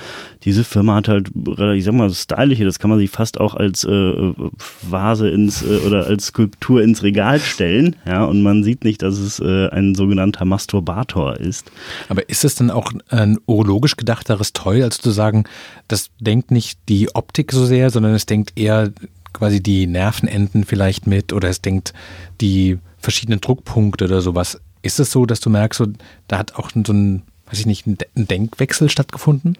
diese 0.43 0.63
Firma 0.63 0.95
hat 0.95 1.07
halt, 1.07 1.31
ich 1.75 1.83
sag 1.83 1.93
mal, 1.93 2.09
stylische, 2.09 2.65
das 2.65 2.79
kann 2.79 2.89
man 2.89 2.99
sich 2.99 3.09
fast 3.09 3.39
auch 3.39 3.55
als 3.55 3.83
äh, 3.83 4.33
Vase 4.81 5.29
ins 5.29 5.61
äh, 5.61 5.79
oder 5.85 6.07
als 6.07 6.27
Skulptur 6.27 6.81
ins 6.81 6.96
ins 6.97 7.03
Regal 7.03 7.39
stellen, 7.39 7.95
ja, 8.05 8.25
und 8.25 8.41
man 8.41 8.63
sieht 8.63 8.83
nicht, 8.83 9.01
dass 9.01 9.17
es 9.17 9.39
äh, 9.39 9.69
ein 9.69 9.95
sogenannter 9.95 10.45
Masturbator 10.45 11.37
ist. 11.37 11.71
Aber 12.09 12.27
ist 12.29 12.43
es 12.43 12.55
dann 12.55 12.71
auch 12.71 12.91
ein 13.09 13.37
urologisch 13.45 13.97
gedachteres 13.97 14.53
Toy, 14.53 14.83
als 14.83 14.99
zu 14.99 15.11
sagen, 15.11 15.45
das 15.87 16.09
denkt 16.19 16.51
nicht 16.51 16.79
die 16.89 17.13
Optik 17.13 17.51
so 17.51 17.65
sehr, 17.65 17.89
sondern 17.89 18.13
es 18.13 18.25
denkt 18.25 18.53
eher 18.55 18.91
quasi 19.33 19.61
die 19.61 19.85
Nervenenden 19.85 20.63
vielleicht 20.63 21.05
mit 21.05 21.33
oder 21.33 21.49
es 21.49 21.61
denkt 21.61 21.93
die 22.41 22.79
verschiedenen 22.97 23.41
Druckpunkte 23.41 24.05
oder 24.05 24.21
sowas. 24.21 24.59
Ist 24.81 24.99
es 24.99 25.11
so, 25.11 25.25
dass 25.25 25.39
du 25.39 25.49
merkst, 25.49 25.77
so, 25.77 25.87
da 26.27 26.39
hat 26.39 26.55
auch 26.55 26.71
so 26.71 26.93
ein, 26.93 27.21
weiß 27.47 27.59
ich 27.59 27.65
nicht, 27.65 27.85
ein 27.85 27.97
Denkwechsel 28.15 28.89
stattgefunden? 28.89 29.57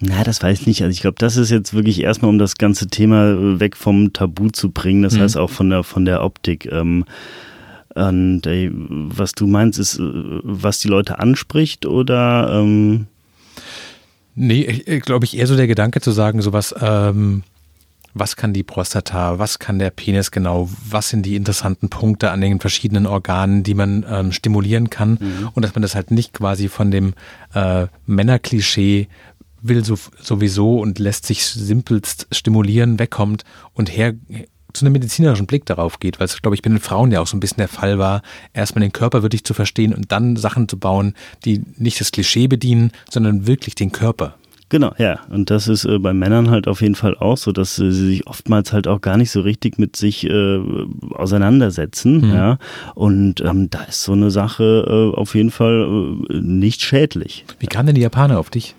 Na, 0.00 0.24
das 0.24 0.42
weiß 0.42 0.60
ich 0.60 0.66
nicht. 0.66 0.82
Also 0.82 0.92
ich 0.92 1.02
glaube, 1.02 1.16
das 1.18 1.36
ist 1.36 1.50
jetzt 1.50 1.74
wirklich 1.74 2.00
erstmal, 2.00 2.30
um 2.30 2.38
das 2.38 2.56
ganze 2.56 2.88
Thema 2.88 3.32
äh, 3.32 3.60
weg 3.60 3.76
vom 3.76 4.12
Tabu 4.12 4.48
zu 4.48 4.70
bringen. 4.70 5.02
Das 5.02 5.14
mhm. 5.14 5.20
heißt 5.20 5.36
auch 5.36 5.50
von 5.50 5.68
der 5.68 5.84
von 5.84 6.06
der 6.06 6.24
Optik. 6.24 6.66
Ähm, 6.72 7.04
und 7.94 8.46
ey, 8.46 8.70
was 8.72 9.32
du 9.32 9.46
meinst, 9.46 9.78
ist, 9.78 9.98
äh, 9.98 10.02
was 10.02 10.78
die 10.78 10.88
Leute 10.88 11.18
anspricht 11.18 11.84
oder? 11.84 12.50
Ähm 12.60 13.06
nee, 14.34 15.00
glaube 15.00 15.26
ich 15.26 15.36
eher 15.36 15.46
so 15.46 15.56
der 15.56 15.66
Gedanke 15.66 16.00
zu 16.00 16.12
sagen, 16.12 16.40
sowas. 16.40 16.74
Ähm 16.80 17.42
was 18.12 18.34
kann 18.34 18.52
die 18.52 18.64
Prostata, 18.64 19.38
was 19.38 19.60
kann 19.60 19.78
der 19.78 19.90
Penis 19.90 20.32
genau, 20.32 20.68
was 20.88 21.10
sind 21.10 21.24
die 21.24 21.36
interessanten 21.36 21.88
Punkte 21.90 22.32
an 22.32 22.40
den 22.40 22.58
verschiedenen 22.58 23.06
Organen, 23.06 23.62
die 23.62 23.74
man 23.74 24.04
ähm, 24.08 24.32
stimulieren 24.32 24.90
kann 24.90 25.18
mhm. 25.20 25.50
und 25.54 25.64
dass 25.64 25.76
man 25.76 25.82
das 25.82 25.94
halt 25.94 26.10
nicht 26.10 26.32
quasi 26.32 26.68
von 26.68 26.90
dem 26.90 27.14
äh, 27.54 27.86
Männerklischee 28.06 29.06
will 29.62 29.84
so, 29.84 29.98
sowieso 30.20 30.78
und 30.78 30.98
lässt 30.98 31.26
sich 31.26 31.44
simpelst 31.46 32.26
stimulieren, 32.32 32.98
wegkommt 32.98 33.44
und 33.74 33.94
her 33.94 34.14
zu 34.72 34.84
einem 34.84 34.92
medizinerischen 34.92 35.46
Blick 35.46 35.66
darauf 35.66 35.98
geht, 35.98 36.20
weil 36.20 36.26
es, 36.26 36.40
glaube 36.42 36.54
ich, 36.54 36.62
bei 36.62 36.70
den 36.70 36.80
Frauen 36.80 37.10
ja 37.10 37.20
auch 37.20 37.26
so 37.26 37.36
ein 37.36 37.40
bisschen 37.40 37.58
der 37.58 37.68
Fall 37.68 37.98
war, 37.98 38.22
erstmal 38.52 38.82
den 38.82 38.92
Körper 38.92 39.22
wirklich 39.22 39.44
zu 39.44 39.54
verstehen 39.54 39.94
und 39.94 40.12
dann 40.12 40.36
Sachen 40.36 40.68
zu 40.68 40.78
bauen, 40.78 41.14
die 41.44 41.62
nicht 41.76 42.00
das 42.00 42.12
Klischee 42.12 42.46
bedienen, 42.46 42.92
sondern 43.10 43.46
wirklich 43.46 43.74
den 43.74 43.92
Körper. 43.92 44.36
Genau, 44.68 44.92
ja. 44.98 45.18
Und 45.28 45.50
das 45.50 45.66
ist 45.66 45.84
äh, 45.84 45.98
bei 45.98 46.14
Männern 46.14 46.48
halt 46.48 46.68
auf 46.68 46.80
jeden 46.80 46.94
Fall 46.94 47.16
auch 47.16 47.36
so, 47.36 47.50
dass 47.50 47.76
äh, 47.80 47.90
sie 47.90 48.06
sich 48.06 48.26
oftmals 48.28 48.72
halt 48.72 48.86
auch 48.86 49.00
gar 49.00 49.16
nicht 49.16 49.32
so 49.32 49.40
richtig 49.40 49.78
mit 49.78 49.96
sich 49.96 50.24
äh, 50.24 50.60
auseinandersetzen. 51.10 52.28
Mhm. 52.28 52.32
Ja. 52.32 52.58
Und 52.94 53.40
ähm, 53.40 53.68
da 53.68 53.82
ist 53.82 54.04
so 54.04 54.12
eine 54.12 54.30
Sache 54.30 55.12
äh, 55.14 55.18
auf 55.18 55.34
jeden 55.34 55.50
Fall 55.50 56.22
äh, 56.30 56.34
nicht 56.40 56.82
schädlich. 56.82 57.44
Wie 57.58 57.66
kamen 57.66 57.86
denn 57.86 57.96
die 57.96 58.02
Japaner 58.02 58.38
auf 58.38 58.50
dich? 58.50 58.76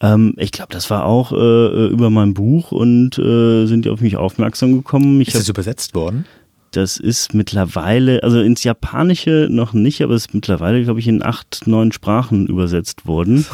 Ähm, 0.00 0.34
ich 0.36 0.52
glaube, 0.52 0.72
das 0.72 0.90
war 0.90 1.04
auch 1.04 1.32
äh, 1.32 1.36
äh, 1.36 1.86
über 1.88 2.10
mein 2.10 2.34
Buch 2.34 2.72
und 2.72 3.18
äh, 3.18 3.66
sind 3.66 3.84
die 3.84 3.90
auf 3.90 4.00
mich 4.00 4.16
aufmerksam 4.16 4.72
gekommen. 4.72 5.20
Ich 5.20 5.28
ist 5.28 5.36
das 5.36 5.48
übersetzt 5.48 5.94
worden? 5.94 6.26
Das 6.72 6.98
ist 6.98 7.32
mittlerweile, 7.32 8.22
also 8.22 8.40
ins 8.40 8.62
Japanische 8.62 9.48
noch 9.50 9.72
nicht, 9.72 10.02
aber 10.02 10.14
es 10.14 10.26
ist 10.26 10.34
mittlerweile, 10.34 10.82
glaube 10.84 11.00
ich, 11.00 11.08
in 11.08 11.22
acht, 11.22 11.66
neun 11.66 11.92
Sprachen 11.92 12.46
übersetzt 12.46 13.06
worden. 13.06 13.46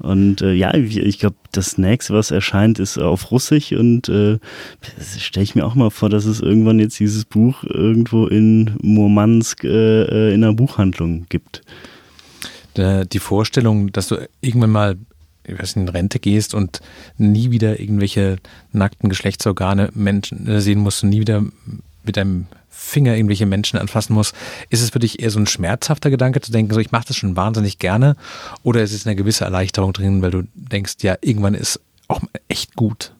Und 0.00 0.42
äh, 0.42 0.52
ja, 0.52 0.74
ich, 0.74 0.96
ich 0.96 1.20
glaube, 1.20 1.36
das 1.52 1.78
nächste, 1.78 2.14
was 2.14 2.32
erscheint, 2.32 2.80
ist 2.80 2.98
auf 2.98 3.30
Russisch 3.30 3.72
und 3.72 4.08
äh, 4.08 4.38
stelle 5.18 5.44
ich 5.44 5.54
mir 5.54 5.64
auch 5.64 5.76
mal 5.76 5.90
vor, 5.90 6.10
dass 6.10 6.24
es 6.24 6.40
irgendwann 6.40 6.80
jetzt 6.80 6.98
dieses 6.98 7.24
Buch 7.24 7.62
irgendwo 7.62 8.26
in 8.26 8.76
Murmansk 8.82 9.62
äh, 9.62 10.02
äh 10.02 10.34
in 10.34 10.42
einer 10.42 10.54
Buchhandlung 10.54 11.26
gibt. 11.28 11.62
Die 12.76 13.20
Vorstellung, 13.20 13.92
dass 13.92 14.08
du 14.08 14.16
irgendwann 14.40 14.70
mal 14.70 14.96
ich 15.46 15.58
weiß 15.58 15.76
in 15.76 15.88
Rente 15.88 16.18
gehst 16.18 16.54
und 16.54 16.80
nie 17.18 17.50
wieder 17.50 17.80
irgendwelche 17.80 18.36
nackten 18.72 19.08
Geschlechtsorgane 19.08 19.90
Menschen 19.94 20.46
äh, 20.46 20.60
sehen 20.60 20.80
musst 20.80 21.02
und 21.02 21.10
nie 21.10 21.20
wieder 21.20 21.42
mit 22.04 22.16
deinem 22.16 22.46
Finger 22.70 23.16
irgendwelche 23.16 23.46
Menschen 23.46 23.78
anfassen 23.78 24.14
musst, 24.14 24.34
ist 24.68 24.82
es 24.82 24.90
für 24.90 24.98
dich 24.98 25.20
eher 25.20 25.30
so 25.30 25.38
ein 25.38 25.46
schmerzhafter 25.46 26.10
Gedanke 26.10 26.40
zu 26.40 26.52
denken, 26.52 26.74
so 26.74 26.80
ich 26.80 26.92
mache 26.92 27.06
das 27.08 27.16
schon 27.16 27.36
wahnsinnig 27.36 27.78
gerne 27.78 28.16
oder 28.62 28.82
ist 28.82 28.92
es 28.92 29.06
eine 29.06 29.16
gewisse 29.16 29.44
Erleichterung 29.44 29.92
drin, 29.92 30.22
weil 30.22 30.30
du 30.30 30.42
denkst, 30.54 30.96
ja, 31.00 31.16
irgendwann 31.20 31.54
ist 31.54 31.80
auch 32.08 32.20
echt 32.48 32.74
gut? 32.74 33.14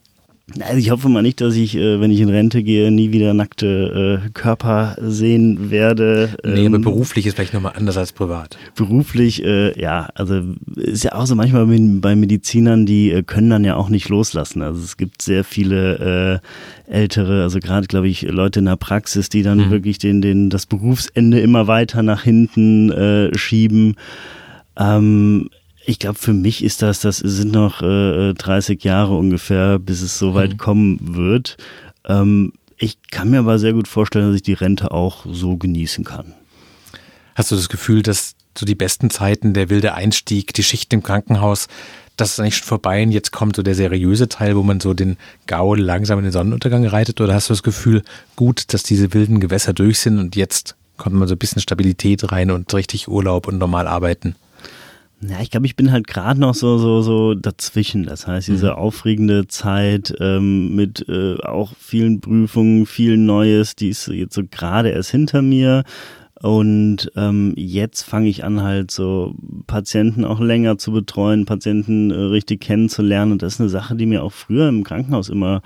Also 0.59 0.77
ich 0.77 0.91
hoffe 0.91 1.09
mal 1.09 1.23
nicht, 1.23 1.41
dass 1.41 1.55
ich, 1.55 1.75
äh, 1.75 1.99
wenn 1.99 2.11
ich 2.11 2.19
in 2.19 2.29
Rente 2.29 2.61
gehe, 2.61 2.91
nie 2.91 3.11
wieder 3.11 3.33
nackte 3.33 4.21
äh, 4.23 4.29
Körper 4.29 4.95
sehen 5.01 5.71
werde. 5.71 6.37
Nee, 6.43 6.67
aber 6.67 6.75
ähm, 6.75 6.81
beruflich 6.83 7.25
ist 7.25 7.33
vielleicht 7.33 7.55
nochmal 7.55 7.73
anders 7.75 7.97
als 7.97 8.11
privat. 8.11 8.55
Beruflich, 8.75 9.43
äh, 9.43 9.79
ja, 9.79 10.09
also 10.13 10.43
ist 10.75 11.03
ja 11.03 11.13
auch 11.13 11.25
so 11.25 11.33
manchmal 11.33 11.65
bei 11.65 12.15
Medizinern, 12.15 12.85
die 12.85 13.23
können 13.25 13.49
dann 13.49 13.63
ja 13.63 13.75
auch 13.75 13.89
nicht 13.89 14.07
loslassen. 14.09 14.61
Also 14.61 14.83
es 14.83 14.97
gibt 14.97 15.23
sehr 15.23 15.43
viele 15.43 16.41
ältere, 16.87 17.41
also 17.41 17.59
gerade 17.59 17.87
glaube 17.87 18.07
ich 18.07 18.21
Leute 18.21 18.59
in 18.59 18.65
der 18.65 18.75
Praxis, 18.75 19.29
die 19.29 19.41
dann 19.41 19.57
mhm. 19.57 19.71
wirklich 19.71 19.97
den, 19.97 20.21
den, 20.21 20.51
das 20.51 20.67
Berufsende 20.67 21.39
immer 21.39 21.67
weiter 21.67 22.03
nach 22.03 22.23
hinten 22.23 23.31
schieben. 23.35 23.95
Ähm, 24.77 25.49
ich 25.85 25.99
glaube, 25.99 26.17
für 26.17 26.33
mich 26.33 26.63
ist 26.63 26.81
das, 26.81 26.99
das 26.99 27.17
sind 27.17 27.51
noch 27.51 27.81
äh, 27.81 28.33
30 28.33 28.83
Jahre 28.83 29.15
ungefähr, 29.15 29.79
bis 29.79 30.01
es 30.01 30.17
so 30.17 30.33
weit 30.33 30.53
mhm. 30.53 30.57
kommen 30.57 31.15
wird. 31.15 31.57
Ähm, 32.05 32.53
ich 32.77 32.97
kann 33.11 33.29
mir 33.29 33.39
aber 33.39 33.59
sehr 33.59 33.73
gut 33.73 33.87
vorstellen, 33.87 34.27
dass 34.27 34.35
ich 34.35 34.43
die 34.43 34.53
Rente 34.53 34.91
auch 34.91 35.25
so 35.29 35.57
genießen 35.57 36.03
kann. 36.03 36.33
Hast 37.35 37.51
du 37.51 37.55
das 37.55 37.69
Gefühl, 37.69 38.01
dass 38.01 38.35
so 38.57 38.65
die 38.65 38.75
besten 38.75 39.09
Zeiten, 39.09 39.53
der 39.53 39.69
wilde 39.69 39.93
Einstieg, 39.93 40.53
die 40.53 40.63
Schicht 40.63 40.91
im 40.93 41.03
Krankenhaus, 41.03 41.67
das 42.17 42.31
ist 42.31 42.39
eigentlich 42.39 42.57
schon 42.57 42.67
vorbei 42.67 43.03
und 43.03 43.11
jetzt 43.11 43.31
kommt 43.31 43.57
so 43.57 43.63
der 43.63 43.75
seriöse 43.75 44.29
Teil, 44.29 44.55
wo 44.55 44.63
man 44.63 44.79
so 44.79 44.93
den 44.93 45.17
Gaul 45.47 45.79
langsam 45.79 46.19
in 46.19 46.25
den 46.25 46.31
Sonnenuntergang 46.31 46.85
reitet? 46.85 47.19
Oder 47.19 47.33
hast 47.33 47.49
du 47.49 47.53
das 47.53 47.63
Gefühl, 47.63 48.03
gut, 48.35 48.73
dass 48.73 48.83
diese 48.83 49.13
wilden 49.13 49.39
Gewässer 49.39 49.73
durch 49.73 49.99
sind 49.99 50.17
und 50.17 50.35
jetzt 50.35 50.75
kommt 50.97 51.15
man 51.15 51.27
so 51.27 51.35
ein 51.35 51.39
bisschen 51.39 51.61
Stabilität 51.61 52.31
rein 52.31 52.51
und 52.51 52.73
richtig 52.73 53.09
Urlaub 53.09 53.47
und 53.47 53.57
normal 53.57 53.87
arbeiten? 53.87 54.35
Ja, 55.21 55.41
ich 55.41 55.49
glaube, 55.49 55.65
ich 55.65 55.75
bin 55.75 55.91
halt 55.91 56.07
gerade 56.07 56.39
noch 56.39 56.53
so, 56.53 56.77
so, 56.77 57.01
so 57.01 57.33
dazwischen. 57.33 58.03
Das 58.03 58.27
heißt, 58.27 58.47
diese 58.47 58.71
mhm. 58.71 58.77
aufregende 58.77 59.47
Zeit 59.47 60.13
ähm, 60.19 60.75
mit 60.75 61.07
äh, 61.07 61.37
auch 61.41 61.73
vielen 61.79 62.19
Prüfungen, 62.21 62.85
viel 62.85 63.17
Neues, 63.17 63.75
die 63.75 63.89
ist 63.89 64.07
jetzt 64.07 64.35
so 64.35 64.43
gerade 64.49 64.89
erst 64.89 65.11
hinter 65.11 65.41
mir. 65.41 65.83
Und 66.41 67.11
ähm, 67.15 67.53
jetzt 67.55 68.03
fange 68.03 68.27
ich 68.27 68.43
an, 68.43 68.61
halt 68.61 68.91
so 68.91 69.33
Patienten 69.67 70.25
auch 70.25 70.41
länger 70.41 70.77
zu 70.77 70.91
betreuen, 70.91 71.45
Patienten 71.45 72.11
äh, 72.11 72.15
richtig 72.15 72.61
kennenzulernen. 72.61 73.31
Und 73.31 73.41
das 73.41 73.55
ist 73.55 73.61
eine 73.61 73.69
Sache, 73.69 73.95
die 73.95 74.05
mir 74.05 74.21
auch 74.21 74.33
früher 74.33 74.67
im 74.67 74.83
Krankenhaus 74.83 75.29
immer 75.29 75.61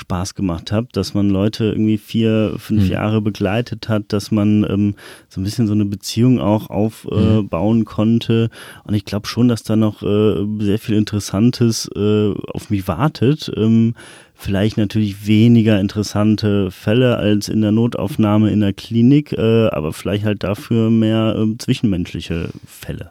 Spaß 0.00 0.34
gemacht 0.34 0.72
hat, 0.72 0.88
dass 0.96 1.14
man 1.14 1.30
Leute 1.30 1.66
irgendwie 1.66 1.98
vier, 1.98 2.54
fünf 2.58 2.84
mhm. 2.84 2.90
Jahre 2.90 3.20
begleitet 3.20 3.88
hat, 3.88 4.04
dass 4.08 4.30
man 4.30 4.64
ähm, 4.68 4.94
so 5.28 5.40
ein 5.40 5.44
bisschen 5.44 5.66
so 5.66 5.74
eine 5.74 5.84
Beziehung 5.84 6.40
auch 6.40 6.70
aufbauen 6.70 7.82
äh, 7.82 7.84
konnte. 7.84 8.50
Und 8.84 8.94
ich 8.94 9.04
glaube 9.04 9.28
schon, 9.28 9.48
dass 9.48 9.62
da 9.62 9.76
noch 9.76 10.02
äh, 10.02 10.46
sehr 10.58 10.78
viel 10.78 10.96
Interessantes 10.96 11.88
äh, 11.94 12.32
auf 12.52 12.70
mich 12.70 12.88
wartet. 12.88 13.52
Ähm, 13.56 13.94
vielleicht 14.34 14.78
natürlich 14.78 15.26
weniger 15.26 15.78
interessante 15.78 16.70
Fälle 16.70 17.16
als 17.16 17.48
in 17.48 17.60
der 17.60 17.72
Notaufnahme 17.72 18.50
in 18.50 18.60
der 18.60 18.72
Klinik, 18.72 19.32
äh, 19.32 19.68
aber 19.68 19.92
vielleicht 19.92 20.24
halt 20.24 20.42
dafür 20.42 20.90
mehr 20.90 21.36
äh, 21.36 21.58
zwischenmenschliche 21.58 22.48
Fälle. 22.66 23.10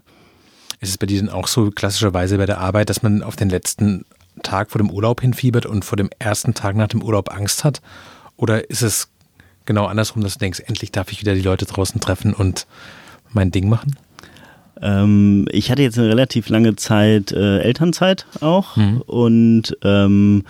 Ist 0.82 0.90
es 0.90 0.98
bei 0.98 1.06
dir 1.06 1.20
denn 1.20 1.30
auch 1.30 1.48
so 1.48 1.70
klassischerweise 1.70 2.38
bei 2.38 2.46
der 2.46 2.60
Arbeit, 2.60 2.90
dass 2.90 3.04
man 3.04 3.22
auf 3.22 3.36
den 3.36 3.50
letzten 3.50 4.06
Tag 4.42 4.72
vor 4.72 4.80
dem 4.80 4.92
Urlaub 4.92 5.22
hinfiebert 5.22 5.66
und 5.66 5.86
vor 5.86 5.98
dem 5.98 6.10
ersten 6.20 6.54
Tag 6.54 6.76
nach 6.76 6.88
dem 6.88 7.02
Urlaub 7.02 7.32
Angst 7.32 7.64
hat? 7.64 7.82
Oder 8.38 8.70
ist 8.70 8.82
es 8.82 9.10
genau 9.66 9.86
andersrum, 9.86 10.24
dass 10.24 10.34
du 10.34 10.40
denkst, 10.40 10.62
endlich 10.66 10.92
darf 10.92 11.12
ich 11.12 11.22
wieder 11.22 11.36
die 11.36 11.42
Leute 11.42 11.66
draußen 11.66 12.00
treffen 12.02 12.34
und 12.34 12.68
mein 13.32 13.52
Ding 13.52 13.70
machen? 13.70 13.98
Ähm, 14.82 15.48
ich 15.52 15.72
hatte 15.72 15.82
jetzt 15.82 15.98
eine 15.98 16.10
relativ 16.10 16.50
lange 16.50 16.76
Zeit 16.76 17.32
äh, 17.32 17.60
Elternzeit 17.60 18.26
auch 18.42 18.78
mhm. 18.78 19.02
und 19.02 19.78
ähm, 19.84 20.46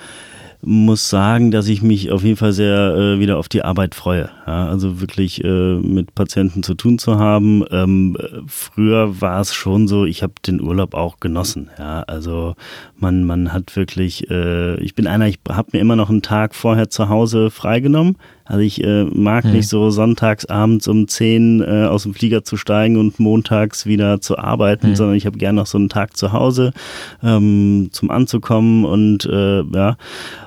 muss 0.62 1.10
sagen, 1.10 1.52
dass 1.52 1.68
ich 1.68 1.82
mich 1.82 2.12
auf 2.12 2.24
jeden 2.24 2.36
Fall 2.36 2.52
sehr 2.52 2.96
äh, 2.96 3.20
wieder 3.20 3.38
auf 3.38 3.48
die 3.48 3.64
Arbeit 3.64 3.96
freue. 3.96 4.30
Ja, 4.46 4.68
also 4.68 5.00
wirklich 5.00 5.44
äh, 5.44 5.76
mit 5.76 6.16
Patienten 6.16 6.64
zu 6.64 6.74
tun 6.74 7.00
zu 7.00 7.18
haben. 7.18 7.64
Ähm, 7.72 8.18
früher 8.48 9.22
war 9.22 9.40
es 9.40 9.54
schon 9.54 9.88
so, 9.88 10.06
ich 10.06 10.22
habe 10.22 10.34
den 10.46 10.62
Urlaub 10.62 10.94
auch 10.96 11.20
genossen. 11.20 11.70
Ja, 11.78 12.02
also 12.04 12.56
man 12.98 13.24
man 13.24 13.54
hat 13.54 13.76
wirklich, 13.76 14.30
äh, 14.30 14.76
ich 14.82 14.96
bin 14.96 15.08
einer, 15.08 15.28
ich 15.28 15.40
habe 15.50 15.70
mir 15.72 15.80
immer 15.80 15.96
noch 15.96 16.10
einen 16.10 16.22
Tag 16.22 16.56
vorher 16.56 16.90
zu 16.90 17.08
Hause 17.08 17.52
freigenommen. 17.52 18.18
Also 18.50 18.62
ich 18.62 18.84
äh, 18.84 19.04
mag 19.04 19.44
hm. 19.44 19.52
nicht 19.52 19.68
so 19.68 19.92
sonntags 19.92 20.46
abends 20.48 20.88
um 20.88 21.08
10 21.08 21.62
äh, 21.62 21.86
aus 21.86 22.04
dem 22.04 22.16
Flieger 22.16 22.44
zu 22.44 22.58
steigen 22.58 22.98
und 22.98 23.20
montags 23.20 23.86
wieder 23.86 24.22
zu 24.22 24.40
arbeiten, 24.40 24.88
hm. 24.88 24.96
sondern 24.96 25.16
ich 25.16 25.28
habe 25.28 25.38
gerne 25.38 25.58
noch 25.58 25.68
so 25.68 25.78
einen 25.78 25.88
Tag 25.88 26.18
zu 26.18 26.34
Hause 26.34 26.74
ähm, 27.22 27.90
zum 27.92 28.10
Anzukommen 28.10 28.86
und 28.86 29.26
äh, 29.26 29.62
ja. 29.62 29.98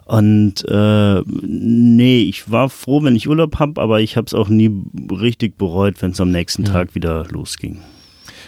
Und 0.05 0.65
äh, 0.69 1.23
nee, 1.43 2.23
ich 2.23 2.51
war 2.51 2.69
froh, 2.71 3.05
wenn 3.05 3.15
ich 3.15 3.29
Urlaub 3.29 3.61
habe, 3.61 3.81
aber 3.81 4.01
ich 4.01 4.17
habe 4.17 4.27
es 4.27 4.35
auch 4.35 4.49
nie 4.49 4.71
richtig 5.13 5.57
bereut, 5.57 6.03
wenn 6.03 6.11
es 6.11 6.21
am 6.21 6.33
nächsten 6.33 6.65
ja. 6.65 6.73
Tag 6.73 6.97
wieder 6.97 7.25
losging. 7.31 7.79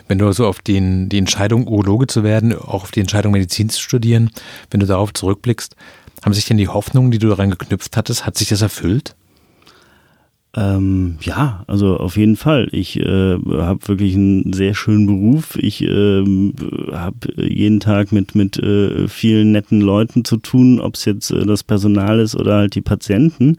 Wenn 0.08 0.18
du 0.18 0.32
so 0.32 0.48
auf 0.48 0.60
den, 0.62 1.08
die 1.08 1.18
Entscheidung, 1.18 1.68
Urologe 1.68 2.08
zu 2.08 2.24
werden, 2.24 2.58
auch 2.58 2.82
auf 2.82 2.90
die 2.90 3.00
Entscheidung, 3.00 3.32
Medizin 3.32 3.68
zu 3.68 3.80
studieren, 3.80 4.30
wenn 4.72 4.80
du 4.80 4.86
darauf 4.86 5.14
zurückblickst, 5.14 5.76
haben 6.24 6.34
sich 6.34 6.44
denn 6.44 6.56
die 6.56 6.68
Hoffnungen, 6.68 7.12
die 7.12 7.18
du 7.18 7.28
daran 7.28 7.50
geknüpft 7.50 7.96
hattest, 7.96 8.26
hat 8.26 8.36
sich 8.36 8.48
das 8.48 8.62
erfüllt? 8.62 9.14
Ähm, 10.56 11.16
ja, 11.20 11.64
also 11.66 11.96
auf 11.96 12.16
jeden 12.16 12.36
Fall. 12.36 12.68
Ich 12.70 12.98
äh, 13.00 13.38
habe 13.38 13.88
wirklich 13.88 14.14
einen 14.14 14.52
sehr 14.52 14.74
schönen 14.74 15.06
Beruf. 15.06 15.56
Ich 15.56 15.82
äh, 15.82 16.24
habe 16.92 17.16
jeden 17.36 17.80
Tag 17.80 18.12
mit 18.12 18.34
mit 18.36 18.58
äh, 18.58 19.08
vielen 19.08 19.50
netten 19.50 19.80
Leuten 19.80 20.24
zu 20.24 20.36
tun, 20.36 20.80
ob 20.80 20.94
es 20.94 21.04
jetzt 21.06 21.32
äh, 21.32 21.44
das 21.44 21.64
Personal 21.64 22.20
ist 22.20 22.36
oder 22.36 22.54
halt 22.56 22.76
die 22.76 22.82
Patienten. 22.82 23.58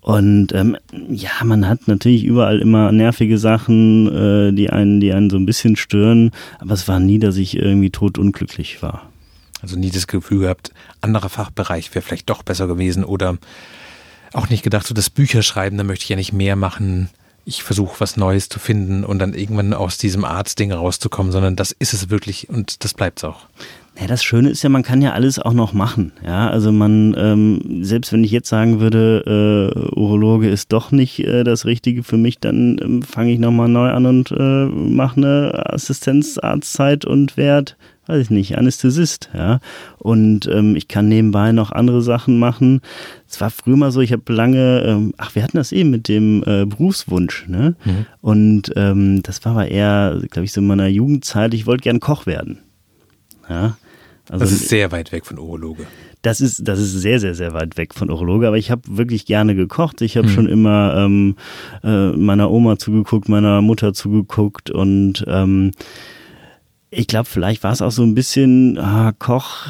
Und 0.00 0.52
ähm, 0.52 0.76
ja, 1.08 1.30
man 1.44 1.68
hat 1.68 1.88
natürlich 1.88 2.24
überall 2.24 2.60
immer 2.60 2.92
nervige 2.92 3.38
Sachen, 3.38 4.06
äh, 4.06 4.52
die 4.52 4.70
einen, 4.70 5.00
die 5.00 5.12
einen 5.12 5.30
so 5.30 5.36
ein 5.36 5.46
bisschen 5.46 5.76
stören. 5.76 6.30
Aber 6.58 6.74
es 6.74 6.86
war 6.88 7.00
nie, 7.00 7.18
dass 7.18 7.36
ich 7.36 7.56
irgendwie 7.56 7.90
totunglücklich 7.90 8.82
war. 8.82 9.10
Also 9.62 9.76
nie 9.76 9.90
das 9.90 10.06
Gefühl 10.06 10.40
gehabt, 10.40 10.72
anderer 11.00 11.28
Fachbereich 11.28 11.92
wäre 11.94 12.04
vielleicht 12.04 12.30
doch 12.30 12.42
besser 12.42 12.68
gewesen 12.68 13.02
oder 13.04 13.38
auch 14.36 14.48
nicht 14.48 14.62
gedacht, 14.62 14.86
so 14.86 14.94
das 14.94 15.10
Bücherschreiben, 15.10 15.78
da 15.78 15.84
möchte 15.84 16.04
ich 16.04 16.08
ja 16.08 16.16
nicht 16.16 16.32
mehr 16.32 16.56
machen. 16.56 17.08
Ich 17.44 17.62
versuche 17.62 18.00
was 18.00 18.16
Neues 18.16 18.48
zu 18.48 18.58
finden 18.58 19.04
und 19.04 19.18
dann 19.20 19.34
irgendwann 19.34 19.72
aus 19.72 19.98
diesem 19.98 20.24
Arztding 20.24 20.72
rauszukommen, 20.72 21.32
sondern 21.32 21.56
das 21.56 21.72
ist 21.72 21.92
es 21.92 22.10
wirklich 22.10 22.48
und 22.48 22.84
das 22.84 22.94
bleibt 22.94 23.20
es 23.20 23.24
auch. 23.24 23.46
Ja, 23.98 24.06
das 24.06 24.22
Schöne 24.22 24.50
ist 24.50 24.62
ja, 24.62 24.68
man 24.68 24.82
kann 24.82 25.00
ja 25.00 25.12
alles 25.12 25.38
auch 25.38 25.54
noch 25.54 25.72
machen. 25.72 26.12
Ja, 26.24 26.50
also 26.50 26.70
man, 26.70 27.14
ähm, 27.16 27.82
selbst 27.82 28.12
wenn 28.12 28.24
ich 28.24 28.30
jetzt 28.30 28.48
sagen 28.48 28.78
würde, 28.78 29.72
äh, 29.74 29.98
Urologe 29.98 30.50
ist 30.50 30.72
doch 30.72 30.92
nicht 30.92 31.20
äh, 31.20 31.44
das 31.44 31.64
Richtige 31.64 32.02
für 32.02 32.18
mich, 32.18 32.38
dann 32.38 32.78
ähm, 32.82 33.02
fange 33.02 33.32
ich 33.32 33.38
nochmal 33.38 33.68
neu 33.68 33.88
an 33.88 34.04
und 34.04 34.32
äh, 34.32 34.66
mache 34.66 35.16
eine 35.16 35.72
Assistenzarztzeit 35.72 37.06
und 37.06 37.38
werde 37.38 37.72
weiß 38.06 38.22
ich 38.22 38.30
nicht, 38.30 38.56
Anästhesist, 38.56 39.30
ja. 39.34 39.60
Und 39.98 40.46
ähm, 40.46 40.76
ich 40.76 40.88
kann 40.88 41.08
nebenbei 41.08 41.52
noch 41.52 41.72
andere 41.72 42.02
Sachen 42.02 42.38
machen. 42.38 42.80
Es 43.28 43.40
war 43.40 43.50
früher 43.50 43.76
mal 43.76 43.90
so, 43.90 44.00
ich 44.00 44.12
habe 44.12 44.32
lange, 44.32 44.82
ähm, 44.86 45.12
ach, 45.16 45.34
wir 45.34 45.42
hatten 45.42 45.56
das 45.56 45.72
eben 45.72 45.90
mit 45.90 46.08
dem 46.08 46.42
äh, 46.46 46.64
Berufswunsch, 46.64 47.46
ne? 47.48 47.74
Mhm. 47.84 48.06
Und 48.20 48.72
ähm, 48.76 49.22
das 49.22 49.44
war 49.44 49.52
aber 49.52 49.68
eher, 49.68 50.20
glaube 50.30 50.44
ich, 50.44 50.52
so 50.52 50.60
in 50.60 50.66
meiner 50.66 50.86
Jugendzeit, 50.86 51.54
ich 51.54 51.66
wollte 51.66 51.82
gern 51.82 52.00
Koch 52.00 52.26
werden. 52.26 52.58
Ja. 53.48 53.76
Also, 54.28 54.44
das 54.44 54.52
ist 54.52 54.68
sehr 54.68 54.90
weit 54.90 55.12
weg 55.12 55.24
von 55.24 55.38
Urologe. 55.38 55.86
Das 56.22 56.40
ist, 56.40 56.66
das 56.66 56.80
ist 56.80 56.92
sehr, 56.92 57.20
sehr, 57.20 57.36
sehr 57.36 57.52
weit 57.52 57.76
weg 57.76 57.94
von 57.94 58.10
Urologe, 58.10 58.48
aber 58.48 58.58
ich 58.58 58.72
habe 58.72 58.82
wirklich 58.88 59.26
gerne 59.26 59.54
gekocht. 59.54 60.00
Ich 60.02 60.16
habe 60.16 60.26
mhm. 60.26 60.32
schon 60.32 60.48
immer 60.48 60.96
ähm, 60.96 61.36
äh, 61.84 62.10
meiner 62.10 62.50
Oma 62.50 62.78
zugeguckt, 62.78 63.28
meiner 63.28 63.62
Mutter 63.62 63.92
zugeguckt 63.92 64.70
und 64.70 65.24
ähm, 65.28 65.70
ich 66.98 67.06
glaube, 67.06 67.26
vielleicht 67.26 67.62
war 67.62 67.72
es 67.72 67.82
auch 67.82 67.90
so 67.90 68.02
ein 68.02 68.14
bisschen 68.14 68.78
ah, 68.78 69.12
Koch. 69.18 69.66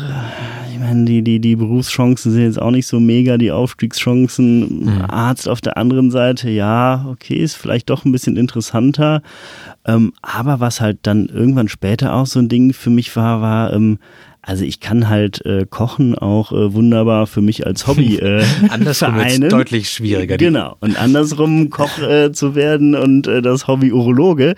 Ich 0.72 0.78
meine, 0.78 1.04
die, 1.06 1.22
die, 1.22 1.40
die 1.40 1.56
Berufschancen 1.56 2.30
sind 2.30 2.42
jetzt 2.42 2.62
auch 2.62 2.70
nicht 2.70 2.86
so 2.86 3.00
mega, 3.00 3.36
die 3.36 3.50
Aufstiegschancen. 3.50 4.84
Mhm. 4.84 5.04
Arzt 5.08 5.48
auf 5.48 5.60
der 5.60 5.76
anderen 5.76 6.12
Seite, 6.12 6.48
ja, 6.50 7.04
okay, 7.10 7.34
ist 7.34 7.56
vielleicht 7.56 7.90
doch 7.90 8.04
ein 8.04 8.12
bisschen 8.12 8.36
interessanter. 8.36 9.22
Ähm, 9.84 10.12
aber 10.22 10.60
was 10.60 10.80
halt 10.80 10.98
dann 11.02 11.26
irgendwann 11.26 11.68
später 11.68 12.14
auch 12.14 12.26
so 12.26 12.38
ein 12.38 12.48
Ding 12.48 12.72
für 12.72 12.90
mich 12.90 13.14
war, 13.16 13.40
war, 13.40 13.72
ähm, 13.72 13.98
Also 14.46 14.64
ich 14.64 14.78
kann 14.78 15.08
halt 15.08 15.44
äh, 15.44 15.66
Kochen 15.68 16.16
auch 16.16 16.52
äh, 16.52 16.72
wunderbar 16.72 17.26
für 17.26 17.40
mich 17.40 17.66
als 17.66 17.88
Hobby 17.88 18.16
äh, 18.20 18.44
Andersrum 18.68 19.14
vereinen. 19.14 19.42
ist 19.42 19.52
deutlich 19.52 19.90
schwieriger. 19.90 20.36
Genau. 20.36 20.76
Und 20.78 20.96
andersrum 20.96 21.68
Koch 21.70 21.98
äh, 21.98 22.30
zu 22.30 22.54
werden 22.54 22.94
und 22.94 23.26
äh, 23.26 23.42
das 23.42 23.66
Hobby 23.66 23.90
Urologe 23.90 24.54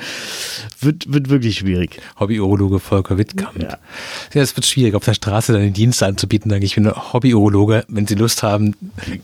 wird, 0.80 1.12
wird 1.12 1.28
wirklich 1.28 1.58
schwierig. 1.58 2.00
Hobby-Urologe 2.20 2.78
Volker 2.78 3.18
Wittkamp. 3.18 3.60
Ja. 3.60 3.78
Ja, 4.34 4.42
es 4.42 4.54
wird 4.56 4.66
schwierig, 4.66 4.94
auf 4.94 5.04
der 5.04 5.14
Straße 5.14 5.52
deine 5.52 5.70
Dienste 5.70 6.06
anzubieten. 6.06 6.50
Sage 6.50 6.64
ich, 6.64 6.74
bin 6.74 6.88
Hobby-Urologe. 6.90 7.84
Wenn 7.88 8.06
Sie 8.06 8.14
Lust 8.14 8.42
haben, 8.42 8.74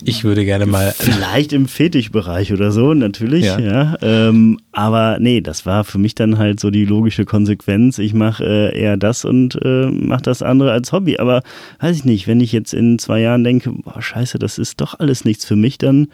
ich 0.03 0.25
würde 0.25 0.45
gerne 0.45 0.67
mal. 0.67 0.93
Vielleicht 0.99 1.53
im 1.53 1.69
Fetischbereich 1.69 2.53
oder 2.53 2.73
so, 2.73 2.95
natürlich. 2.95 3.45
Ja. 3.45 3.59
Ja. 3.59 3.97
ähm, 4.03 4.59
aber 4.73 5.19
nee, 5.21 5.41
das 5.41 5.67
war 5.67 5.85
für 5.85 5.99
mich 5.99 6.15
dann 6.15 6.39
halt 6.39 6.59
so 6.59 6.71
die 6.71 6.85
logische 6.85 7.25
Konsequenz. 7.25 7.99
Ich 7.99 8.15
mache 8.15 8.45
äh, 8.45 8.79
eher 8.79 8.97
das 8.97 9.25
und 9.25 9.59
äh, 9.63 9.87
mache 9.87 10.23
das 10.23 10.43
andere 10.55 10.73
als 10.73 10.93
Hobby. 10.93 11.19
Aber 11.19 11.43
weiß 11.81 11.97
ich 11.97 12.05
nicht, 12.05 12.27
wenn 12.27 12.41
ich 12.41 12.53
jetzt 12.53 12.73
in 12.73 12.99
zwei 12.99 13.21
Jahren 13.21 13.45
denke, 13.45 13.71
boah, 13.71 14.01
scheiße, 14.01 14.39
das 14.39 14.59
ist 14.59 14.81
doch 14.81 14.99
alles 14.99 15.25
nichts 15.25 15.45
für 15.45 15.57
mich, 15.57 15.79
dann 15.79 16.09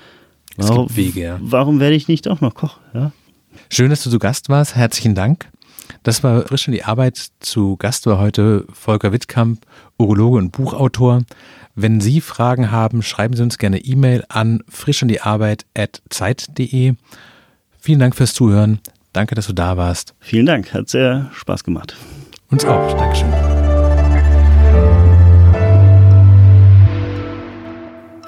Es 0.57 0.69
warum, 0.69 0.97
Wege, 0.97 1.21
ja. 1.21 1.39
warum 1.41 1.81
werde 1.81 1.97
ich 1.97 2.09
nicht 2.09 2.29
auch 2.29 2.41
noch 2.41 2.55
Koch? 2.55 2.79
Ja? 2.95 3.13
Schön, 3.71 3.91
dass 3.91 4.03
du 4.03 4.11
zu 4.11 4.19
Gast 4.19 4.49
warst. 4.49 4.77
Herzlichen 4.77 5.15
Dank. 5.15 5.49
Das 6.03 6.25
war 6.25 6.47
frisch 6.47 6.67
in 6.67 6.73
die 6.73 6.85
Arbeit. 6.85 7.27
Zu 7.41 7.77
Gast 7.77 8.07
war 8.07 8.19
heute 8.19 8.65
Volker 8.73 9.13
Wittkamp, 9.13 9.67
Urologe 9.99 10.39
und 10.39 10.53
Buchautor. 10.53 11.23
Wenn 11.75 12.01
Sie 12.01 12.21
Fragen 12.21 12.71
haben, 12.71 13.03
schreiben 13.03 13.35
Sie 13.37 13.43
uns 13.43 13.59
gerne 13.59 13.79
E-Mail 13.79 14.25
an 14.29 14.63
frischinDiearbeit.zeit.de. 14.69 16.95
Vielen 17.79 18.01
Dank 18.01 18.17
fürs 18.17 18.35
Zuhören. 18.35 18.79
Danke, 19.13 19.35
dass 19.35 19.49
du 19.49 19.53
da 19.53 19.77
warst. 19.77 20.15
Vielen 20.21 20.47
Dank, 20.47 20.73
hat 20.73 20.89
sehr 20.89 21.29
Spaß 21.33 21.65
gemacht. 21.65 21.97
Uns 22.51 22.65
auch. 22.65 22.97
Dankeschön. 22.97 23.60